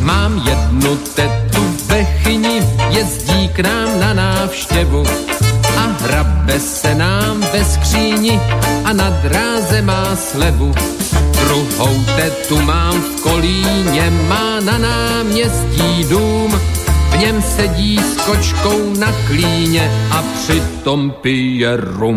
[0.01, 5.05] Mám jednu tetu ve chyni, jezdí k nám na návštěvu
[5.65, 5.66] a
[6.01, 8.41] hrabe se nám ve skříni
[8.85, 10.75] a na dráze má slevu.
[11.41, 16.61] Druhou tetu mám v Kolíně, má na náměstí dům,
[17.11, 22.17] v něm sedí s kočkou na klíně a přitom pije rum.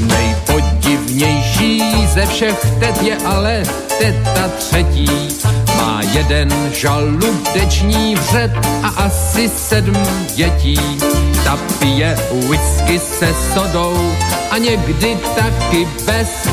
[0.00, 1.82] Nejpodivnější
[2.14, 3.62] ze všech tet je ale
[3.98, 5.10] teta třetí.
[5.80, 8.50] Má jeden žaludeční vřet
[8.82, 10.02] a asi sedm
[10.34, 10.80] dětí.
[11.44, 12.16] Ta pije
[12.48, 14.12] whisky se sodou
[14.50, 16.48] a někdy taky bez.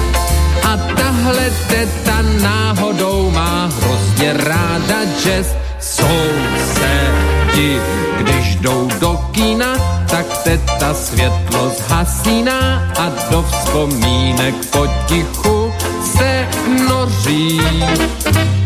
[0.64, 5.48] A tahle teta náhodou má hrozně ráda jazz.
[5.80, 7.80] Sousedi,
[8.18, 9.76] když jdou do kína,
[10.10, 15.57] tak teta světlo zhasíná a do vzpomínek potichu
[16.04, 16.48] se
[16.88, 17.62] noří.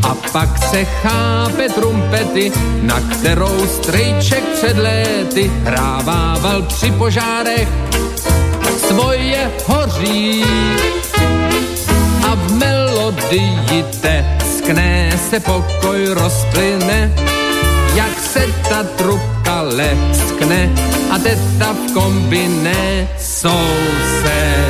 [0.03, 2.51] A pak se chápe trumpety,
[2.81, 7.67] na kterou strejček před léty hrávával při požárech
[8.87, 10.43] svoje hoří.
[12.27, 17.11] A v melodii teskne se pokoj rozplyne,
[17.95, 20.69] jak se ta trubka leskne
[21.11, 24.61] a teta v kombiné sousedi.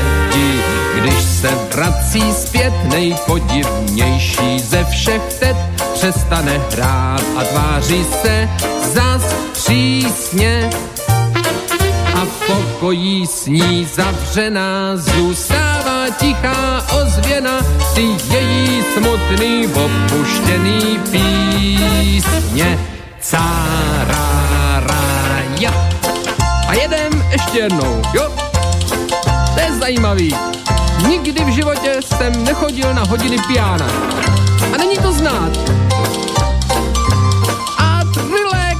[1.01, 5.57] Když se vrací zpět nejpodivnější ze všech tet,
[5.93, 8.49] přestane hrát a tváří se
[8.93, 10.69] zas přísně.
[12.15, 17.59] A pokud pokojí sní zavřená, zůstává tichá ozvěna,
[17.95, 22.79] ty její smutný opuštěný písně.
[23.19, 24.81] Cára,
[25.59, 25.89] ja.
[26.67, 28.31] A jedem ještě jednou, jo?
[29.53, 30.50] To je zajímavý.
[31.07, 33.87] Nikdy v životě jsem nechodil na hodiny piana.
[34.73, 35.51] A není to znát.
[37.77, 38.77] A trilek.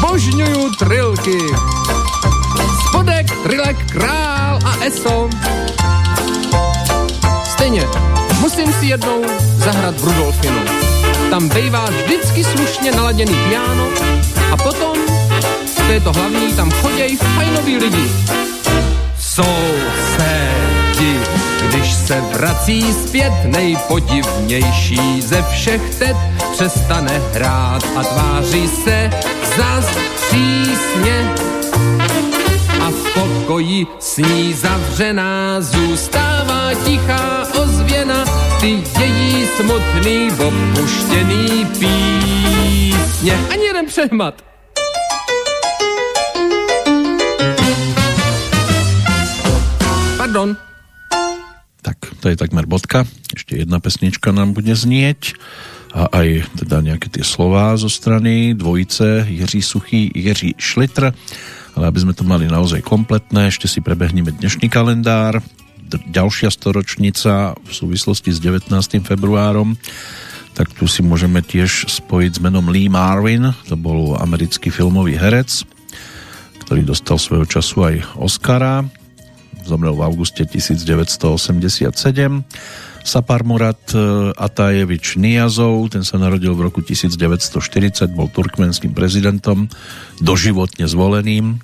[0.00, 1.38] Božňuju trilky.
[2.86, 5.30] Spodek, trilek, král a eso.
[7.44, 7.88] Stejně,
[8.40, 9.22] musím si jednou
[9.56, 10.60] zahrát v Rudolfinu.
[11.30, 13.88] Tam bejvá vždycky slušně naladěný piano
[14.52, 14.96] a potom,
[15.86, 18.10] to je to hlavní, tam choděj fajnoví lidi.
[20.98, 21.20] Sousedi,
[21.68, 26.16] když se vrací zpět nejpodivnější ze všech tet,
[26.52, 29.10] přestane hrát a tváří se
[29.56, 31.34] zas přísně.
[32.80, 38.24] A v pokoji sní zavřená zůstává tichá ozvěna,
[38.60, 43.38] ty její smutný opuštěný písně.
[43.50, 44.34] Ani jeden přehmat.
[50.16, 50.67] Pardon.
[52.22, 53.06] To je takmer bodka.
[53.30, 55.38] Ešte jedna pesnička nám bude znieť
[55.94, 61.14] a aj teda nejaké tie slová zo strany dvojice Jiří Suchý, Jiří Šlitr.
[61.78, 65.38] Ale aby sme to mali naozaj kompletné, ešte si prebehneme dnešný kalendár.
[65.88, 68.68] Ďalšia storočnica v súvislosti s 19.
[69.00, 69.78] februárom
[70.58, 75.62] tak tu si môžeme tiež spojiť s menom Lee Marvin, to bol americký filmový herec,
[76.66, 78.82] ktorý dostal svojho času aj Oscara,
[79.68, 81.92] zomrel v auguste 1987.
[83.04, 89.68] Sapar Murat e, Atajevič Niazov, ten sa narodil v roku 1940, bol turkmenským prezidentom,
[90.24, 91.60] doživotne zvoleným.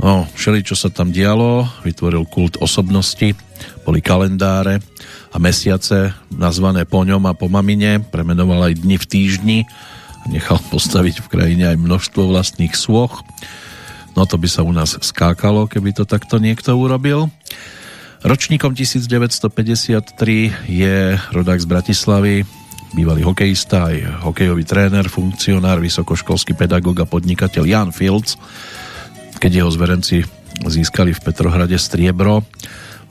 [0.00, 3.36] No, všeli, čo sa tam dialo, vytvoril kult osobnosti,
[3.86, 4.82] boli kalendáre
[5.30, 9.58] a mesiace nazvané po ňom a po mamine, premenoval aj dni v týždni
[10.24, 13.22] a nechal postaviť v krajine aj množstvo vlastných svoch.
[14.14, 17.30] No to by sa u nás skákalo, keby to takto niekto urobil.
[18.24, 20.14] Ročníkom 1953
[20.70, 20.96] je
[21.34, 22.34] rodák z Bratislavy,
[22.96, 28.40] bývalý hokejista, aj hokejový tréner, funkcionár, vysokoškolský pedagóg a podnikateľ Jan Fields,
[29.42, 30.24] keď jeho zverenci
[30.62, 32.46] získali v Petrohrade striebro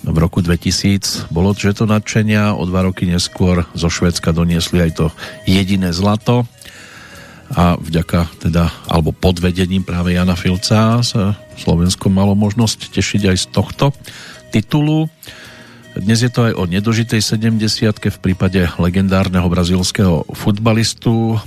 [0.03, 4.91] v roku 2000 bolo že to nadšenia, o dva roky neskôr zo Švedska doniesli aj
[4.99, 5.05] to
[5.47, 6.43] jediné zlato
[7.53, 13.37] a vďaka teda, alebo pod vedením práve Jana Filca sa Slovensko malo možnosť tešiť aj
[13.37, 13.85] z tohto
[14.49, 15.05] titulu.
[15.93, 17.61] Dnes je to aj o nedožitej 70
[17.93, 21.37] v prípade legendárneho brazilského futbalistu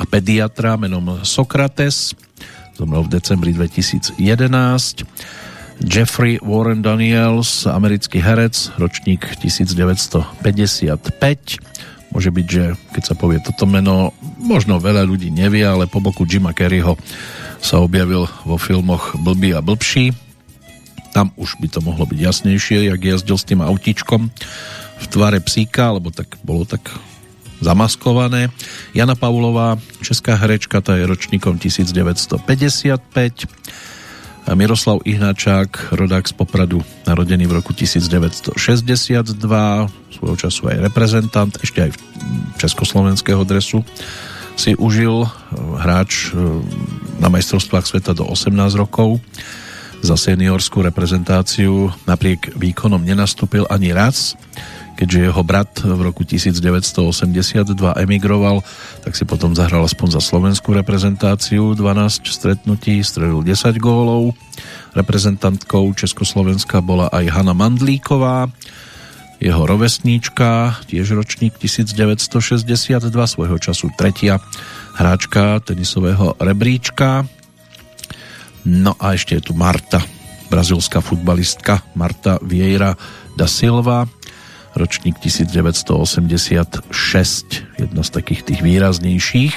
[0.00, 2.16] a pediatra menom Sokrates.
[2.80, 4.16] Zomrel v decembri 2011.
[5.84, 10.40] Jeffrey Warren Daniels, americký herec, ročník 1955.
[12.10, 12.64] Môže byť, že
[12.94, 14.10] keď sa povie toto meno,
[14.42, 16.98] možno veľa ľudí nevie, ale po boku Jima Carreyho
[17.62, 20.10] sa objavil vo filmoch Blbý a blbší.
[21.14, 24.30] Tam už by to mohlo byť jasnejšie, jak jazdil s tým autíčkom
[25.00, 26.82] v tvare psíka, alebo tak bolo tak
[27.62, 28.48] zamaskované.
[28.96, 32.40] Jana Paulová, česká herečka, tá je ročníkom 1955
[34.48, 38.56] Miroslav Ihnačák, rodák z Popradu, narodený v roku 1962,
[40.16, 41.90] svojho času aj reprezentant, ešte aj
[42.56, 43.84] československého dresu
[44.60, 45.24] si užil
[45.80, 46.40] hráč e,
[47.16, 49.16] na majstrovstvách sveta do 18 rokov.
[50.00, 54.36] Za seniorskú reprezentáciu napriek výkonom nenastúpil ani raz
[55.00, 57.72] keďže jeho brat v roku 1982
[58.04, 58.60] emigroval,
[59.00, 64.36] tak si potom zahral aspoň za slovenskú reprezentáciu 12 stretnutí, strelil 10 gólov.
[64.92, 68.52] Reprezentantkou Československa bola aj Hanna Mandlíková,
[69.40, 74.36] jeho rovesníčka, tiež ročník 1962, svojho času tretia
[75.00, 77.24] hráčka tenisového rebríčka.
[78.68, 80.04] No a ešte je tu Marta,
[80.52, 82.92] brazilská futbalistka Marta Vieira
[83.32, 84.04] da Silva,
[84.74, 86.84] ročník 1986,
[87.78, 89.54] jedna z takých tých výraznejších.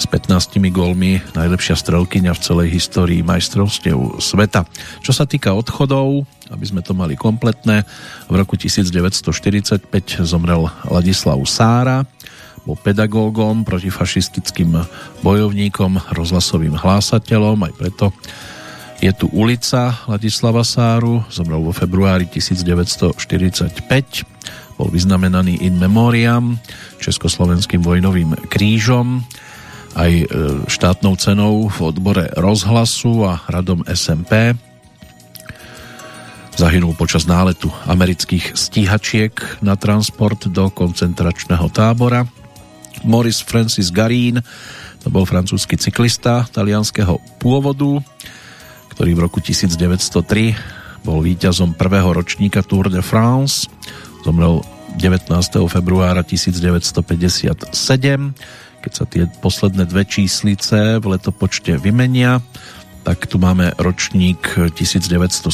[0.00, 4.64] S 15 gólmi najlepšia strelkyňa v celej histórii majstrovstiev sveta.
[5.04, 7.84] Čo sa týka odchodov, aby sme to mali kompletné,
[8.24, 9.84] v roku 1945
[10.24, 12.08] zomrel Ladislav Sára,
[12.64, 14.72] bol pedagógom, protifašistickým
[15.24, 18.12] bojovníkom, rozhlasovým hlásateľom, aj preto
[19.00, 23.16] je tu ulica Ladislava Sáru, zomrel vo februári 1945,
[24.76, 26.60] bol vyznamenaný in memoriam
[27.00, 29.24] Československým vojnovým krížom,
[29.96, 30.24] aj e,
[30.70, 34.54] štátnou cenou v odbore rozhlasu a radom SMP
[36.60, 39.32] Zahynul počas náletu amerických stíhačiek
[39.64, 42.28] na transport do koncentračného tábora.
[43.00, 44.44] Morris Francis Garín,
[45.00, 48.04] to bol francúzsky cyklista talianského pôvodu,
[49.00, 53.64] ktorý v roku 1903 bol víťazom prvého ročníka Tour de France.
[54.28, 54.60] Zomrel
[55.00, 55.32] 19.
[55.72, 57.64] februára 1957,
[58.84, 62.44] keď sa tie posledné dve číslice v letopočte vymenia
[63.00, 65.48] tak tu máme ročník 1975,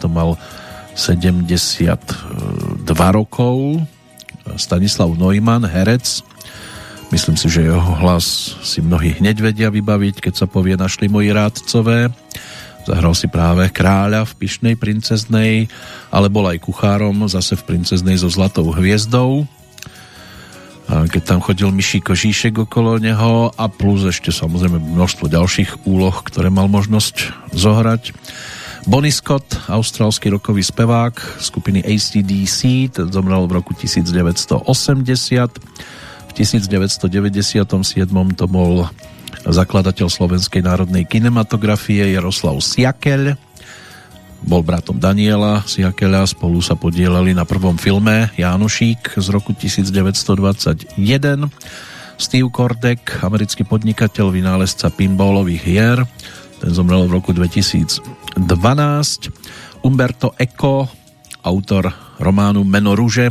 [0.00, 0.40] to mal
[0.96, 2.08] 72
[2.88, 3.84] rokov.
[4.56, 6.24] Stanislav Neumann, herec.
[7.14, 11.30] Myslím si, že jeho hlas si mnohí hneď vedia vybaviť, keď sa povie našli moji
[11.30, 12.10] rádcové.
[12.90, 15.70] Zahral si práve kráľa v Pišnej princeznej,
[16.10, 19.46] ale bol aj kuchárom zase v princeznej so zlatou hviezdou
[20.84, 26.52] keď tam chodil Myší Kožíšek okolo neho a plus ešte samozrejme množstvo ďalších úloh, ktoré
[26.52, 28.12] mal možnosť zohrať.
[28.84, 34.60] Bonnie Scott, austrálsky rokový spevák skupiny ACDC, ten zomrel v roku 1980.
[36.34, 37.62] V 1997
[38.34, 38.90] to bol
[39.46, 43.38] zakladateľ Slovenskej národnej kinematografie Jaroslav Siakeľ,
[44.42, 50.98] bol bratom Daniela Siakeľa, spolu sa podielali na prvom filme Jánošík z roku 1921.
[52.18, 56.02] Steve Kordek, americký podnikateľ, vynálezca pinballových hier,
[56.58, 58.42] ten zomrel v roku 2012.
[59.86, 60.90] Umberto Eco,
[61.46, 63.30] autor románu Meno rúže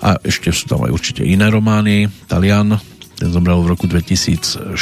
[0.00, 2.08] a ešte sú tam aj určite iné romány.
[2.28, 2.76] Talian,
[3.16, 4.76] ten zomrel v roku 2016.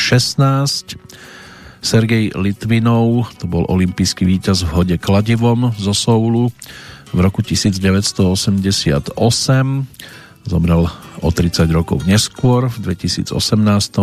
[1.85, 6.49] Sergej Litvinov, to bol olimpijský víťaz v hode kladivom zo Soulu
[7.15, 9.15] v roku 1988.
[10.45, 10.83] Zomrel
[11.25, 13.33] o 30 rokov neskôr, v 2018,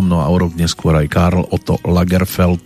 [0.05, 2.63] no a o rok neskôr aj Karl Otto Lagerfeld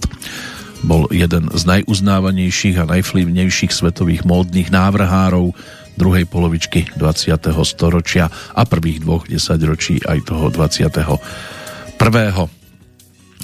[0.86, 5.58] bol jeden z najuznávanejších a najvplyvnejších svetových módnych návrhárov
[5.96, 7.52] druhej polovičky 20.
[7.64, 11.16] storočia a prvých dvoch desaťročí aj toho 21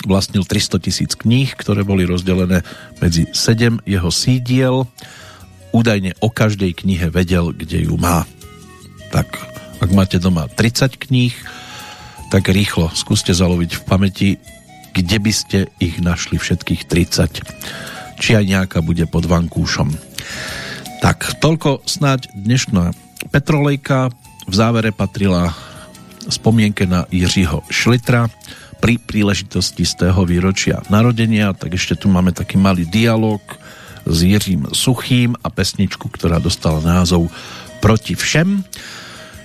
[0.06, 2.66] vlastnil 300 tisíc kníh, ktoré boli rozdelené
[2.98, 4.90] medzi 7 jeho sídiel.
[5.72, 8.26] Údajne o každej knihe vedel, kde ju má.
[9.14, 9.28] Tak,
[9.80, 11.36] ak máte doma 30 kníh,
[12.32, 14.30] tak rýchlo skúste zaloviť v pamäti,
[14.92, 18.20] kde by ste ich našli všetkých 30.
[18.20, 19.92] Či aj nejaká bude pod vankúšom.
[21.02, 22.94] Tak, toľko snáď dnešná
[23.34, 24.14] Petrolejka.
[24.46, 25.50] V závere patrila
[26.30, 28.30] spomienke na Jiřího Šlitra,
[28.78, 33.42] pri príležitosti z tého výročia narodenia, tak ešte tu máme taký malý dialog
[34.06, 37.34] s Jiřím Suchým a pesničku, ktorá dostala názov
[37.82, 38.62] Proti všem.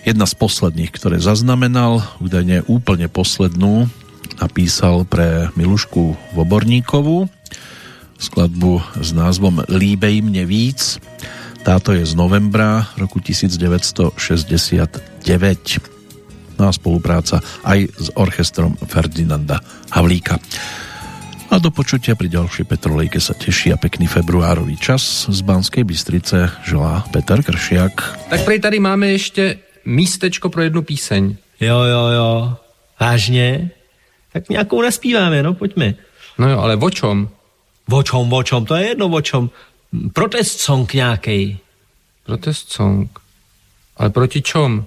[0.04, 3.88] Jedna z posledných, ktoré zaznamenal, údajne úplne poslednú,
[4.36, 7.32] napísal pre Milušku Voborníkovú
[8.16, 11.00] skladbu s názvom Líbej mne víc.
[11.66, 14.14] Táto je z novembra roku 1969
[16.62, 19.58] no a spolupráca aj s orchestrom Ferdinanda
[19.90, 20.38] Havlíka.
[21.50, 26.54] A do počutia pri ďalšej Petrolejke sa teší a pekný februárový čas z Banskej Bystrice
[26.62, 28.14] želá Peter Kršiak.
[28.30, 31.34] Tak prej tady máme ještě místečko pro jednu píseň.
[31.60, 32.56] Jo, jo, jo.
[33.00, 33.70] Vážně?
[34.32, 35.94] Tak nějakou naspíváme, no pojďme.
[36.38, 37.28] No jo, ale o čom?
[37.90, 39.50] O čom, o čom, to je jedno o čom.
[40.12, 41.58] Protest song nějaký.
[42.26, 43.18] Protest song.
[43.96, 44.84] Ale proti čom?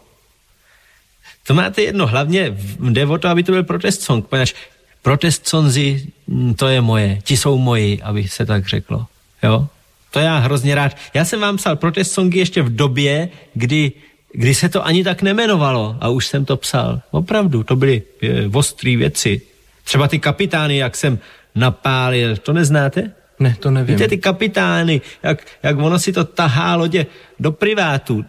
[1.48, 4.56] To máte jedno, hlavně jde o to, aby to byl protest song, poněž
[5.02, 9.06] protest sonzy, mm, to je moje, ti jsou moji, aby se tak řeklo,
[9.44, 9.68] jo?
[10.12, 10.98] To já hrozně rád.
[11.14, 13.92] Já jsem vám psal protest songy ještě v době, kdy,
[14.34, 17.02] kdy se to ani tak nemenovalo a už jsem to psal.
[17.12, 19.42] Opravdu, to byly je, ostrý věci.
[19.84, 21.20] Třeba ty kapitány, jak jsem
[21.56, 23.12] napálil, to neznáte?
[23.40, 23.96] Ne, to nevím.
[23.96, 27.06] Víte, ty kapitány, jak, jak ono si to tahá lodě
[27.40, 28.26] do privátu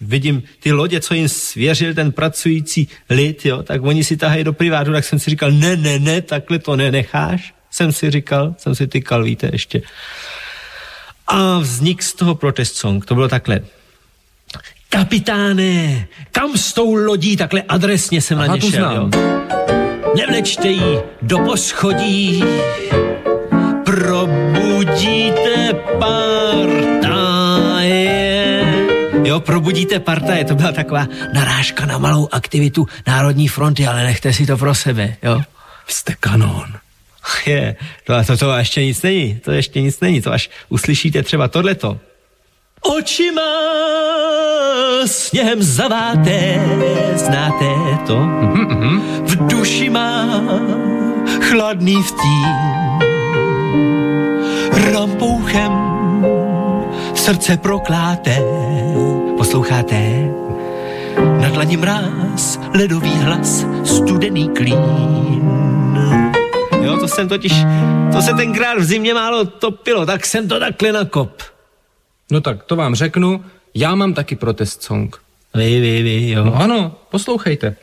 [0.00, 4.52] vidím ty lodě, co jim svěřil ten pracující lid, jo, tak oni si tahají do
[4.52, 8.74] privátu, tak jsem si říkal, ne, ne, ne, takhle to nenecháš, jsem si říkal, jsem
[8.74, 9.82] si tykal, víte, ještě.
[11.26, 13.60] A vznik z toho protest song, to bylo takhle.
[14.88, 19.10] Kapitáne, kam s tou lodí, takhle adresně jsem Aha, na ně šel, jo.
[20.16, 22.44] Nevlečte jí do poschodí,
[23.84, 27.34] probudíte partaje
[29.24, 34.46] Jo, probudíte partaje, to byla taková narážka na malou aktivitu Národní fronty, ale nechte si
[34.46, 35.42] to pro sebe, jo.
[35.86, 36.72] Jste kanón.
[37.46, 41.48] Je, to, to, to ještě nic není, to ještě nic není, to až uslyšíte třeba
[41.48, 41.98] tohleto.
[42.80, 43.42] Očima
[45.06, 46.60] sněhem zaváté,
[47.14, 47.64] znáte
[48.06, 48.16] to?
[49.24, 50.42] V duši má
[51.40, 52.93] chladný vtín.
[54.74, 55.72] Rampouchem
[57.14, 58.38] Srdce prokláté,
[59.36, 60.30] posloucháte?
[61.40, 64.78] Na dlani mráz, ledový hlas, studený klín.
[66.82, 67.52] Jo, to jsem totiž,
[68.12, 71.42] to se tenkrát v zimě málo topilo, tak jsem to takhle nakop.
[72.30, 73.44] No tak to vám řeknu,
[73.74, 75.16] já mám taky protest song.
[75.54, 76.44] Vy, vy, vy, jo.
[76.44, 77.76] No ano, poslouchejte.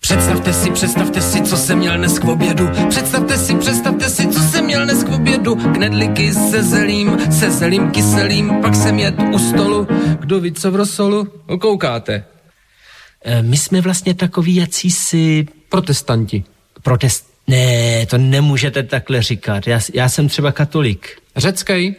[0.00, 2.68] Představte si, představte si, co jsem měl dnes k obědu.
[2.88, 5.56] Představte si, představte si, co jsem měl dnes k obědu.
[5.56, 9.88] Knedliky se zelím, se zelím kyselým, pak jsem jet u stolu.
[10.20, 11.28] Kdo ví, co v rosolu?
[11.48, 12.24] No, koukáte.
[13.24, 15.46] E, my jsme vlastně takový jacísi...
[15.68, 16.44] Protestanti.
[16.82, 17.30] Protest...
[17.48, 19.66] Ne, to nemůžete takhle říkat.
[19.66, 21.18] Já, já jsem třeba katolik.
[21.36, 21.94] Řecký?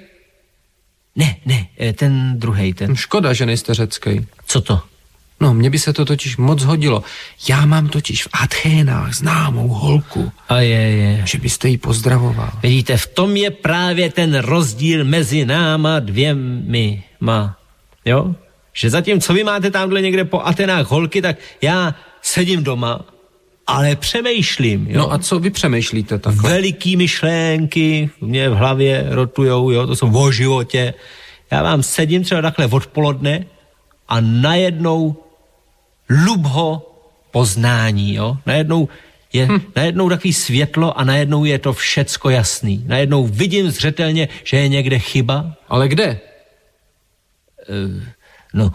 [1.15, 2.95] Ne, ne, e, ten druhý, ten.
[2.95, 4.25] Škoda, že nejste řecký.
[4.45, 4.81] Co to?
[5.41, 7.03] No, mně by se to totiž moc hodilo.
[7.49, 10.31] Já mám totiž v Athénách známou holku.
[10.49, 11.21] A je, je.
[11.25, 12.49] Že byste jí pozdravoval.
[12.63, 17.03] Vidíte, v tom je právě ten rozdíl mezi náma dvěmi.
[17.19, 17.57] Ma.
[18.05, 18.35] Jo?
[18.73, 23.01] Že zatímco vy máte tamhle někde po Atenách holky, tak já sedím doma,
[23.67, 24.87] ale přemýšlím.
[24.89, 24.97] Jo?
[24.97, 26.49] No a co vy přemýšlíte takhle?
[26.49, 30.93] Veliký myšlenky mě v hlavě rotujou, jo, to jsou o životě.
[31.51, 33.45] Já vám sedím třeba takhle odpoledne
[34.07, 35.15] a najednou
[36.25, 36.87] lubho
[37.31, 38.37] poznání, jo?
[38.45, 38.89] Najednou
[39.33, 39.61] je hm.
[39.75, 42.83] najednou takový světlo a najednou je to všecko jasný.
[42.87, 45.55] Najednou vidím zřetelně, že je někde chyba.
[45.69, 46.19] Ale kde?
[47.69, 48.03] Uh,
[48.53, 48.71] no,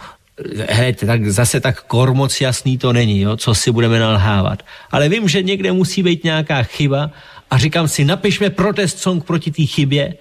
[0.69, 3.37] hejte, tak zase tak kor moc jasný to není, jo?
[3.37, 4.63] co si budeme nalhávat.
[4.91, 7.11] Ale vím, že někde musí být nějaká chyba
[7.51, 10.15] a říkám si, napišme protest song proti té chybě,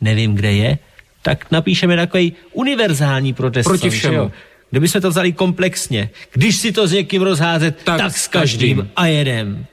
[0.00, 0.78] nevím, kde je,
[1.22, 4.12] tak napíšeme takový univerzální protest Proti song, všemu.
[4.12, 4.30] že jo?
[4.76, 8.76] Kdyby jsme to vzali komplexně, když si to s někým rozházet, tak, tak s každým,
[8.76, 9.66] každým a jedem.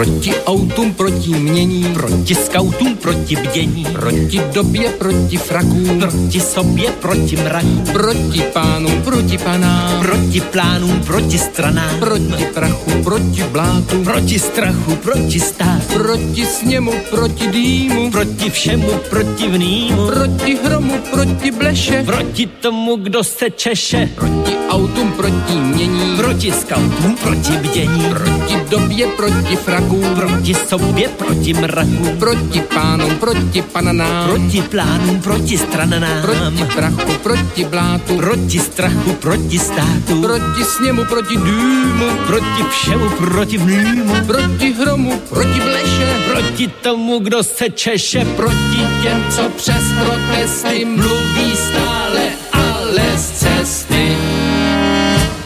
[0.00, 7.36] Proti autům, proti mění, proti skautům, proti bdění, proti době, proti frakům, proti sobě, proti
[7.36, 14.96] mrakům, proti pánům, proti panám, proti plánům, proti stranám, proti prachu, proti blátu, proti strachu,
[14.96, 22.96] proti státu, proti sněmu, proti dýmu, proti všemu protivnýmu, proti hromu, proti bleše, proti tomu,
[22.96, 29.56] kdo se češe, proti autům, proti mění, proti skautům, proti bdění, proti době, proti
[29.90, 37.12] frakům, proti sobě, proti mrakům, proti pánům, proti pananám, proti plánům, proti stranám, proti prachu,
[37.22, 45.20] proti blátu, proti strachu, proti státu, proti sněmu, proti dýmu, proti všemu protivnému, proti hromu,
[45.28, 52.22] proti bleše, proti tomu, kdo se češe, proti těm, co přes protesty mluví stále,
[52.52, 54.39] ale z cesty.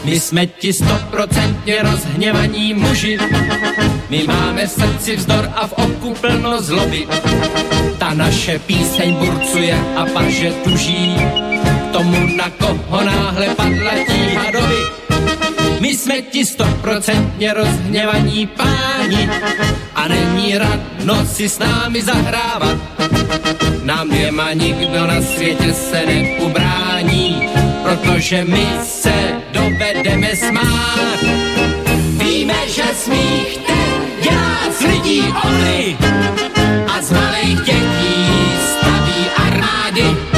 [0.05, 3.17] My jsme ti stoprocentně rozhněvaní muži,
[4.09, 7.07] my máme v srdci vzdor a v oku plno zloby.
[7.97, 11.15] Ta naše píseň burcuje a paže tuží,
[11.91, 14.81] tomu na koho náhle padla tíha doby.
[15.79, 19.29] My jsme ti stoprocentně rozhněvaní páni
[19.95, 22.77] a není radno si s námi zahrávat.
[23.83, 27.49] Nám dvěma nikdo na světě se neubrání,
[27.85, 29.13] protože my se
[29.51, 31.19] dovedeme smát.
[32.17, 35.97] Víme, že smích ten dělá z lidí obry
[36.87, 38.25] a z malých dětí
[38.57, 40.34] staví armády.